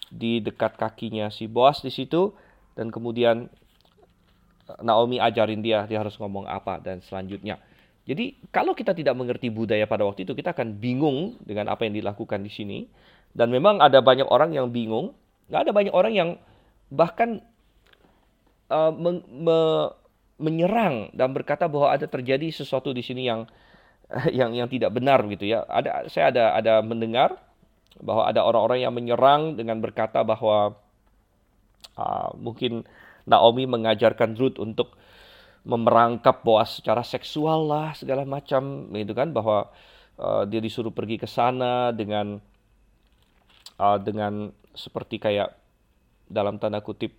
di 0.08 0.38
dekat 0.38 0.78
kakinya 0.78 1.32
si 1.32 1.50
Boas 1.50 1.82
di 1.82 1.90
situ 1.90 2.30
dan 2.78 2.92
kemudian 2.92 3.48
Naomi 4.78 5.18
ajarin 5.18 5.60
dia 5.60 5.84
dia 5.90 5.98
harus 6.00 6.14
ngomong 6.16 6.46
apa 6.48 6.78
dan 6.80 7.02
selanjutnya. 7.02 7.58
Jadi 8.02 8.34
kalau 8.50 8.74
kita 8.74 8.90
tidak 8.98 9.14
mengerti 9.14 9.46
budaya 9.46 9.86
pada 9.86 10.02
waktu 10.02 10.26
itu, 10.26 10.34
kita 10.34 10.50
akan 10.50 10.74
bingung 10.82 11.38
dengan 11.46 11.70
apa 11.70 11.86
yang 11.86 11.94
dilakukan 11.94 12.42
di 12.42 12.50
sini. 12.50 12.78
Dan 13.30 13.54
memang 13.54 13.78
ada 13.78 14.02
banyak 14.02 14.26
orang 14.26 14.52
yang 14.52 14.68
bingung. 14.74 15.14
Nggak 15.48 15.70
ada 15.70 15.72
banyak 15.72 15.94
orang 15.94 16.12
yang 16.12 16.30
bahkan 16.92 17.40
uh, 18.68 18.92
me 18.92 19.22
me 19.30 19.58
menyerang 20.42 21.14
dan 21.14 21.30
berkata 21.30 21.70
bahwa 21.70 21.94
ada 21.94 22.10
terjadi 22.10 22.50
sesuatu 22.50 22.90
di 22.90 23.06
sini 23.06 23.30
yang 23.30 23.46
yang 24.38 24.50
yang 24.52 24.66
tidak 24.66 24.90
benar 24.90 25.22
gitu 25.30 25.46
ya. 25.46 25.62
Ada 25.70 26.10
saya 26.10 26.34
ada 26.34 26.44
ada 26.58 26.74
mendengar 26.82 27.38
bahwa 28.02 28.26
ada 28.26 28.42
orang-orang 28.42 28.82
yang 28.82 28.92
menyerang 28.92 29.54
dengan 29.54 29.78
berkata 29.78 30.26
bahwa 30.26 30.74
uh, 31.94 32.30
mungkin 32.34 32.82
Naomi 33.22 33.70
mengajarkan 33.70 34.34
Ruth 34.34 34.58
untuk 34.58 34.98
memerangkap 35.62 36.42
Boas 36.42 36.82
secara 36.82 37.06
seksual 37.06 37.70
lah 37.70 37.94
segala 37.94 38.26
macam 38.26 38.90
itu 38.94 39.14
kan? 39.14 39.30
Bahwa 39.30 39.70
uh, 40.18 40.42
dia 40.46 40.58
disuruh 40.58 40.90
pergi 40.90 41.16
ke 41.22 41.28
sana 41.30 41.94
dengan 41.94 42.38
uh, 43.78 43.98
dengan 44.02 44.50
seperti 44.72 45.22
kayak 45.22 45.54
dalam 46.26 46.56
tanda 46.58 46.82
kutip 46.82 47.14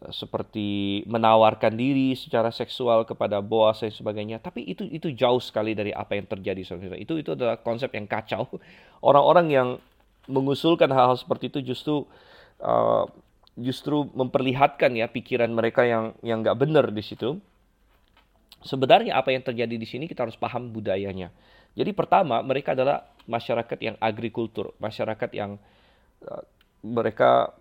uh, 0.00 0.12
seperti 0.12 1.00
menawarkan 1.08 1.72
diri 1.72 2.12
secara 2.12 2.52
seksual 2.52 3.08
kepada 3.08 3.40
Boas 3.40 3.80
dan 3.80 3.92
sebagainya. 3.92 4.38
Tapi 4.40 4.68
itu 4.68 4.84
itu 4.92 5.08
jauh 5.16 5.40
sekali 5.40 5.72
dari 5.72 5.90
apa 5.96 6.16
yang 6.16 6.28
terjadi 6.28 6.62
saudara. 6.64 6.96
Itu 7.00 7.16
itu 7.16 7.32
adalah 7.32 7.56
konsep 7.60 7.88
yang 7.96 8.04
kacau. 8.04 8.48
Orang-orang 9.08 9.48
yang 9.48 9.68
mengusulkan 10.30 10.92
hal-hal 10.92 11.18
seperti 11.18 11.50
itu 11.50 11.74
justru 11.74 12.06
uh, 12.62 13.08
justru 13.58 14.08
memperlihatkan 14.16 14.96
ya 14.96 15.10
pikiran 15.10 15.50
mereka 15.52 15.84
yang 15.84 16.16
yang 16.24 16.40
nggak 16.40 16.56
benar 16.56 16.88
di 16.88 17.04
situ 17.04 17.36
sebenarnya 18.62 19.18
apa 19.18 19.34
yang 19.34 19.42
terjadi 19.42 19.74
di 19.74 19.86
sini 19.86 20.04
kita 20.06 20.26
harus 20.26 20.38
paham 20.38 20.70
budayanya. 20.70 21.30
Jadi 21.72 21.90
pertama 21.96 22.40
mereka 22.44 22.76
adalah 22.76 23.06
masyarakat 23.24 23.78
yang 23.80 23.96
agrikultur, 23.98 24.76
masyarakat 24.82 25.30
yang 25.34 25.56
uh, 26.26 26.42
mereka 26.82 27.54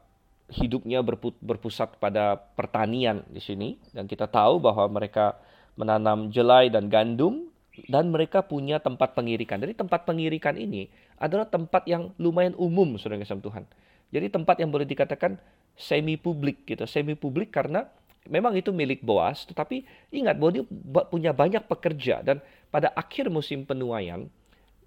hidupnya 0.51 0.99
berpusat 1.39 1.95
pada 1.95 2.35
pertanian 2.35 3.23
di 3.31 3.39
sini 3.39 3.79
dan 3.95 4.03
kita 4.03 4.27
tahu 4.27 4.59
bahwa 4.59 4.83
mereka 4.91 5.39
menanam 5.79 6.27
jelai 6.27 6.67
dan 6.67 6.91
gandum 6.91 7.47
dan 7.87 8.11
mereka 8.11 8.43
punya 8.43 8.83
tempat 8.83 9.15
pengirikan. 9.15 9.63
Jadi 9.63 9.79
tempat 9.79 10.03
pengirikan 10.03 10.59
ini 10.59 10.91
adalah 11.15 11.47
tempat 11.47 11.87
yang 11.87 12.11
lumayan 12.19 12.51
umum 12.59 12.99
saudara 12.99 13.23
Tuhan. 13.23 13.63
Jadi 14.11 14.27
tempat 14.27 14.59
yang 14.59 14.67
boleh 14.75 14.83
dikatakan 14.83 15.39
semi 15.79 16.19
publik 16.19 16.67
gitu, 16.67 16.83
semi 16.83 17.15
publik 17.15 17.47
karena 17.55 17.87
memang 18.29 18.53
itu 18.53 18.69
milik 18.69 19.01
Boas, 19.01 19.47
tetapi 19.49 19.85
ingat 20.13 20.37
bahwa 20.37 20.51
dia 20.53 20.65
punya 21.09 21.31
banyak 21.33 21.63
pekerja 21.65 22.21
dan 22.21 22.37
pada 22.69 22.93
akhir 22.93 23.27
musim 23.33 23.65
penuaian, 23.65 24.29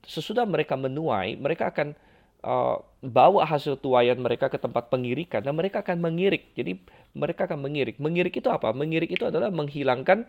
sesudah 0.07 0.47
mereka 0.47 0.79
menuai, 0.79 1.35
mereka 1.37 1.73
akan 1.73 1.97
uh, 2.45 2.77
bawa 3.01 3.45
hasil 3.49 3.81
tuaian 3.81 4.17
mereka 4.21 4.53
ke 4.53 4.61
tempat 4.61 4.93
pengirikan 4.93 5.41
dan 5.41 5.57
mereka 5.57 5.81
akan 5.81 5.99
mengirik. 6.01 6.53
Jadi 6.55 6.79
mereka 7.17 7.49
akan 7.49 7.61
mengirik. 7.65 7.97
Mengirik 7.99 8.37
itu 8.37 8.49
apa? 8.53 8.71
Mengirik 8.71 9.11
itu 9.11 9.25
adalah 9.25 9.49
menghilangkan 9.51 10.29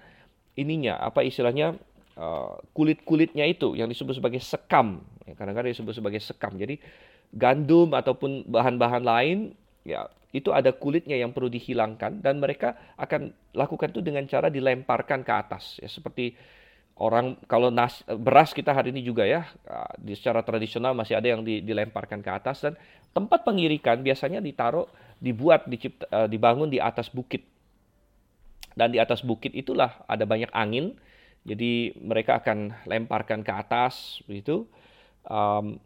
ininya, 0.55 0.99
apa 0.99 1.21
istilahnya 1.23 1.75
uh, 2.15 2.59
kulit-kulitnya 2.71 3.43
itu 3.47 3.75
yang 3.75 3.91
disebut 3.91 4.19
sebagai 4.19 4.39
sekam. 4.39 5.03
Ya, 5.27 5.35
kadang-kadang 5.35 5.71
disebut 5.75 5.93
sebagai 5.95 6.23
sekam. 6.23 6.55
Jadi 6.55 6.79
gandum 7.35 7.91
ataupun 7.91 8.47
bahan-bahan 8.47 9.03
lain 9.03 9.37
ya 9.83 10.07
itu 10.35 10.51
ada 10.51 10.75
kulitnya 10.75 11.15
yang 11.15 11.31
perlu 11.31 11.47
dihilangkan 11.47 12.19
dan 12.19 12.43
mereka 12.43 12.75
akan 12.99 13.31
lakukan 13.55 13.95
itu 13.95 14.03
dengan 14.03 14.27
cara 14.27 14.51
dilemparkan 14.51 15.23
ke 15.23 15.31
atas 15.31 15.79
ya. 15.79 15.87
Seperti 15.87 16.35
orang 16.99 17.39
kalau 17.47 17.71
nas, 17.71 18.03
beras 18.03 18.51
kita 18.51 18.75
hari 18.75 18.91
ini 18.91 18.99
juga 18.99 19.23
ya 19.23 19.47
di 19.95 20.11
secara 20.11 20.43
tradisional 20.43 20.91
masih 20.91 21.15
ada 21.15 21.27
yang 21.31 21.41
di, 21.41 21.63
dilemparkan 21.63 22.19
ke 22.19 22.31
atas 22.31 22.67
dan 22.67 22.75
tempat 23.15 23.47
pengirikan 23.47 24.03
biasanya 24.03 24.43
ditaruh 24.43 24.91
dibuat 25.23 25.63
dicipta, 25.71 26.03
uh, 26.11 26.27
dibangun 26.27 26.67
di 26.67 26.83
atas 26.83 27.07
bukit. 27.07 27.47
Dan 28.75 28.91
di 28.91 28.99
atas 28.99 29.23
bukit 29.23 29.55
itulah 29.55 30.03
ada 30.03 30.27
banyak 30.27 30.51
angin 30.51 30.99
jadi 31.45 31.93
mereka 32.01 32.41
akan 32.41 32.73
lemparkan 32.89 33.45
ke 33.45 33.53
atas 33.53 34.19
begitu 34.25 34.67
um, 35.29 35.77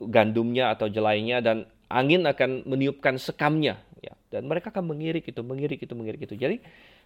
gandumnya 0.00 0.70
atau 0.72 0.86
jelainya 0.86 1.42
dan 1.42 1.66
angin 1.86 2.26
akan 2.26 2.66
meniupkan 2.66 3.16
sekamnya 3.18 3.78
ya 4.02 4.12
dan 4.32 4.46
mereka 4.46 4.74
akan 4.74 4.90
mengirik 4.90 5.26
itu 5.26 5.40
mengirik 5.42 5.80
itu 5.82 5.94
mengirik 5.94 6.20
itu 6.26 6.34
jadi 6.34 6.58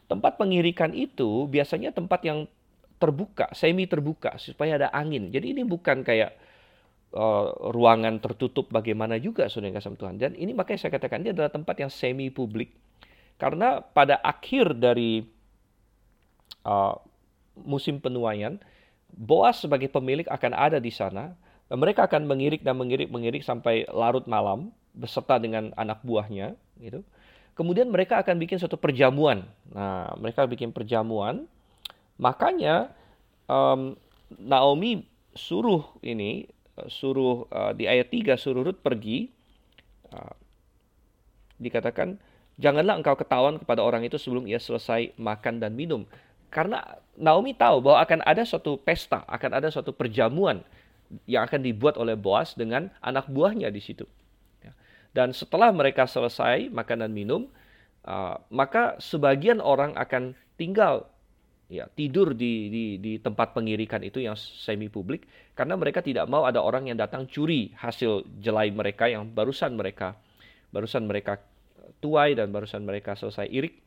tempat 0.08 0.40
pengirikan 0.40 0.90
itu 0.96 1.46
biasanya 1.46 1.92
tempat 1.92 2.20
yang 2.26 2.48
terbuka 3.00 3.48
semi 3.56 3.88
terbuka 3.88 4.36
supaya 4.36 4.76
ada 4.80 4.88
angin 4.92 5.28
jadi 5.32 5.56
ini 5.56 5.62
bukan 5.64 6.04
kayak 6.04 6.36
uh, 7.14 7.50
ruangan 7.70 8.22
tertutup 8.22 8.70
bagaimana 8.70 9.18
juga 9.18 9.50
saudara 9.50 9.78
kasih 9.78 9.98
Tuhan. 9.98 10.16
Dan 10.18 10.32
ini 10.38 10.54
makanya 10.54 10.86
saya 10.86 10.92
katakan 10.94 11.22
ini 11.26 11.34
adalah 11.34 11.50
tempat 11.50 11.76
yang 11.78 11.90
semi 11.90 12.30
publik 12.30 12.74
karena 13.40 13.80
pada 13.80 14.20
akhir 14.20 14.76
dari 14.76 15.24
uh, 16.66 16.94
musim 17.60 17.98
penuaian, 17.98 18.60
Boas 19.10 19.58
sebagai 19.58 19.90
pemilik 19.90 20.22
akan 20.30 20.54
ada 20.54 20.78
di 20.78 20.94
sana. 20.94 21.34
Mereka 21.70 22.10
akan 22.10 22.26
mengirik 22.26 22.66
dan 22.66 22.74
mengirik 22.74 23.08
mengirik 23.08 23.46
sampai 23.46 23.86
larut 23.94 24.26
malam 24.26 24.74
beserta 24.90 25.38
dengan 25.38 25.70
anak 25.78 26.02
buahnya, 26.02 26.58
gitu. 26.82 27.06
Kemudian 27.54 27.86
mereka 27.92 28.18
akan 28.18 28.42
bikin 28.42 28.58
suatu 28.58 28.74
perjamuan. 28.74 29.46
Nah, 29.70 30.10
mereka 30.18 30.48
bikin 30.50 30.74
perjamuan. 30.74 31.46
Makanya 32.18 32.90
um, 33.46 33.94
Naomi 34.38 35.06
suruh 35.34 35.86
ini 36.02 36.46
suruh 36.88 37.46
uh, 37.50 37.72
di 37.76 37.84
ayat 37.84 38.08
3 38.08 38.34
suruh 38.40 38.62
Rut 38.64 38.78
pergi 38.80 39.28
uh, 40.14 40.34
dikatakan 41.60 42.16
janganlah 42.56 42.96
engkau 42.96 43.18
ketahuan 43.18 43.60
kepada 43.60 43.84
orang 43.84 44.06
itu 44.06 44.16
sebelum 44.16 44.48
ia 44.48 44.56
selesai 44.56 45.12
makan 45.20 45.60
dan 45.60 45.76
minum 45.76 46.08
karena 46.48 46.82
Naomi 47.20 47.52
tahu 47.52 47.84
bahwa 47.84 48.00
akan 48.00 48.20
ada 48.24 48.42
suatu 48.48 48.80
pesta 48.80 49.22
akan 49.28 49.60
ada 49.60 49.68
suatu 49.68 49.92
perjamuan 49.92 50.64
yang 51.26 51.46
akan 51.46 51.60
dibuat 51.62 51.98
oleh 51.98 52.14
Boas 52.14 52.54
dengan 52.54 52.88
anak 53.02 53.26
buahnya 53.26 53.70
di 53.70 53.82
situ 53.82 54.06
ya. 54.62 54.72
dan 55.14 55.34
setelah 55.34 55.74
mereka 55.74 56.06
selesai 56.06 56.70
makan 56.70 57.06
dan 57.06 57.12
minum 57.12 57.50
uh, 58.06 58.38
maka 58.50 58.96
sebagian 59.02 59.58
orang 59.58 59.94
akan 59.98 60.38
tinggal 60.54 61.10
ya 61.70 61.86
tidur 61.86 62.34
di, 62.34 62.66
di 62.66 62.84
di 62.98 63.12
tempat 63.22 63.54
pengirikan 63.54 64.02
itu 64.02 64.18
yang 64.18 64.34
semi 64.34 64.90
publik 64.90 65.22
karena 65.54 65.78
mereka 65.78 66.02
tidak 66.02 66.26
mau 66.26 66.42
ada 66.42 66.58
orang 66.58 66.90
yang 66.90 66.98
datang 66.98 67.30
curi 67.30 67.70
hasil 67.78 68.26
jelai 68.42 68.74
mereka 68.74 69.06
yang 69.06 69.30
barusan 69.30 69.78
mereka 69.78 70.18
barusan 70.74 71.06
mereka 71.06 71.38
tuai 72.02 72.34
dan 72.34 72.50
barusan 72.50 72.82
mereka 72.82 73.14
selesai 73.14 73.46
irik 73.46 73.78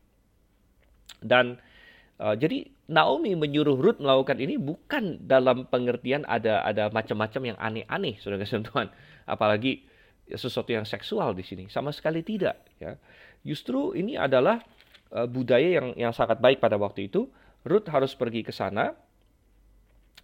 dan 1.19 1.59
uh, 2.19 2.35
jadi 2.35 2.69
Naomi 2.91 3.33
menyuruh 3.33 3.79
Ruth 3.79 4.03
melakukan 4.03 4.37
ini 4.43 4.59
bukan 4.59 5.23
dalam 5.23 5.65
pengertian 5.71 6.27
ada 6.27 6.61
ada 6.67 6.91
macam-macam 6.91 7.55
yang 7.55 7.57
aneh-aneh 7.57 8.19
saudara 8.19 8.43
Tuhan 8.43 8.91
apalagi 9.23 9.87
sesuatu 10.31 10.71
yang 10.71 10.87
seksual 10.87 11.35
di 11.35 11.43
sini. 11.43 11.67
Sama 11.67 11.91
sekali 11.91 12.23
tidak 12.23 12.63
ya. 12.79 12.95
Justru 13.43 13.91
ini 13.95 14.15
adalah 14.15 14.63
uh, 15.11 15.27
budaya 15.27 15.83
yang 15.83 15.87
yang 15.99 16.13
sangat 16.15 16.39
baik 16.39 16.63
pada 16.63 16.79
waktu 16.79 17.11
itu. 17.11 17.27
Ruth 17.63 17.87
harus 17.87 18.11
pergi 18.11 18.43
ke 18.43 18.51
sana, 18.51 18.91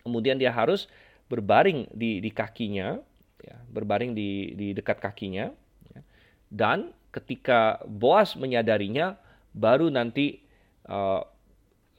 kemudian 0.03 0.35
dia 0.35 0.51
harus 0.51 0.91
berbaring 1.31 1.87
di, 1.95 2.19
di 2.19 2.35
kakinya, 2.35 2.99
ya, 3.39 3.55
berbaring 3.71 4.11
di, 4.11 4.51
di 4.59 4.75
dekat 4.75 4.99
kakinya, 4.99 5.47
ya. 5.87 6.03
dan 6.51 6.91
ketika 7.15 7.79
Boas 7.87 8.35
menyadarinya, 8.35 9.15
baru 9.55 9.87
nanti 9.87 10.43
uh, 10.91 11.23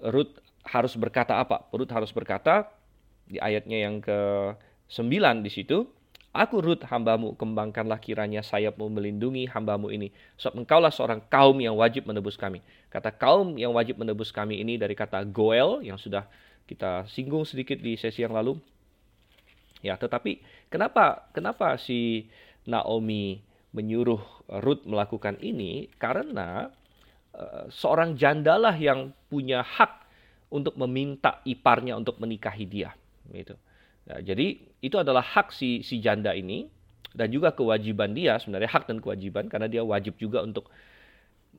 Ruth 0.04 0.40
harus 0.64 0.96
berkata 0.96 1.40
apa? 1.40 1.68
Ruth 1.72 1.92
harus 1.92 2.12
berkata 2.12 2.68
di 3.28 3.38
ayatnya 3.38 3.78
yang 3.86 4.02
ke 4.02 4.18
9 4.90 5.46
di 5.46 5.50
situ, 5.52 5.86
Aku 6.30 6.62
Ruth 6.62 6.86
hambamu, 6.86 7.34
kembangkanlah 7.34 7.98
kiranya 7.98 8.38
sayapmu 8.38 8.86
melindungi 8.86 9.50
hambamu 9.50 9.90
ini. 9.90 10.14
Sebab 10.38 10.62
engkaulah 10.62 10.94
seorang 10.94 11.18
kaum 11.26 11.58
yang 11.58 11.74
wajib 11.74 12.06
menebus 12.06 12.38
kami. 12.38 12.62
Kata 12.86 13.10
kaum 13.10 13.58
yang 13.58 13.74
wajib 13.74 13.98
menebus 13.98 14.30
kami 14.30 14.62
ini 14.62 14.78
dari 14.78 14.94
kata 14.94 15.26
goel 15.26 15.82
yang 15.82 15.98
sudah 15.98 16.30
kita 16.70 17.02
singgung 17.10 17.42
sedikit 17.42 17.82
di 17.82 17.98
sesi 17.98 18.22
yang 18.22 18.30
lalu. 18.30 18.62
Ya, 19.82 19.98
tetapi 19.98 20.38
kenapa 20.70 21.26
kenapa 21.34 21.74
si 21.82 22.30
Naomi 22.62 23.42
menyuruh 23.74 24.22
Ruth 24.62 24.86
melakukan 24.86 25.34
ini? 25.42 25.90
Karena 25.98 26.70
seorang 27.70 28.18
jandalah 28.18 28.74
yang 28.74 29.14
punya 29.30 29.62
hak 29.62 30.04
untuk 30.50 30.74
meminta 30.74 31.38
iparnya 31.46 31.94
untuk 31.94 32.18
menikahi 32.18 32.66
dia, 32.66 32.90
gitu. 33.30 33.54
Ya, 34.08 34.34
jadi 34.34 34.58
itu 34.82 34.96
adalah 34.98 35.22
hak 35.22 35.54
si 35.54 35.86
si 35.86 36.02
janda 36.02 36.34
ini 36.34 36.66
dan 37.14 37.30
juga 37.30 37.54
kewajiban 37.54 38.10
dia 38.10 38.40
sebenarnya 38.42 38.70
hak 38.70 38.90
dan 38.90 38.98
kewajiban 38.98 39.46
karena 39.46 39.70
dia 39.70 39.86
wajib 39.86 40.18
juga 40.18 40.42
untuk 40.42 40.66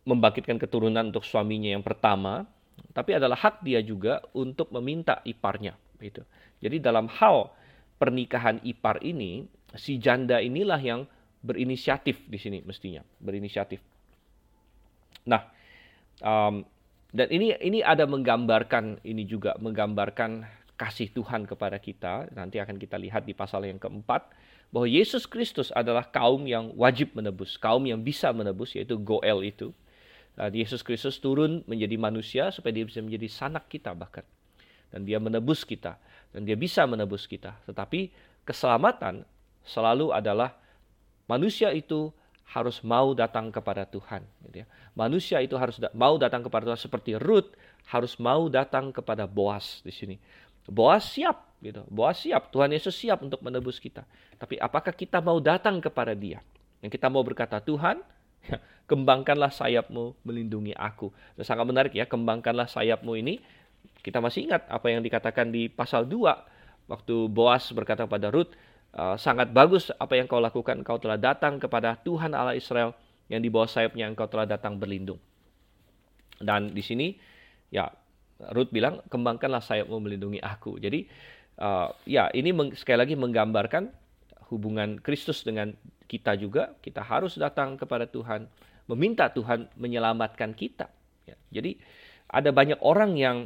membangkitkan 0.03 0.57
keturunan 0.59 1.13
untuk 1.13 1.23
suaminya 1.23 1.71
yang 1.71 1.85
pertama, 1.85 2.43
tapi 2.91 3.15
adalah 3.15 3.39
hak 3.39 3.63
dia 3.63 3.79
juga 3.79 4.19
untuk 4.35 4.73
meminta 4.75 5.23
iparnya 5.23 5.77
gitu. 6.01 6.25
Jadi 6.59 6.81
dalam 6.81 7.07
hal 7.07 7.53
pernikahan 8.01 8.59
ipar 8.65 8.99
ini 9.05 9.45
si 9.77 10.01
janda 10.01 10.41
inilah 10.41 10.81
yang 10.81 11.05
berinisiatif 11.45 12.21
di 12.27 12.37
sini 12.41 12.59
mestinya, 12.65 13.05
berinisiatif. 13.21 13.79
Nah, 15.29 15.45
um, 16.21 16.65
dan 17.11 17.27
ini 17.27 17.51
ini 17.59 17.83
ada 17.83 18.07
menggambarkan 18.07 19.03
ini 19.03 19.27
juga 19.27 19.59
menggambarkan 19.59 20.47
kasih 20.79 21.11
Tuhan 21.13 21.45
kepada 21.45 21.77
kita. 21.77 22.31
Nanti 22.31 22.57
akan 22.57 22.79
kita 22.79 22.95
lihat 22.97 23.27
di 23.27 23.35
pasal 23.35 23.67
yang 23.67 23.77
keempat 23.77 24.31
bahwa 24.71 24.87
Yesus 24.87 25.27
Kristus 25.27 25.69
adalah 25.75 26.07
kaum 26.07 26.47
yang 26.47 26.71
wajib 26.79 27.11
menebus, 27.13 27.59
kaum 27.59 27.83
yang 27.83 27.99
bisa 28.01 28.31
menebus 28.31 28.73
yaitu 28.73 28.95
Goel 28.97 29.43
itu. 29.43 29.75
Dan 30.33 30.55
Yesus 30.55 30.79
Kristus 30.81 31.19
turun 31.19 31.61
menjadi 31.67 31.99
manusia 31.99 32.49
supaya 32.55 32.71
dia 32.71 32.87
bisa 32.87 33.03
menjadi 33.03 33.27
sanak 33.27 33.67
kita 33.67 33.91
bahkan. 33.91 34.23
Dan 34.89 35.03
dia 35.03 35.19
menebus 35.19 35.67
kita 35.67 35.99
dan 36.31 36.47
dia 36.47 36.55
bisa 36.55 36.87
menebus 36.87 37.27
kita. 37.27 37.59
Tetapi 37.67 38.09
keselamatan 38.47 39.27
selalu 39.67 40.15
adalah 40.15 40.55
manusia 41.27 41.75
itu 41.75 42.09
harus 42.51 42.83
mau 42.83 43.15
datang 43.15 43.47
kepada 43.47 43.87
Tuhan. 43.87 44.27
Gitu 44.47 44.63
ya. 44.63 44.67
Manusia 44.91 45.39
itu 45.39 45.55
harus 45.55 45.79
mau 45.95 46.19
datang 46.19 46.43
kepada 46.43 46.67
Tuhan 46.71 46.81
seperti 46.81 47.15
Ruth 47.15 47.55
harus 47.87 48.19
mau 48.19 48.51
datang 48.51 48.91
kepada 48.91 49.25
Boas 49.25 49.79
di 49.81 49.91
sini. 49.91 50.15
Boas 50.67 51.07
siap 51.15 51.57
gitu. 51.63 51.81
Boas 51.87 52.21
siap, 52.21 52.53
Tuhan 52.53 52.69
Yesus 52.69 52.93
siap 52.93 53.23
untuk 53.23 53.41
menebus 53.41 53.81
kita. 53.81 54.05
Tapi 54.37 54.59
apakah 54.59 54.93
kita 54.93 55.23
mau 55.23 55.39
datang 55.41 55.81
kepada 55.81 56.13
Dia? 56.13 56.43
Yang 56.81 56.97
kita 56.97 57.07
mau 57.09 57.25
berkata, 57.25 57.61
Tuhan, 57.61 58.01
kembangkanlah 58.89 59.53
sayapmu 59.53 60.21
melindungi 60.25 60.73
aku. 60.75 61.09
Dan 61.37 61.43
sangat 61.45 61.65
menarik 61.65 61.93
ya, 61.93 62.05
kembangkanlah 62.05 62.69
sayapmu 62.69 63.13
ini. 63.17 63.41
Kita 64.01 64.17
masih 64.21 64.49
ingat 64.49 64.65
apa 64.69 64.89
yang 64.89 65.01
dikatakan 65.05 65.53
di 65.53 65.69
pasal 65.69 66.09
2 66.09 66.89
waktu 66.89 67.15
Boas 67.29 67.69
berkata 67.71 68.09
kepada 68.09 68.33
Ruth, 68.33 68.53
sangat 69.15 69.55
bagus 69.55 69.89
apa 69.95 70.19
yang 70.19 70.27
kau 70.27 70.43
lakukan. 70.43 70.83
Kau 70.83 70.99
telah 70.99 71.15
datang 71.15 71.57
kepada 71.57 71.95
Tuhan 72.03 72.35
Allah 72.35 72.55
Israel 72.55 72.91
yang 73.31 73.39
di 73.39 73.47
bawah 73.47 73.67
sayapnya 73.67 74.11
engkau 74.11 74.27
telah 74.27 74.43
datang 74.43 74.75
berlindung. 74.75 75.19
Dan 76.41 76.75
di 76.75 76.83
sini 76.83 77.15
ya 77.71 77.87
Ruth 78.51 78.73
bilang, 78.73 79.05
kembangkanlah 79.07 79.61
sayapmu 79.61 80.01
melindungi 80.01 80.41
aku. 80.41 80.81
Jadi 80.81 81.05
uh, 81.61 81.93
ya 82.09 82.27
ini 82.33 82.51
sekali 82.73 82.97
lagi 82.99 83.15
menggambarkan 83.15 83.87
hubungan 84.51 84.99
Kristus 84.99 85.45
dengan 85.45 85.71
kita 86.09 86.35
juga. 86.35 86.75
Kita 86.81 87.05
harus 87.05 87.37
datang 87.37 87.77
kepada 87.79 88.09
Tuhan, 88.09 88.49
meminta 88.89 89.29
Tuhan 89.31 89.71
menyelamatkan 89.77 90.51
kita. 90.57 90.89
Ya, 91.23 91.37
jadi 91.53 91.77
ada 92.27 92.49
banyak 92.51 92.81
orang 92.83 93.15
yang 93.15 93.37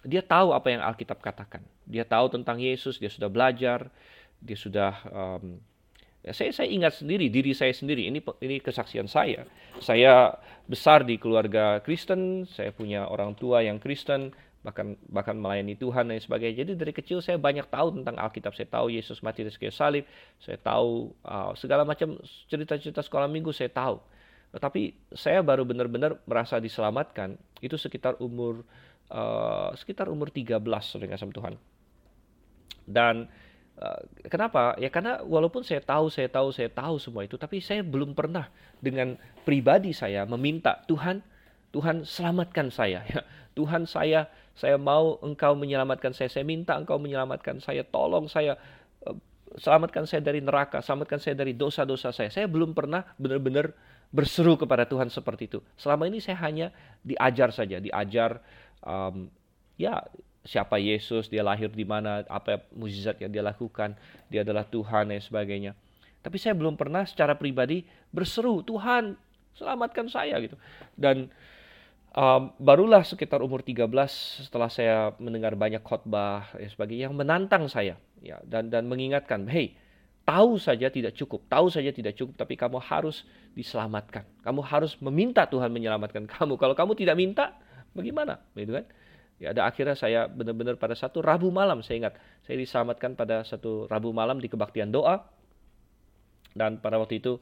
dia 0.00 0.24
tahu 0.24 0.56
apa 0.56 0.72
yang 0.72 0.80
Alkitab 0.80 1.20
katakan. 1.20 1.60
Dia 1.84 2.08
tahu 2.08 2.32
tentang 2.32 2.56
Yesus, 2.56 2.96
dia 2.96 3.12
sudah 3.12 3.28
belajar, 3.28 3.92
dia 4.40 4.56
sudah 4.56 4.92
um, 5.12 5.60
Ya, 6.20 6.36
saya 6.36 6.52
saya 6.52 6.68
ingat 6.68 7.00
sendiri 7.00 7.32
diri 7.32 7.56
saya 7.56 7.72
sendiri 7.72 8.04
ini 8.04 8.20
ini 8.44 8.60
kesaksian 8.60 9.08
saya. 9.08 9.48
Saya 9.80 10.36
besar 10.68 11.00
di 11.08 11.16
keluarga 11.16 11.80
Kristen, 11.80 12.44
saya 12.44 12.76
punya 12.76 13.08
orang 13.08 13.32
tua 13.32 13.64
yang 13.64 13.80
Kristen, 13.80 14.28
bahkan 14.60 15.00
bahkan 15.08 15.32
melayani 15.32 15.80
Tuhan 15.80 16.12
dan 16.12 16.20
sebagainya. 16.20 16.60
Jadi 16.64 16.72
dari 16.76 16.92
kecil 16.92 17.24
saya 17.24 17.40
banyak 17.40 17.64
tahu 17.72 17.96
tentang 17.96 18.20
Alkitab. 18.20 18.52
Saya 18.52 18.68
tahu 18.68 18.92
Yesus 18.92 19.24
mati 19.24 19.48
di 19.48 19.52
kayu 19.56 19.72
salib, 19.72 20.04
saya 20.36 20.60
tahu 20.60 21.08
uh, 21.24 21.56
segala 21.56 21.88
macam 21.88 22.20
cerita-cerita 22.52 23.00
sekolah 23.00 23.24
minggu 23.24 23.48
saya 23.56 23.72
tahu. 23.72 23.96
Tetapi 24.52 25.16
saya 25.16 25.40
baru 25.40 25.64
benar-benar 25.64 26.20
merasa 26.28 26.60
diselamatkan 26.60 27.40
itu 27.64 27.80
sekitar 27.80 28.20
umur 28.20 28.60
uh, 29.08 29.72
sekitar 29.72 30.12
umur 30.12 30.28
13 30.28 30.60
dengan 31.00 31.16
sama 31.16 31.32
Tuhan. 31.32 31.54
Dan 32.84 33.24
kenapa? 34.28 34.76
Ya 34.76 34.92
karena 34.92 35.24
walaupun 35.24 35.64
saya 35.64 35.80
tahu, 35.80 36.12
saya 36.12 36.28
tahu, 36.28 36.52
saya 36.52 36.68
tahu 36.68 37.00
semua 37.00 37.24
itu, 37.24 37.40
tapi 37.40 37.64
saya 37.64 37.80
belum 37.80 38.12
pernah 38.12 38.52
dengan 38.76 39.16
pribadi 39.42 39.96
saya 39.96 40.28
meminta 40.28 40.84
Tuhan, 40.84 41.24
Tuhan 41.72 42.04
selamatkan 42.04 42.68
saya. 42.68 43.02
Ya, 43.10 43.24
Tuhan 43.56 43.82
saya, 43.84 44.30
saya 44.54 44.78
mau 44.78 45.18
Engkau 45.26 45.58
menyelamatkan 45.58 46.14
saya. 46.14 46.30
Saya 46.30 46.46
minta 46.46 46.78
Engkau 46.78 47.02
menyelamatkan 47.02 47.58
saya. 47.58 47.82
Tolong 47.82 48.30
saya, 48.30 48.54
eh, 49.02 49.16
selamatkan 49.58 50.06
saya 50.06 50.22
dari 50.22 50.38
neraka, 50.38 50.78
selamatkan 50.78 51.18
saya 51.18 51.34
dari 51.34 51.56
dosa-dosa 51.58 52.14
saya. 52.14 52.30
Saya 52.30 52.46
belum 52.46 52.76
pernah 52.78 53.02
benar-benar 53.18 53.74
berseru 54.14 54.54
kepada 54.54 54.86
Tuhan 54.86 55.10
seperti 55.10 55.50
itu. 55.50 55.58
Selama 55.74 56.06
ini 56.06 56.22
saya 56.22 56.38
hanya 56.46 56.70
diajar 57.02 57.50
saja, 57.50 57.82
diajar, 57.82 58.38
um, 58.86 59.26
ya 59.74 59.98
siapa 60.44 60.80
Yesus, 60.80 61.28
dia 61.28 61.44
lahir 61.44 61.68
di 61.68 61.84
mana, 61.84 62.24
apa 62.26 62.64
mujizat 62.72 63.20
yang 63.20 63.30
dia 63.32 63.44
lakukan, 63.44 63.96
dia 64.32 64.40
adalah 64.40 64.64
Tuhan 64.64 65.12
dan 65.12 65.20
sebagainya. 65.20 65.72
Tapi 66.20 66.36
saya 66.36 66.52
belum 66.56 66.76
pernah 66.76 67.04
secara 67.04 67.36
pribadi 67.36 67.84
berseru, 68.12 68.60
Tuhan 68.64 69.16
selamatkan 69.56 70.08
saya 70.08 70.36
gitu. 70.40 70.56
Dan 70.96 71.28
um, 72.12 72.52
barulah 72.60 73.04
sekitar 73.04 73.40
umur 73.40 73.64
13 73.64 73.88
setelah 74.48 74.68
saya 74.72 75.12
mendengar 75.20 75.56
banyak 75.56 75.80
khotbah 75.80 76.48
dan 76.56 76.68
sebagainya 76.68 77.08
yang 77.08 77.16
menantang 77.16 77.68
saya 77.68 77.96
ya 78.20 78.36
dan 78.44 78.68
dan 78.68 78.84
mengingatkan, 78.84 79.48
hey 79.48 79.76
tahu 80.30 80.62
saja 80.62 80.86
tidak 80.92 81.18
cukup, 81.18 81.42
tahu 81.50 81.66
saja 81.72 81.90
tidak 81.90 82.14
cukup, 82.14 82.38
tapi 82.38 82.54
kamu 82.54 82.78
harus 82.78 83.26
diselamatkan. 83.58 84.22
Kamu 84.46 84.62
harus 84.62 84.94
meminta 85.02 85.42
Tuhan 85.42 85.74
menyelamatkan 85.74 86.22
kamu. 86.30 86.54
Kalau 86.54 86.74
kamu 86.78 86.92
tidak 86.94 87.16
minta, 87.18 87.58
bagaimana? 87.90 88.38
Gitu 88.54 88.70
kan? 88.70 88.86
Ya, 89.40 89.56
ada 89.56 89.64
akhirnya 89.64 89.96
saya 89.96 90.28
benar-benar 90.28 90.76
pada 90.76 90.92
satu 90.92 91.24
Rabu 91.24 91.48
malam, 91.48 91.80
saya 91.80 92.06
ingat, 92.06 92.14
saya 92.44 92.60
diselamatkan 92.60 93.16
pada 93.16 93.40
satu 93.40 93.88
Rabu 93.88 94.12
malam 94.12 94.36
di 94.36 94.52
kebaktian 94.52 94.92
doa. 94.92 95.24
Dan 96.52 96.76
pada 96.76 97.00
waktu 97.00 97.24
itu 97.24 97.40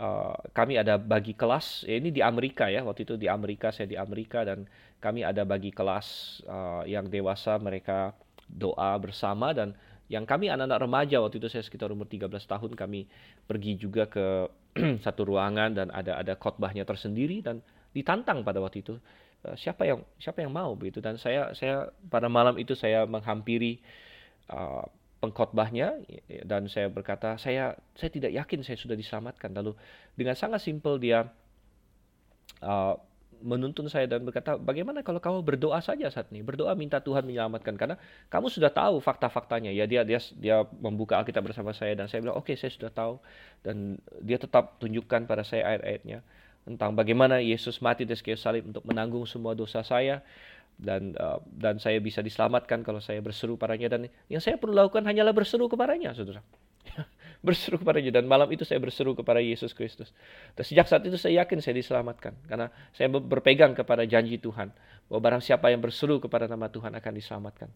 uh, 0.00 0.32
kami 0.56 0.80
ada 0.80 0.96
bagi 0.96 1.36
kelas, 1.36 1.84
ya 1.84 2.00
ini 2.00 2.08
di 2.08 2.24
Amerika 2.24 2.72
ya, 2.72 2.80
waktu 2.88 3.04
itu 3.04 3.20
di 3.20 3.28
Amerika, 3.28 3.68
saya 3.68 3.84
di 3.84 4.00
Amerika 4.00 4.48
dan 4.48 4.64
kami 4.96 5.28
ada 5.28 5.44
bagi 5.44 5.76
kelas 5.76 6.40
uh, 6.48 6.88
yang 6.88 7.12
dewasa, 7.12 7.60
mereka 7.60 8.16
doa 8.48 8.96
bersama 8.96 9.52
dan 9.52 9.76
yang 10.06 10.22
kami 10.22 10.46
anak-anak 10.46 10.78
remaja 10.86 11.18
waktu 11.18 11.42
itu 11.42 11.50
saya 11.50 11.66
sekitar 11.66 11.90
umur 11.90 12.06
13 12.06 12.30
tahun 12.30 12.72
kami 12.78 13.10
pergi 13.44 13.74
juga 13.74 14.06
ke 14.06 14.46
satu 15.04 15.26
ruangan 15.26 15.74
dan 15.74 15.90
ada 15.90 16.22
ada 16.22 16.38
khotbahnya 16.38 16.86
tersendiri 16.86 17.42
dan 17.42 17.58
ditantang 17.90 18.46
pada 18.46 18.62
waktu 18.62 18.86
itu 18.86 18.94
siapa 19.54 19.86
yang 19.86 20.02
siapa 20.18 20.42
yang 20.42 20.50
mau 20.50 20.74
begitu. 20.74 20.98
Dan 20.98 21.14
saya 21.20 21.54
saya 21.54 21.94
pada 22.10 22.26
malam 22.26 22.58
itu 22.58 22.74
saya 22.74 23.06
menghampiri 23.06 23.78
uh, 24.50 24.82
pengkhotbahnya 25.22 26.02
dan 26.44 26.66
saya 26.66 26.90
berkata 26.90 27.38
saya 27.38 27.78
saya 27.94 28.10
tidak 28.10 28.34
yakin 28.34 28.66
saya 28.66 28.74
sudah 28.74 28.98
diselamatkan. 28.98 29.54
Lalu 29.54 29.78
dengan 30.18 30.34
sangat 30.34 30.66
simpel 30.66 30.98
dia 30.98 31.30
uh, 32.66 32.98
menuntun 33.44 33.84
saya 33.92 34.08
dan 34.08 34.24
berkata, 34.24 34.56
bagaimana 34.56 35.04
kalau 35.04 35.20
kamu 35.20 35.44
berdoa 35.44 35.80
saja 35.84 36.08
saat 36.08 36.32
ini, 36.32 36.40
berdoa 36.40 36.72
minta 36.72 37.04
Tuhan 37.04 37.24
menyelamatkan. 37.26 37.76
Karena 37.76 37.96
kamu 38.32 38.48
sudah 38.48 38.72
tahu 38.72 39.02
fakta-faktanya. 39.04 39.72
Ya. 39.76 39.84
Dia 39.84 40.08
dia 40.08 40.20
dia 40.40 40.56
membuka 40.80 41.20
Alkitab 41.20 41.44
bersama 41.44 41.76
saya 41.76 41.92
dan 41.92 42.08
saya 42.08 42.24
bilang, 42.24 42.40
oke 42.40 42.48
okay, 42.48 42.56
saya 42.56 42.72
sudah 42.72 42.90
tahu. 42.92 43.20
Dan 43.60 44.00
dia 44.24 44.40
tetap 44.40 44.80
tunjukkan 44.80 45.28
pada 45.28 45.44
saya 45.44 45.76
ayat-ayatnya 45.76 46.24
tentang 46.66 46.98
bagaimana 46.98 47.38
Yesus 47.38 47.78
mati 47.78 48.02
di 48.02 48.18
kayu 48.18 48.34
salib 48.34 48.66
untuk 48.66 48.82
menanggung 48.82 49.22
semua 49.22 49.54
dosa 49.54 49.86
saya. 49.86 50.20
Dan 50.76 51.16
uh, 51.16 51.40
dan 51.48 51.80
saya 51.80 51.96
bisa 52.04 52.20
diselamatkan 52.20 52.84
kalau 52.84 53.00
saya 53.00 53.22
berseru 53.22 53.56
padanya. 53.56 53.96
Dan 53.96 54.10
yang 54.28 54.42
saya 54.42 54.60
perlu 54.60 54.76
lakukan 54.76 55.06
hanyalah 55.06 55.32
berseru 55.32 55.70
kepadanya, 55.70 56.12
saudara. 56.12 56.44
Berseru 57.46 57.80
kepadanya. 57.80 58.20
Dan 58.20 58.28
malam 58.28 58.50
itu 58.52 58.66
saya 58.66 58.76
berseru 58.76 59.16
kepada 59.16 59.40
Yesus 59.40 59.72
Kristus. 59.72 60.12
Dan 60.52 60.66
sejak 60.66 60.84
saat 60.90 61.06
itu 61.06 61.16
saya 61.16 61.46
yakin 61.46 61.64
saya 61.64 61.80
diselamatkan. 61.80 62.36
Karena 62.44 62.68
saya 62.92 63.08
berpegang 63.08 63.72
kepada 63.72 64.04
janji 64.04 64.36
Tuhan 64.36 64.68
bahwa 65.08 65.20
barang 65.22 65.42
siapa 65.46 65.72
yang 65.72 65.80
berseru 65.80 66.20
kepada 66.20 66.44
nama 66.50 66.68
Tuhan 66.68 66.92
akan 66.92 67.12
diselamatkan. 67.14 67.70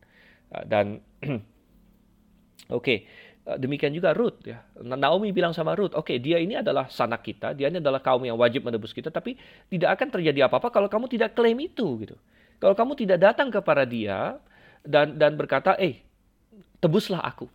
Uh, 0.53 0.65
dan 0.69 0.87
oke, 2.69 2.85
okay, 2.85 3.09
demikian 3.57 3.91
juga 3.91 4.13
Ruth 4.13 4.45
ya. 4.45 4.63
Naomi 4.85 5.33
bilang 5.33 5.57
sama 5.57 5.73
Ruth, 5.73 5.97
oke 5.97 6.13
okay, 6.13 6.17
dia 6.21 6.39
ini 6.39 6.61
adalah 6.61 6.87
sanak 6.93 7.25
kita, 7.25 7.57
dia 7.57 7.73
ini 7.73 7.81
adalah 7.81 8.05
kaum 8.05 8.23
yang 8.23 8.37
wajib 8.37 8.69
menebus 8.69 8.93
kita, 8.93 9.09
tapi 9.09 9.35
tidak 9.73 9.99
akan 9.99 10.09
terjadi 10.21 10.47
apa-apa 10.47 10.69
kalau 10.69 10.87
kamu 10.93 11.09
tidak 11.09 11.35
klaim 11.35 11.57
itu 11.59 12.05
gitu. 12.05 12.17
Kalau 12.61 12.77
kamu 12.77 12.93
tidak 12.95 13.19
datang 13.19 13.49
kepada 13.49 13.89
dia 13.89 14.37
dan 14.85 15.17
dan 15.17 15.35
berkata, 15.35 15.75
eh 15.81 16.05
tebuslah 16.79 17.25
aku 17.25 17.49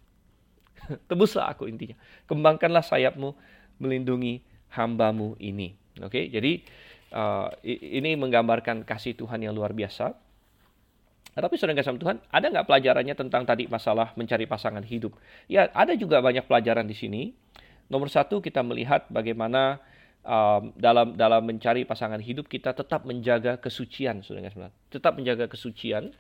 Tebuslah 1.10 1.52
aku 1.52 1.66
intinya. 1.70 1.98
Kembangkanlah 2.30 2.86
sayapmu 2.86 3.34
melindungi 3.82 4.41
hambamu 4.74 5.36
ini. 5.41 5.76
Oke, 6.04 6.12
okay? 6.12 6.24
jadi 6.28 6.60
uh, 7.16 7.48
ini 7.64 8.20
menggambarkan 8.20 8.84
kasih 8.84 9.16
Tuhan 9.16 9.43
yang 9.43 9.56
luar 9.56 9.72
biasa. 9.72 10.12
Tapi 11.36 11.59
saudara 11.59 11.75
kasih 11.75 11.99
Tuhan, 11.99 12.23
ada 12.31 12.47
nggak 12.47 12.63
pelajarannya 12.63 13.11
tentang 13.11 13.43
tadi 13.43 13.67
masalah 13.67 14.15
mencari 14.15 14.47
pasangan 14.47 14.79
hidup? 14.88 15.19
Ya, 15.51 15.67
ada 15.75 15.91
juga 15.99 16.23
banyak 16.23 16.47
pelajaran 16.47 16.88
di 16.88 16.95
sini. 16.95 17.36
Nomor 17.91 18.07
satu, 18.07 18.39
kita 18.39 18.63
melihat 18.63 19.03
bagaimana 19.11 19.83
um, 20.23 20.71
dalam 20.79 21.19
dalam 21.19 21.43
mencari 21.43 21.83
pasangan 21.83 22.23
hidup 22.23 22.47
kita 22.47 22.71
tetap 22.71 23.03
menjaga 23.03 23.59
kesucian, 23.59 24.23
saudara 24.23 24.47
kasih 24.47 24.71
Tetap 24.88 25.19
menjaga 25.19 25.51
kesucian. 25.51 26.15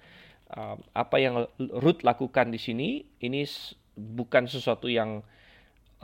Um, 0.51 0.83
apa 0.91 1.15
yang 1.17 1.47
Ruth 1.57 2.03
lakukan 2.03 2.51
di 2.51 2.59
sini, 2.59 3.07
ini 3.23 3.47
bukan 3.95 4.51
sesuatu 4.51 4.91
yang 4.91 5.23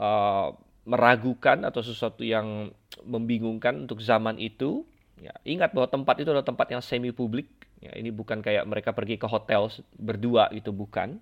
uh, 0.00 0.48
meragukan 0.88 1.62
atau 1.68 1.84
sesuatu 1.84 2.24
yang 2.24 2.72
membingungkan 3.04 3.86
untuk 3.86 4.00
zaman 4.00 4.40
itu. 4.40 4.88
Ya, 5.20 5.36
ingat 5.44 5.76
bahwa 5.76 5.86
tempat 5.86 6.18
itu 6.18 6.32
adalah 6.32 6.48
tempat 6.48 6.72
yang 6.74 6.82
semi 6.82 7.14
publik. 7.14 7.61
Ya, 7.82 7.92
ini 7.98 8.14
bukan 8.14 8.38
kayak 8.38 8.62
mereka 8.62 8.94
pergi 8.94 9.18
ke 9.18 9.26
hotel 9.26 9.66
berdua 9.98 10.46
itu 10.54 10.70
bukan. 10.70 11.18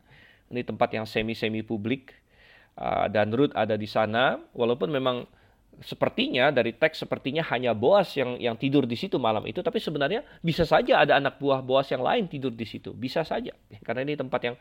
Ini 0.53 0.61
tempat 0.69 0.93
yang 0.93 1.09
semi 1.09 1.33
semi 1.33 1.65
publik. 1.65 2.13
Uh, 2.77 3.09
dan 3.13 3.33
Ruth 3.35 3.53
ada 3.53 3.75
di 3.77 3.85
sana, 3.85 4.41
walaupun 4.57 4.89
memang 4.89 5.27
sepertinya 5.81 6.53
dari 6.53 6.77
teks 6.77 7.05
sepertinya 7.05 7.41
hanya 7.49 7.73
Boas 7.73 8.13
yang 8.13 8.37
yang 8.37 8.57
tidur 8.57 8.85
di 8.85 8.97
situ 8.97 9.17
malam 9.17 9.45
itu, 9.49 9.65
tapi 9.65 9.81
sebenarnya 9.81 10.21
bisa 10.45 10.69
saja 10.69 11.01
ada 11.01 11.17
anak 11.17 11.41
buah 11.41 11.65
Boas 11.65 11.89
yang 11.89 12.05
lain 12.05 12.29
tidur 12.29 12.53
di 12.53 12.69
situ, 12.69 12.93
bisa 12.93 13.25
saja, 13.25 13.57
karena 13.85 14.05
ini 14.05 14.17
tempat 14.17 14.41
yang 14.45 14.57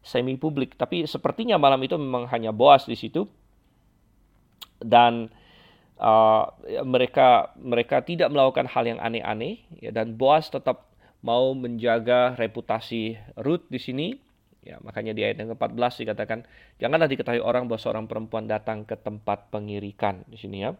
semi 0.00 0.36
publik. 0.36 0.76
Tapi 0.76 1.04
sepertinya 1.08 1.56
malam 1.56 1.80
itu 1.80 1.96
memang 1.96 2.28
hanya 2.28 2.52
Boas 2.52 2.84
di 2.84 2.96
situ 2.96 3.24
dan 4.80 5.28
uh, 6.00 6.44
mereka 6.84 7.52
mereka 7.60 8.00
tidak 8.04 8.28
melakukan 8.32 8.68
hal 8.68 8.84
yang 8.84 9.00
aneh-aneh 9.00 9.64
ya, 9.80 9.92
dan 9.92 10.16
Boas 10.16 10.48
tetap 10.48 10.89
mau 11.20 11.52
menjaga 11.52 12.36
reputasi 12.36 13.16
Ruth 13.40 13.68
di 13.68 13.80
sini. 13.80 14.08
Ya, 14.60 14.76
makanya 14.84 15.16
di 15.16 15.24
ayat 15.24 15.40
yang 15.40 15.56
ke-14 15.56 16.04
dikatakan, 16.04 16.44
janganlah 16.76 17.08
diketahui 17.08 17.40
orang 17.40 17.64
bahwa 17.64 17.80
seorang 17.80 18.04
perempuan 18.04 18.44
datang 18.44 18.84
ke 18.84 18.92
tempat 18.92 19.48
pengirikan 19.48 20.20
di 20.28 20.36
sini 20.36 20.68
ya. 20.68 20.76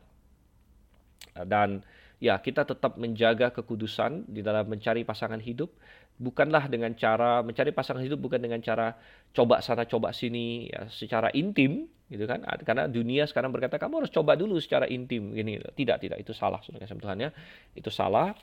Dan 1.48 1.80
ya 2.20 2.36
kita 2.36 2.68
tetap 2.68 3.00
menjaga 3.00 3.48
kekudusan 3.56 4.28
di 4.28 4.44
dalam 4.44 4.68
mencari 4.68 5.02
pasangan 5.02 5.40
hidup. 5.40 5.72
Bukanlah 6.20 6.68
dengan 6.68 6.92
cara 6.92 7.40
mencari 7.40 7.72
pasangan 7.72 8.04
hidup 8.04 8.20
bukan 8.20 8.44
dengan 8.44 8.60
cara 8.60 8.92
coba 9.32 9.64
sana 9.64 9.88
coba 9.88 10.12
sini 10.12 10.68
ya 10.68 10.84
secara 10.92 11.32
intim 11.32 11.88
gitu 12.12 12.28
kan. 12.28 12.44
Karena 12.60 12.84
dunia 12.84 13.24
sekarang 13.24 13.48
berkata 13.48 13.80
kamu 13.80 14.04
harus 14.04 14.12
coba 14.12 14.36
dulu 14.36 14.60
secara 14.60 14.84
intim 14.84 15.32
gini. 15.32 15.56
Tidak 15.56 15.96
tidak. 15.96 16.20
Itu 16.20 16.36
salah 16.36 16.60
sudah 16.60 16.84
Tuhan 16.84 17.24
ya 17.24 17.32
itu 17.72 17.88
salah 17.88 18.36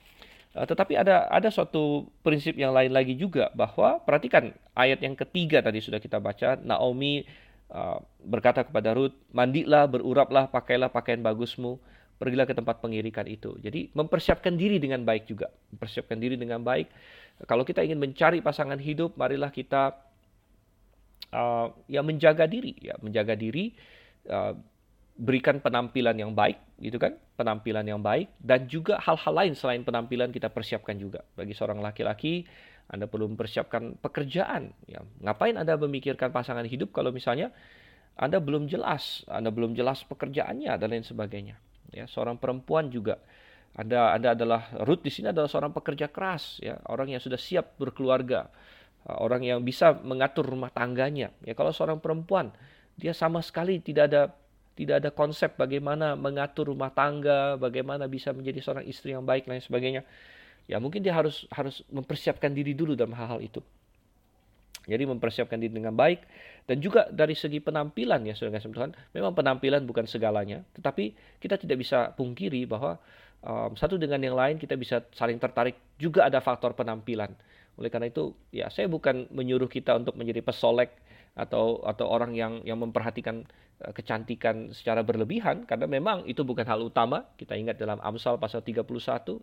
tetapi 0.53 0.97
ada 0.97 1.27
ada 1.27 1.49
suatu 1.51 2.07
prinsip 2.23 2.55
yang 2.55 2.71
lain 2.71 2.89
lagi 2.93 3.13
juga 3.13 3.51
bahwa 3.53 3.99
perhatikan 4.01 4.55
ayat 4.73 5.03
yang 5.03 5.13
ketiga 5.13 5.59
tadi 5.61 5.83
sudah 5.83 6.01
kita 6.01 6.17
baca 6.17 6.57
Naomi 6.57 7.27
uh, 7.69 7.99
berkata 8.23 8.63
kepada 8.63 8.95
Ruth 8.95 9.13
mandilah 9.35 9.85
beruraplah 9.85 10.49
pakailah 10.49 10.89
pakaian 10.89 11.21
bagusmu 11.21 11.77
pergilah 12.17 12.49
ke 12.49 12.57
tempat 12.57 12.81
pengirikan 12.81 13.29
itu. 13.29 13.55
Jadi 13.61 13.93
mempersiapkan 13.93 14.57
diri 14.57 14.81
dengan 14.81 15.05
baik 15.05 15.29
juga. 15.29 15.53
Mempersiapkan 15.69 16.17
diri 16.17 16.35
dengan 16.35 16.65
baik. 16.65 16.89
Kalau 17.45 17.61
kita 17.61 17.85
ingin 17.85 18.01
mencari 18.01 18.41
pasangan 18.41 18.81
hidup, 18.81 19.13
marilah 19.13 19.53
kita 19.53 19.93
uh, 21.29 21.69
ya 21.85 22.01
menjaga 22.01 22.49
diri, 22.49 22.73
ya 22.81 22.97
menjaga 22.97 23.37
diri, 23.37 23.77
uh, 24.33 24.57
berikan 25.17 25.57
penampilan 25.57 26.13
yang 26.13 26.31
baik, 26.37 26.61
gitu 26.77 27.01
kan? 27.01 27.17
Penampilan 27.37 27.85
yang 27.85 28.01
baik 28.01 28.29
dan 28.37 28.69
juga 28.69 29.01
hal-hal 29.01 29.33
lain 29.33 29.53
selain 29.57 29.81
penampilan 29.81 30.29
kita 30.29 30.49
persiapkan 30.53 30.97
juga. 30.97 31.25
Bagi 31.33 31.57
seorang 31.57 31.81
laki-laki, 31.81 32.45
Anda 32.89 33.09
perlu 33.09 33.29
mempersiapkan 33.33 33.97
pekerjaan. 33.99 34.71
Ya, 34.85 35.01
ngapain 35.25 35.57
Anda 35.57 35.75
memikirkan 35.75 36.29
pasangan 36.29 36.65
hidup 36.65 36.93
kalau 36.93 37.09
misalnya 37.09 37.51
anda 38.17 38.41
belum 38.41 38.65
jelas, 38.65 39.21
Anda 39.29 39.53
belum 39.53 39.77
jelas 39.77 40.01
pekerjaannya 40.01 40.73
dan 40.73 40.87
lain 40.89 41.05
sebagainya. 41.05 41.61
Ya, 41.93 42.09
seorang 42.09 42.41
perempuan 42.41 42.89
juga 42.89 43.21
ada 43.77 44.17
ada 44.17 44.33
adalah 44.33 44.73
Ruth 44.83 45.05
di 45.05 45.13
sini 45.13 45.29
adalah 45.29 45.45
seorang 45.45 45.69
pekerja 45.69 46.09
keras, 46.09 46.57
ya, 46.57 46.81
orang 46.89 47.13
yang 47.13 47.21
sudah 47.21 47.37
siap 47.37 47.77
berkeluarga, 47.77 48.49
orang 49.05 49.45
yang 49.45 49.61
bisa 49.61 49.93
mengatur 50.01 50.49
rumah 50.49 50.73
tangganya. 50.73 51.29
Ya, 51.45 51.53
kalau 51.53 51.69
seorang 51.69 52.01
perempuan 52.01 52.49
dia 52.97 53.13
sama 53.13 53.45
sekali 53.45 53.77
tidak 53.77 54.09
ada 54.09 54.21
tidak 54.77 55.01
ada 55.01 55.09
konsep 55.09 55.57
bagaimana 55.57 56.13
mengatur 56.13 56.69
rumah 56.69 56.93
tangga, 56.93 57.57
bagaimana 57.57 58.05
bisa 58.05 58.29
menjadi 58.29 58.61
seorang 58.61 58.85
istri 58.85 59.17
yang 59.17 59.25
baik 59.25 59.49
lain 59.49 59.57
sebagainya. 59.57 60.05
Ya 60.69 60.77
mungkin 60.77 61.01
dia 61.01 61.17
harus 61.17 61.49
harus 61.49 61.81
mempersiapkan 61.89 62.53
diri 62.53 62.77
dulu 62.77 62.93
dalam 62.93 63.17
hal-hal 63.17 63.41
itu. 63.41 63.65
Jadi 64.87 65.03
mempersiapkan 65.03 65.57
diri 65.57 65.73
dengan 65.73 65.97
baik 65.97 66.23
dan 66.69 66.77
juga 66.79 67.09
dari 67.09 67.33
segi 67.33 67.59
penampilan 67.59 68.23
ya 68.23 68.37
saudara 68.37 68.61
Tuhan, 68.61 68.91
memang 69.11 69.33
penampilan 69.35 69.83
bukan 69.83 70.05
segalanya, 70.07 70.63
tetapi 70.77 71.11
kita 71.41 71.59
tidak 71.59 71.81
bisa 71.81 72.13
pungkiri 72.15 72.63
bahwa 72.69 72.95
um, 73.43 73.75
satu 73.75 73.99
dengan 73.99 74.21
yang 74.23 74.37
lain 74.37 74.55
kita 74.61 74.79
bisa 74.79 75.03
saling 75.11 75.41
tertarik 75.41 75.75
juga 75.99 76.29
ada 76.29 76.39
faktor 76.39 76.71
penampilan. 76.77 77.33
Oleh 77.77 77.89
karena 77.91 78.09
itu, 78.09 78.33
ya 78.49 78.71
saya 78.73 78.89
bukan 78.89 79.29
menyuruh 79.29 79.69
kita 79.69 79.95
untuk 79.95 80.17
menjadi 80.17 80.41
pesolek 80.41 80.91
atau 81.37 81.85
atau 81.85 82.09
orang 82.09 82.33
yang 82.33 82.65
yang 82.65 82.81
memperhatikan 82.81 83.45
uh, 83.85 83.93
kecantikan 83.93 84.73
secara 84.73 85.05
berlebihan 85.05 85.69
karena 85.69 85.85
memang 85.85 86.25
itu 86.25 86.41
bukan 86.41 86.65
hal 86.65 86.81
utama. 86.81 87.29
Kita 87.37 87.53
ingat 87.53 87.77
dalam 87.77 88.01
Amsal 88.01 88.41
pasal 88.41 88.65
31 88.65 88.81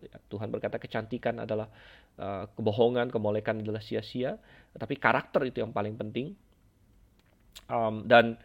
ya, 0.03 0.19
Tuhan 0.27 0.51
berkata 0.51 0.75
kecantikan 0.75 1.39
adalah 1.39 1.71
uh, 2.19 2.51
kebohongan, 2.51 3.07
kemolekan 3.07 3.63
adalah 3.63 3.79
sia-sia, 3.79 4.35
tapi 4.75 4.99
karakter 4.99 5.47
itu 5.47 5.63
yang 5.63 5.71
paling 5.71 5.95
penting. 5.95 6.35
Um, 7.71 8.03
dan 8.03 8.35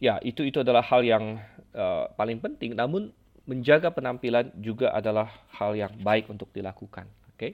ya 0.00 0.16
itu 0.24 0.48
itu 0.48 0.64
adalah 0.64 0.80
hal 0.80 1.04
yang 1.04 1.36
uh, 1.76 2.08
paling 2.16 2.40
penting. 2.40 2.72
Namun 2.72 3.12
menjaga 3.44 3.92
penampilan 3.92 4.56
juga 4.64 4.88
adalah 4.96 5.28
hal 5.52 5.76
yang 5.76 5.92
baik 6.00 6.32
untuk 6.32 6.48
dilakukan. 6.56 7.04
Oke, 7.28 7.36
okay? 7.36 7.52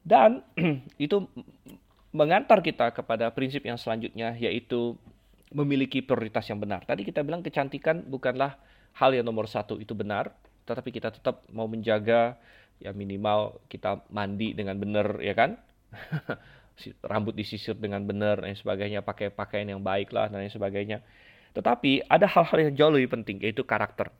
dan 0.00 0.40
itu 0.96 1.28
mengantar 2.10 2.58
kita 2.58 2.90
kepada 2.90 3.30
prinsip 3.30 3.62
yang 3.62 3.78
selanjutnya 3.78 4.34
yaitu 4.34 4.98
memiliki 5.50 6.02
prioritas 6.02 6.46
yang 6.46 6.58
benar. 6.62 6.82
Tadi 6.86 7.02
kita 7.06 7.22
bilang 7.26 7.42
kecantikan 7.42 8.02
bukanlah 8.06 8.58
hal 8.94 9.10
yang 9.14 9.26
nomor 9.26 9.50
satu 9.50 9.78
itu 9.78 9.94
benar, 9.94 10.30
tetapi 10.66 10.90
kita 10.94 11.10
tetap 11.10 11.46
mau 11.50 11.66
menjaga 11.66 12.38
ya 12.80 12.94
minimal 12.94 13.58
kita 13.66 14.02
mandi 14.10 14.54
dengan 14.54 14.78
benar 14.78 15.18
ya 15.22 15.34
kan, 15.34 15.58
rambut 17.10 17.34
disisir 17.34 17.74
dengan 17.78 18.02
benar 18.06 18.42
dan 18.42 18.54
sebagainya, 18.54 19.02
pakai 19.02 19.30
pakaian 19.30 19.66
yang 19.66 19.82
baik 19.82 20.14
lah 20.14 20.30
dan 20.30 20.46
sebagainya. 20.46 21.02
Tetapi 21.50 22.06
ada 22.06 22.30
hal-hal 22.30 22.70
yang 22.70 22.72
jauh 22.78 22.92
lebih 22.94 23.10
penting 23.18 23.42
yaitu 23.42 23.66
karakter. 23.66 24.10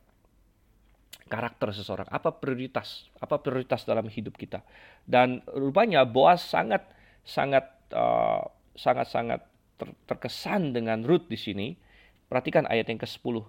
Karakter 1.31 1.71
seseorang, 1.71 2.11
apa 2.11 2.27
prioritas, 2.35 3.07
apa 3.23 3.39
prioritas 3.39 3.87
dalam 3.87 4.03
hidup 4.11 4.35
kita. 4.35 4.67
Dan 5.07 5.39
rupanya 5.47 6.03
Boas 6.03 6.43
sangat 6.43 6.83
sangat 7.23 7.80
Uh, 7.91 8.47
sangat-sangat 8.75 9.43
ter 9.75 9.89
terkesan 10.07 10.71
dengan 10.71 11.03
Ruth 11.03 11.27
di 11.27 11.37
sini. 11.37 11.67
Perhatikan 12.31 12.63
ayat 12.63 12.87
yang 12.87 12.99
ke-10 13.03 13.43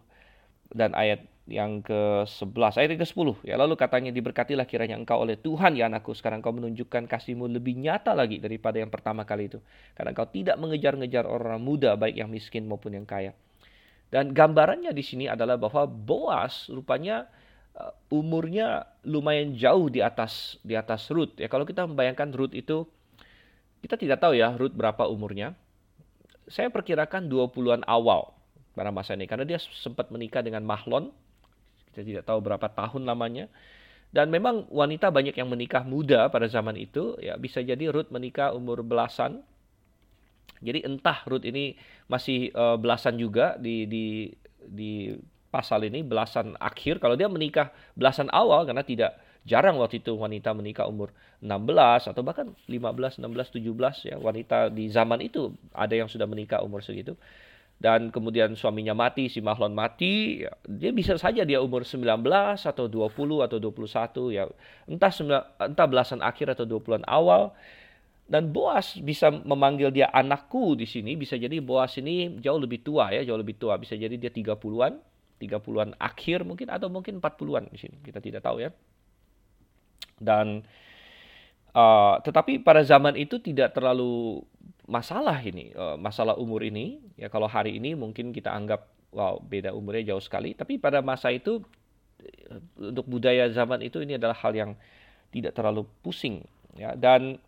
dan 0.74 0.90
ayat 0.98 1.22
yang 1.46 1.82
ke-11. 1.82 2.78
Ayat 2.78 2.90
yang 2.94 3.02
ke-10 3.02 3.28
ya 3.46 3.54
lalu 3.58 3.74
katanya 3.78 4.10
diberkatilah 4.14 4.66
kiranya 4.66 4.98
engkau 4.98 5.22
oleh 5.22 5.38
Tuhan 5.38 5.74
ya 5.74 5.86
anakku 5.86 6.14
sekarang 6.14 6.42
kau 6.42 6.54
menunjukkan 6.54 7.06
kasihmu 7.06 7.50
lebih 7.50 7.78
nyata 7.78 8.14
lagi 8.14 8.38
daripada 8.38 8.78
yang 8.78 8.90
pertama 8.90 9.22
kali 9.22 9.50
itu. 9.50 9.58
Karena 9.94 10.14
engkau 10.14 10.26
tidak 10.30 10.56
mengejar-ngejar 10.58 11.26
orang 11.26 11.62
muda 11.62 11.94
baik 11.94 12.18
yang 12.18 12.30
miskin 12.30 12.66
maupun 12.66 12.98
yang 12.98 13.06
kaya. 13.06 13.34
Dan 14.12 14.36
gambarannya 14.36 14.92
di 14.92 15.00
sini 15.00 15.24
adalah 15.24 15.56
bahwa 15.56 15.88
Boas 15.88 16.68
rupanya 16.68 17.26
uh, 17.74 17.92
umurnya 18.12 18.84
lumayan 19.08 19.56
jauh 19.56 19.88
di 19.88 20.04
atas 20.04 20.60
di 20.60 20.76
atas 20.76 21.08
Ruth 21.08 21.38
ya. 21.40 21.48
Kalau 21.48 21.64
kita 21.64 21.88
membayangkan 21.88 22.28
Ruth 22.34 22.52
itu 22.52 22.84
kita 23.82 23.98
tidak 23.98 24.22
tahu 24.22 24.38
ya 24.38 24.54
Ruth 24.54 24.72
berapa 24.72 25.10
umurnya. 25.10 25.58
Saya 26.46 26.70
perkirakan 26.70 27.26
20-an 27.26 27.82
awal 27.86 28.30
pada 28.72 28.94
masa 28.94 29.18
ini 29.18 29.26
karena 29.26 29.42
dia 29.42 29.58
sempat 29.58 30.08
menikah 30.14 30.40
dengan 30.40 30.62
Mahlon. 30.62 31.10
Kita 31.90 32.06
tidak 32.06 32.24
tahu 32.24 32.38
berapa 32.40 32.66
tahun 32.72 33.04
lamanya. 33.04 33.50
Dan 34.12 34.28
memang 34.28 34.68
wanita 34.68 35.08
banyak 35.08 35.32
yang 35.32 35.48
menikah 35.48 35.88
muda 35.88 36.28
pada 36.28 36.44
zaman 36.44 36.76
itu, 36.76 37.16
ya 37.16 37.32
bisa 37.40 37.64
jadi 37.64 37.88
Ruth 37.88 38.12
menikah 38.12 38.52
umur 38.52 38.84
belasan. 38.84 39.40
Jadi 40.60 40.84
entah 40.84 41.24
Ruth 41.24 41.48
ini 41.48 41.80
masih 42.12 42.52
uh, 42.52 42.76
belasan 42.76 43.16
juga 43.16 43.56
di 43.56 43.88
di 43.88 44.28
di 44.68 45.16
pasal 45.48 45.88
ini 45.88 46.04
belasan 46.04 46.54
akhir. 46.60 47.00
Kalau 47.00 47.16
dia 47.16 47.26
menikah 47.26 47.72
belasan 47.96 48.28
awal 48.30 48.68
karena 48.68 48.84
tidak 48.84 49.16
jarang 49.42 49.78
waktu 49.78 49.98
itu 49.98 50.14
wanita 50.14 50.54
menikah 50.54 50.86
umur 50.86 51.10
16 51.42 52.14
atau 52.14 52.22
bahkan 52.22 52.54
15, 52.70 53.18
16, 53.18 53.58
17 53.58 54.08
ya 54.08 54.16
wanita 54.22 54.70
di 54.70 54.86
zaman 54.86 55.18
itu 55.18 55.50
ada 55.74 55.94
yang 55.98 56.06
sudah 56.06 56.26
menikah 56.30 56.62
umur 56.62 56.80
segitu. 56.80 57.18
Dan 57.82 58.14
kemudian 58.14 58.54
suaminya 58.54 58.94
mati, 58.94 59.26
si 59.26 59.42
Mahlon 59.42 59.74
mati, 59.74 60.46
ya, 60.46 60.54
dia 60.70 60.94
bisa 60.94 61.18
saja 61.18 61.42
dia 61.42 61.58
umur 61.58 61.82
19 61.82 62.06
atau 62.62 62.86
20 62.86 63.42
atau 63.42 63.58
21 63.58 64.30
ya. 64.30 64.46
Entah 64.86 65.10
entah 65.58 65.86
belasan 65.90 66.22
akhir 66.22 66.54
atau 66.54 66.62
20-an 66.62 67.02
awal. 67.10 67.50
Dan 68.30 68.54
Boas 68.54 68.94
bisa 69.02 69.34
memanggil 69.34 69.90
dia 69.90 70.06
anakku 70.14 70.78
di 70.78 70.86
sini 70.86 71.18
bisa 71.18 71.34
jadi 71.34 71.58
Boas 71.58 71.98
ini 71.98 72.38
jauh 72.38 72.56
lebih 72.56 72.86
tua 72.86 73.10
ya 73.10 73.26
jauh 73.26 73.40
lebih 73.42 73.58
tua. 73.58 73.74
Bisa 73.82 73.98
jadi 73.98 74.14
dia 74.14 74.30
30-an 74.30 75.02
30-an 75.42 75.98
akhir 75.98 76.46
mungkin 76.46 76.70
atau 76.70 76.86
mungkin 76.86 77.18
40-an 77.18 77.66
di 77.66 77.78
sini 77.82 77.98
kita 78.06 78.22
tidak 78.22 78.46
tahu 78.46 78.62
ya 78.62 78.70
dan 80.18 80.66
uh, 81.72 82.20
tetapi 82.20 82.60
pada 82.60 82.84
zaman 82.84 83.16
itu 83.16 83.40
tidak 83.40 83.72
terlalu 83.76 84.44
masalah 84.88 85.38
ini, 85.40 85.72
uh, 85.72 85.96
masalah 85.96 86.36
umur 86.36 86.66
ini. 86.66 87.00
Ya 87.16 87.30
kalau 87.32 87.46
hari 87.48 87.78
ini 87.78 87.94
mungkin 87.96 88.34
kita 88.34 88.52
anggap 88.52 88.88
wow 89.12 89.40
beda 89.40 89.72
umurnya 89.72 90.14
jauh 90.14 90.24
sekali, 90.24 90.52
tapi 90.52 90.76
pada 90.76 91.00
masa 91.00 91.30
itu 91.32 91.62
uh, 92.50 92.60
untuk 92.92 93.06
budaya 93.08 93.48
zaman 93.48 93.80
itu 93.80 94.02
ini 94.02 94.18
adalah 94.18 94.36
hal 94.36 94.52
yang 94.52 94.72
tidak 95.32 95.56
terlalu 95.56 95.88
pusing 96.04 96.44
ya. 96.76 96.92
Dan 96.98 97.40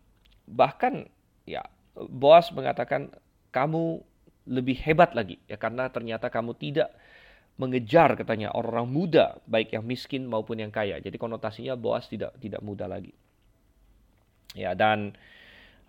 bahkan 0.48 1.08
ya 1.44 1.64
Boas 1.94 2.50
mengatakan 2.50 3.14
kamu 3.54 4.02
lebih 4.50 4.76
hebat 4.82 5.14
lagi. 5.14 5.38
Ya 5.46 5.54
karena 5.54 5.88
ternyata 5.88 6.26
kamu 6.26 6.58
tidak 6.58 6.90
mengejar 7.54 8.18
katanya 8.18 8.50
orang 8.50 8.90
muda 8.90 9.38
baik 9.46 9.78
yang 9.78 9.86
miskin 9.86 10.26
maupun 10.26 10.58
yang 10.58 10.74
kaya. 10.74 10.98
Jadi 10.98 11.14
konotasinya 11.14 11.78
Boas 11.78 12.10
tidak 12.10 12.34
tidak 12.42 12.58
muda 12.66 12.90
lagi. 12.90 13.14
Ya 14.58 14.74
dan 14.74 15.14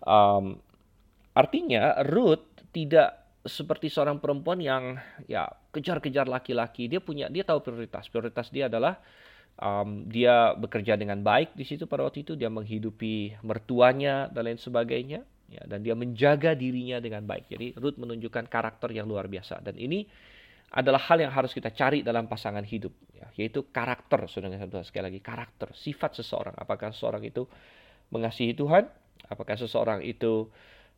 um, 0.02 0.58
artinya 1.34 2.02
Ruth 2.06 2.46
tidak 2.70 3.26
seperti 3.46 3.90
seorang 3.90 4.18
perempuan 4.18 4.58
yang 4.62 4.98
ya 5.26 5.46
kejar-kejar 5.74 6.30
laki-laki. 6.30 6.86
Dia 6.86 7.02
punya 7.02 7.26
dia 7.26 7.42
tahu 7.42 7.62
prioritas. 7.62 8.06
Prioritas 8.10 8.50
dia 8.54 8.70
adalah 8.70 9.02
um, 9.58 10.06
dia 10.06 10.54
bekerja 10.54 10.94
dengan 10.94 11.22
baik 11.22 11.58
di 11.58 11.66
situ 11.66 11.90
pada 11.90 12.06
waktu 12.06 12.22
itu 12.22 12.38
dia 12.38 12.50
menghidupi 12.50 13.42
mertuanya 13.42 14.30
dan 14.30 14.50
lain 14.50 14.60
sebagainya. 14.62 15.22
Ya, 15.46 15.62
dan 15.62 15.86
dia 15.86 15.94
menjaga 15.94 16.58
dirinya 16.58 16.98
dengan 16.98 17.22
baik. 17.22 17.46
Jadi 17.46 17.78
Ruth 17.78 18.02
menunjukkan 18.02 18.50
karakter 18.50 18.90
yang 18.90 19.06
luar 19.06 19.30
biasa 19.30 19.62
dan 19.62 19.78
ini 19.78 20.02
adalah 20.72 20.98
hal 20.98 21.22
yang 21.22 21.30
harus 21.30 21.54
kita 21.54 21.70
cari 21.70 22.02
dalam 22.02 22.26
pasangan 22.26 22.62
hidup, 22.66 22.90
ya, 23.14 23.30
yaitu 23.38 23.70
karakter. 23.70 24.26
Saudara 24.26 24.58
sekali 24.82 25.14
lagi 25.14 25.20
karakter, 25.22 25.72
sifat 25.72 26.18
seseorang. 26.18 26.58
Apakah 26.58 26.90
seseorang 26.90 27.22
itu 27.22 27.46
mengasihi 28.10 28.52
Tuhan? 28.52 28.90
Apakah 29.30 29.54
seseorang 29.58 30.02
itu 30.02 30.50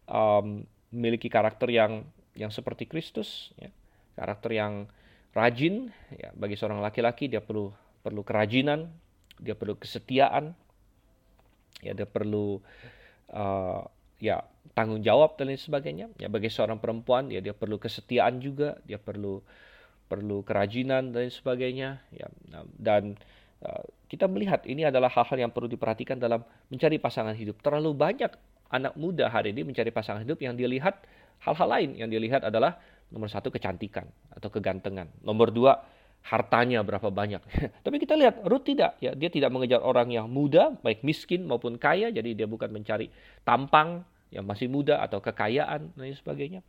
um, 0.08 0.64
memiliki 0.92 1.28
karakter 1.28 1.68
yang 1.68 2.08
yang 2.32 2.48
seperti 2.48 2.88
Kristus? 2.88 3.52
Ya, 3.60 3.68
karakter 4.16 4.56
yang 4.56 4.88
rajin. 5.36 5.92
Ya, 6.16 6.32
bagi 6.32 6.56
seorang 6.56 6.80
laki-laki 6.80 7.28
dia 7.28 7.44
perlu 7.44 7.70
perlu 8.00 8.24
kerajinan, 8.24 8.88
dia 9.36 9.52
perlu 9.52 9.76
kesetiaan, 9.76 10.56
ya 11.84 11.92
dia 11.92 12.08
perlu 12.08 12.58
uh, 13.36 13.84
ya 14.18 14.42
tanggung 14.74 15.02
jawab 15.02 15.38
dan 15.38 15.50
lain 15.50 15.58
sebagainya. 15.58 16.06
Ya 16.18 16.30
bagi 16.30 16.50
seorang 16.50 16.78
perempuan 16.78 17.30
ya 17.30 17.42
dia 17.42 17.54
perlu 17.54 17.78
kesetiaan 17.78 18.38
juga, 18.38 18.78
dia 18.86 18.98
perlu 18.98 19.42
perlu 20.06 20.42
kerajinan 20.46 21.10
dan 21.14 21.26
lain 21.26 21.34
sebagainya. 21.34 22.02
Ya 22.14 22.26
nah, 22.50 22.66
dan 22.78 23.18
uh, 23.62 23.82
kita 24.10 24.30
melihat 24.30 24.62
ini 24.66 24.86
adalah 24.86 25.10
hal-hal 25.10 25.48
yang 25.48 25.52
perlu 25.54 25.66
diperhatikan 25.70 26.18
dalam 26.18 26.42
mencari 26.70 26.98
pasangan 26.98 27.34
hidup. 27.34 27.58
Terlalu 27.62 27.94
banyak 27.94 28.30
anak 28.68 28.94
muda 29.00 29.32
hari 29.32 29.56
ini 29.56 29.64
mencari 29.64 29.88
pasangan 29.88 30.22
hidup 30.22 30.38
yang 30.44 30.54
dilihat 30.54 31.00
hal-hal 31.42 31.68
lain. 31.68 31.90
Yang 31.96 32.08
dilihat 32.18 32.42
adalah 32.44 32.78
nomor 33.08 33.32
satu 33.32 33.48
kecantikan 33.48 34.04
atau 34.34 34.48
kegantengan. 34.52 35.08
Nomor 35.24 35.50
dua 35.50 35.80
hartanya 36.26 36.84
berapa 36.84 37.08
banyak. 37.08 37.40
Tapi 37.84 37.96
kita 38.00 38.18
lihat 38.18 38.44
Ruth 38.44 38.66
tidak, 38.66 39.00
ya 39.00 39.16
dia 39.16 39.30
tidak 39.32 39.48
mengejar 39.54 39.80
orang 39.80 40.12
yang 40.12 40.26
muda, 40.28 40.76
baik 40.84 41.00
miskin 41.06 41.48
maupun 41.48 41.80
kaya, 41.80 42.12
jadi 42.12 42.34
dia 42.34 42.46
bukan 42.48 42.68
mencari 42.68 43.08
tampang, 43.44 44.04
yang 44.28 44.44
masih 44.44 44.68
muda 44.68 45.00
atau 45.00 45.24
kekayaan 45.24 45.92
dan 45.96 46.12
sebagainya. 46.12 46.60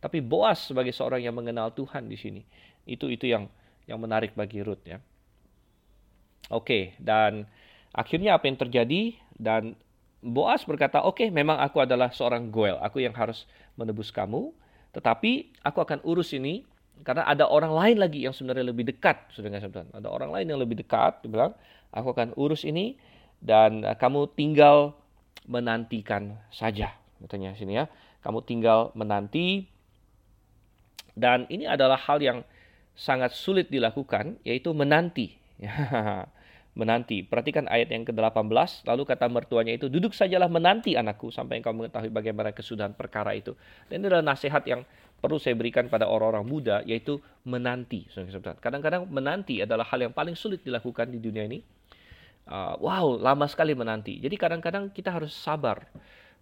Tapi 0.00 0.20
Boas 0.24 0.68
sebagai 0.68 0.92
seorang 0.92 1.20
yang 1.20 1.36
mengenal 1.36 1.72
Tuhan 1.72 2.08
di 2.08 2.16
sini, 2.16 2.42
itu 2.88 3.08
itu 3.08 3.28
yang 3.28 3.48
yang 3.84 4.00
menarik 4.00 4.36
bagi 4.36 4.60
Ruth 4.64 4.84
ya. 4.84 5.00
Oke, 6.52 6.96
dan 7.00 7.48
akhirnya 7.92 8.36
apa 8.36 8.48
yang 8.48 8.58
terjadi 8.60 9.16
dan 9.36 9.76
Boas 10.20 10.68
berkata, 10.68 11.00
"Oke, 11.00 11.24
okay, 11.24 11.28
memang 11.32 11.56
aku 11.56 11.80
adalah 11.80 12.12
seorang 12.12 12.52
Goel, 12.52 12.76
aku 12.84 13.00
yang 13.00 13.16
harus 13.16 13.48
menebus 13.80 14.12
kamu, 14.12 14.52
tetapi 14.92 15.56
aku 15.64 15.80
akan 15.80 16.04
urus 16.04 16.36
ini 16.36 16.68
karena 17.02 17.24
ada 17.24 17.48
orang 17.48 17.72
lain 17.72 17.96
lagi 18.00 18.24
yang 18.24 18.34
sebenarnya 18.36 18.70
lebih 18.70 18.88
dekat, 18.88 19.32
sudah 19.32 19.48
nggak 19.50 19.96
Ada 19.96 20.08
orang 20.08 20.30
lain 20.30 20.46
yang 20.52 20.60
lebih 20.60 20.80
dekat, 20.80 21.24
dia 21.24 21.30
bilang, 21.32 21.52
aku 21.90 22.14
akan 22.14 22.36
urus 22.36 22.62
ini 22.62 22.96
dan 23.40 23.82
kamu 23.96 24.30
tinggal 24.36 24.94
menantikan 25.48 26.38
saja. 26.52 26.94
Katanya 27.20 27.56
sini 27.56 27.76
ya. 27.76 27.88
Kamu 28.20 28.44
tinggal 28.44 28.92
menanti. 28.96 29.68
Dan 31.16 31.44
ini 31.52 31.68
adalah 31.68 32.00
hal 32.00 32.20
yang 32.20 32.38
sangat 32.96 33.32
sulit 33.32 33.68
dilakukan, 33.68 34.40
yaitu 34.44 34.72
menanti. 34.72 35.36
menanti. 36.80 37.26
Perhatikan 37.26 37.66
ayat 37.66 37.90
yang 37.90 38.06
ke-18, 38.06 38.86
lalu 38.86 39.02
kata 39.04 39.26
mertuanya 39.26 39.74
itu, 39.74 39.90
duduk 39.90 40.14
sajalah 40.14 40.46
menanti 40.46 40.94
anakku 40.94 41.28
sampai 41.34 41.60
engkau 41.60 41.74
mengetahui 41.74 42.08
bagaimana 42.14 42.54
kesudahan 42.54 42.94
perkara 42.94 43.34
itu. 43.34 43.58
Dan 43.90 44.00
ini 44.00 44.06
adalah 44.08 44.32
nasihat 44.32 44.62
yang 44.64 44.86
perlu 45.20 45.36
saya 45.36 45.54
berikan 45.54 45.86
pada 45.86 46.08
orang-orang 46.08 46.44
muda, 46.48 46.76
yaitu 46.88 47.20
menanti. 47.44 48.08
Kadang-kadang 48.60 49.06
menanti 49.06 49.60
adalah 49.60 49.86
hal 49.86 50.10
yang 50.10 50.14
paling 50.16 50.34
sulit 50.34 50.64
dilakukan 50.64 51.12
di 51.12 51.20
dunia 51.20 51.46
ini. 51.46 51.60
Uh, 52.50 52.74
wow, 52.82 53.06
lama 53.14 53.46
sekali 53.46 53.76
menanti. 53.76 54.18
Jadi 54.18 54.34
kadang-kadang 54.34 54.90
kita 54.90 55.12
harus 55.12 55.30
sabar. 55.30 55.86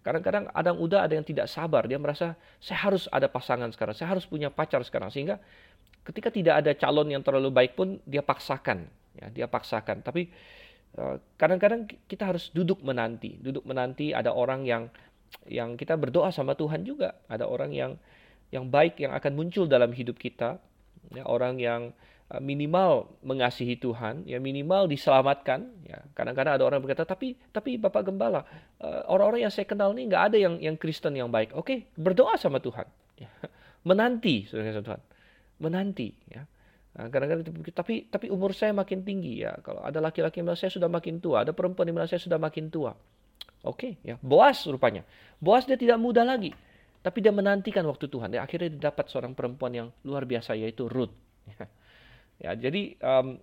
Kadang-kadang 0.01 0.47
ada 0.55 0.71
yang 0.71 0.79
udah, 0.79 1.05
ada 1.05 1.13
yang 1.13 1.27
tidak 1.27 1.51
sabar. 1.51 1.85
Dia 1.85 1.99
merasa, 1.99 2.33
saya 2.57 2.79
harus 2.87 3.05
ada 3.11 3.27
pasangan 3.29 3.69
sekarang, 3.69 3.93
saya 3.93 4.15
harus 4.17 4.25
punya 4.25 4.49
pacar 4.49 4.81
sekarang. 4.81 5.11
Sehingga 5.13 5.37
ketika 6.07 6.33
tidak 6.33 6.65
ada 6.65 6.71
calon 6.73 7.11
yang 7.13 7.21
terlalu 7.21 7.51
baik 7.53 7.77
pun, 7.77 7.99
dia 8.07 8.23
paksakan 8.23 8.89
ya 9.19 9.27
dia 9.33 9.47
paksakan 9.51 9.99
tapi 9.99 10.31
eh, 10.95 11.15
kadang-kadang 11.35 11.89
kita 12.07 12.31
harus 12.31 12.53
duduk 12.55 12.79
menanti 12.85 13.35
duduk 13.39 13.67
menanti 13.67 14.15
ada 14.15 14.31
orang 14.31 14.63
yang 14.63 14.87
yang 15.45 15.77
kita 15.77 15.93
berdoa 15.99 16.31
sama 16.33 16.55
Tuhan 16.55 16.87
juga 16.87 17.19
ada 17.29 17.45
orang 17.45 17.71
yang 17.75 17.91
yang 18.49 18.67
baik 18.67 18.97
yang 19.01 19.13
akan 19.13 19.31
muncul 19.37 19.69
dalam 19.69 19.93
hidup 19.93 20.17
kita 20.17 20.57
ya 21.13 21.23
orang 21.25 21.57
yang 21.61 21.93
eh, 22.29 22.41
minimal 22.41 23.09
mengasihi 23.21 23.77
Tuhan 23.77 24.25
ya 24.25 24.41
minimal 24.41 24.89
diselamatkan 24.89 25.69
ya 25.85 26.01
kadang-kadang 26.17 26.57
ada 26.57 26.65
orang 26.65 26.81
berkata 26.81 27.05
tapi 27.05 27.37
tapi 27.53 27.77
Bapak 27.77 28.09
Gembala 28.09 28.45
eh, 28.81 29.01
orang-orang 29.09 29.45
yang 29.47 29.53
saya 29.53 29.69
kenal 29.69 29.93
ini 29.93 30.09
nggak 30.09 30.23
ada 30.33 30.37
yang 30.37 30.57
yang 30.57 30.75
Kristen 30.75 31.13
yang 31.17 31.29
baik 31.29 31.53
oke 31.53 31.93
berdoa 31.97 32.37
sama 32.37 32.57
Tuhan 32.57 32.85
ya. 33.17 33.29
menanti 33.89 34.49
saudara 34.49 34.81
Tuhan 34.81 35.01
menanti 35.61 36.09
ya 36.29 36.43
Nah, 36.99 37.07
kadang-kadang 37.07 37.45
tapi 37.71 38.09
tapi 38.11 38.27
umur 38.27 38.51
saya 38.51 38.75
makin 38.75 39.05
tinggi 39.07 39.45
ya. 39.45 39.55
Kalau 39.63 39.79
ada 39.79 40.03
laki-laki 40.03 40.41
yang 40.43 40.51
saya 40.57 40.67
sudah 40.67 40.91
makin 40.91 41.23
tua, 41.23 41.47
ada 41.47 41.55
perempuan 41.55 41.87
yang 41.87 42.03
saya 42.09 42.19
sudah 42.19 42.35
makin 42.35 42.67
tua. 42.67 42.91
Oke, 43.63 43.95
okay, 43.95 44.03
ya. 44.03 44.15
Boas 44.19 44.67
rupanya. 44.67 45.07
Boas 45.39 45.63
dia 45.63 45.79
tidak 45.79 45.95
muda 45.95 46.27
lagi. 46.27 46.51
Tapi 46.99 47.17
dia 47.23 47.31
menantikan 47.31 47.85
waktu 47.87 48.11
Tuhan. 48.11 48.35
Dia 48.35 48.43
akhirnya 48.43 48.69
dia 48.75 48.91
dapat 48.91 49.07
seorang 49.07 49.31
perempuan 49.31 49.71
yang 49.71 49.87
luar 50.03 50.27
biasa 50.27 50.55
yaitu 50.59 50.91
Ruth. 50.91 51.15
ya, 52.43 52.51
jadi 52.55 52.95
um, 52.99 53.39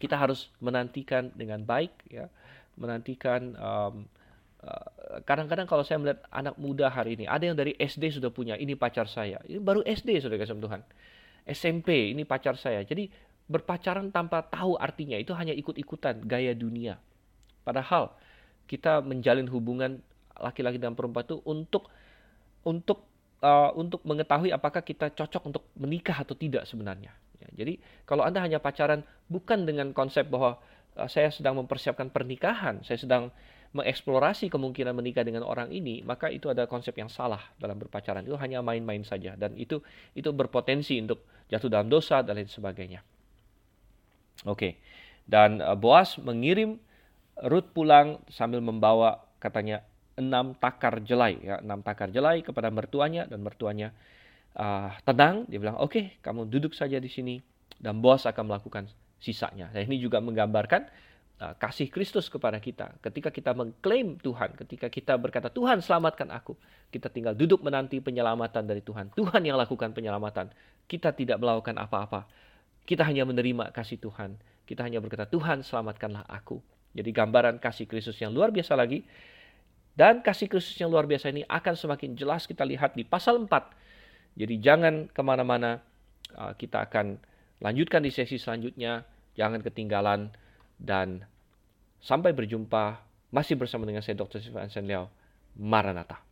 kita 0.00 0.16
harus 0.16 0.48
menantikan 0.62 1.28
dengan 1.36 1.60
baik 1.62 1.92
ya. 2.08 2.32
Menantikan 2.78 3.52
um, 3.58 4.08
kadang-kadang 5.22 5.66
kalau 5.70 5.86
saya 5.86 6.02
melihat 6.02 6.24
anak 6.34 6.58
muda 6.58 6.90
hari 6.90 7.14
ini, 7.14 7.24
ada 7.30 7.44
yang 7.46 7.56
dari 7.56 7.74
SD 7.78 8.18
sudah 8.18 8.30
punya, 8.34 8.58
ini 8.58 8.74
pacar 8.74 9.06
saya. 9.06 9.38
Ini 9.46 9.62
baru 9.62 9.86
SD 9.86 10.18
sudah 10.18 10.36
kasih 10.36 10.58
Tuhan. 10.58 10.82
SMP 11.48 12.12
ini 12.12 12.28
pacar 12.28 12.58
saya. 12.60 12.84
Jadi 12.84 13.08
berpacaran 13.48 14.12
tanpa 14.12 14.44
tahu 14.44 14.76
artinya 14.76 15.16
itu 15.16 15.32
hanya 15.32 15.56
ikut-ikutan 15.56 16.20
gaya 16.28 16.52
dunia. 16.52 17.00
Padahal 17.64 18.12
kita 18.68 19.00
menjalin 19.00 19.48
hubungan 19.48 20.04
laki-laki 20.42 20.78
dan 20.78 20.94
perempuan 20.94 21.26
itu 21.26 21.38
untuk 21.46 21.90
untuk 22.66 23.06
uh, 23.42 23.70
untuk 23.74 24.02
mengetahui 24.02 24.50
apakah 24.50 24.82
kita 24.82 25.14
cocok 25.14 25.42
untuk 25.48 25.64
menikah 25.78 26.22
atau 26.22 26.34
tidak 26.34 26.66
sebenarnya. 26.66 27.14
Ya, 27.38 27.48
jadi 27.64 27.78
kalau 28.02 28.26
anda 28.26 28.42
hanya 28.42 28.58
pacaran 28.58 29.06
bukan 29.30 29.62
dengan 29.66 29.94
konsep 29.94 30.26
bahwa 30.26 30.58
uh, 30.98 31.08
saya 31.10 31.30
sedang 31.30 31.58
mempersiapkan 31.58 32.10
pernikahan, 32.10 32.82
saya 32.82 32.98
sedang 32.98 33.30
mengeksplorasi 33.68 34.48
kemungkinan 34.48 34.96
menikah 34.96 35.20
dengan 35.20 35.44
orang 35.44 35.68
ini, 35.68 36.00
maka 36.00 36.32
itu 36.32 36.48
ada 36.48 36.64
konsep 36.64 36.96
yang 36.96 37.12
salah 37.12 37.52
dalam 37.60 37.76
berpacaran. 37.76 38.24
Itu 38.24 38.40
hanya 38.40 38.64
main-main 38.64 39.04
saja 39.04 39.36
dan 39.36 39.54
itu 39.60 39.84
itu 40.16 40.32
berpotensi 40.32 40.96
untuk 40.98 41.22
jatuh 41.52 41.68
dalam 41.68 41.92
dosa 41.92 42.24
dan 42.24 42.40
lain 42.40 42.48
sebagainya. 42.48 43.04
Oke. 44.48 44.78
Dan 45.28 45.60
uh, 45.60 45.76
Boas 45.76 46.16
mengirim 46.16 46.80
Ruth 47.38 47.70
pulang 47.70 48.18
sambil 48.32 48.58
membawa 48.58 49.22
katanya 49.38 49.86
enam 50.18 50.58
takar 50.58 50.98
jelai 51.06 51.38
ya, 51.38 51.62
enam 51.62 51.80
takar 51.80 52.10
jelai 52.10 52.42
kepada 52.42 52.68
mertuanya 52.74 53.24
dan 53.30 53.38
mertuanya 53.40 53.94
uh, 54.58 54.90
tenang, 55.06 55.46
dia 55.46 55.62
bilang, 55.62 55.78
"Oke, 55.78 55.90
okay, 55.94 56.04
kamu 56.20 56.50
duduk 56.50 56.74
saja 56.74 56.98
di 56.98 57.06
sini 57.06 57.38
dan 57.78 58.02
Boas 58.02 58.26
akan 58.26 58.50
melakukan 58.50 58.90
sisanya." 59.22 59.70
Nah, 59.70 59.80
ini 59.80 60.02
juga 60.02 60.18
menggambarkan 60.18 60.82
uh, 61.38 61.54
kasih 61.56 61.88
Kristus 61.88 62.26
kepada 62.26 62.58
kita. 62.58 62.98
Ketika 62.98 63.30
kita 63.30 63.54
mengklaim 63.54 64.18
Tuhan, 64.18 64.58
ketika 64.58 64.90
kita 64.90 65.14
berkata, 65.16 65.48
Tuhan 65.48 65.80
selamatkan 65.80 66.28
aku. 66.34 66.58
Kita 66.88 67.12
tinggal 67.12 67.36
duduk 67.36 67.62
menanti 67.62 68.02
penyelamatan 68.02 68.64
dari 68.66 68.82
Tuhan. 68.82 69.14
Tuhan 69.18 69.42
yang 69.44 69.56
lakukan 69.60 69.94
penyelamatan. 69.94 70.50
Kita 70.88 71.12
tidak 71.14 71.38
melakukan 71.38 71.76
apa-apa. 71.78 72.26
Kita 72.88 73.04
hanya 73.04 73.28
menerima 73.28 73.70
kasih 73.76 74.00
Tuhan. 74.00 74.40
Kita 74.64 74.84
hanya 74.84 75.00
berkata, 75.00 75.28
Tuhan 75.28 75.60
selamatkanlah 75.64 76.24
aku. 76.28 76.60
Jadi 76.96 77.10
gambaran 77.12 77.60
kasih 77.60 77.84
Kristus 77.84 78.16
yang 78.18 78.32
luar 78.32 78.48
biasa 78.48 78.72
lagi. 78.72 79.04
Dan 79.98 80.22
kasih 80.22 80.46
Kristus 80.46 80.78
yang 80.78 80.94
luar 80.94 81.10
biasa 81.10 81.34
ini 81.34 81.42
akan 81.50 81.74
semakin 81.74 82.14
jelas 82.14 82.46
kita 82.46 82.62
lihat 82.62 82.94
di 82.94 83.02
pasal 83.02 83.42
4. 83.42 83.50
Jadi 84.38 84.54
jangan 84.62 85.10
ke 85.10 85.22
mana-mana. 85.26 85.82
Uh, 86.38 86.54
kita 86.54 86.86
akan 86.86 87.18
lanjutkan 87.58 88.06
di 88.06 88.14
sesi 88.14 88.38
selanjutnya. 88.38 89.02
Jangan 89.34 89.58
ketinggalan 89.58 90.30
dan 90.78 91.26
sampai 91.98 92.30
berjumpa 92.30 93.02
masih 93.34 93.58
bersama 93.58 93.90
dengan 93.90 94.06
saya 94.06 94.22
Dr. 94.22 94.38
Sifan 94.38 94.70
Liao. 94.86 95.10
Maranatha. 95.58 96.27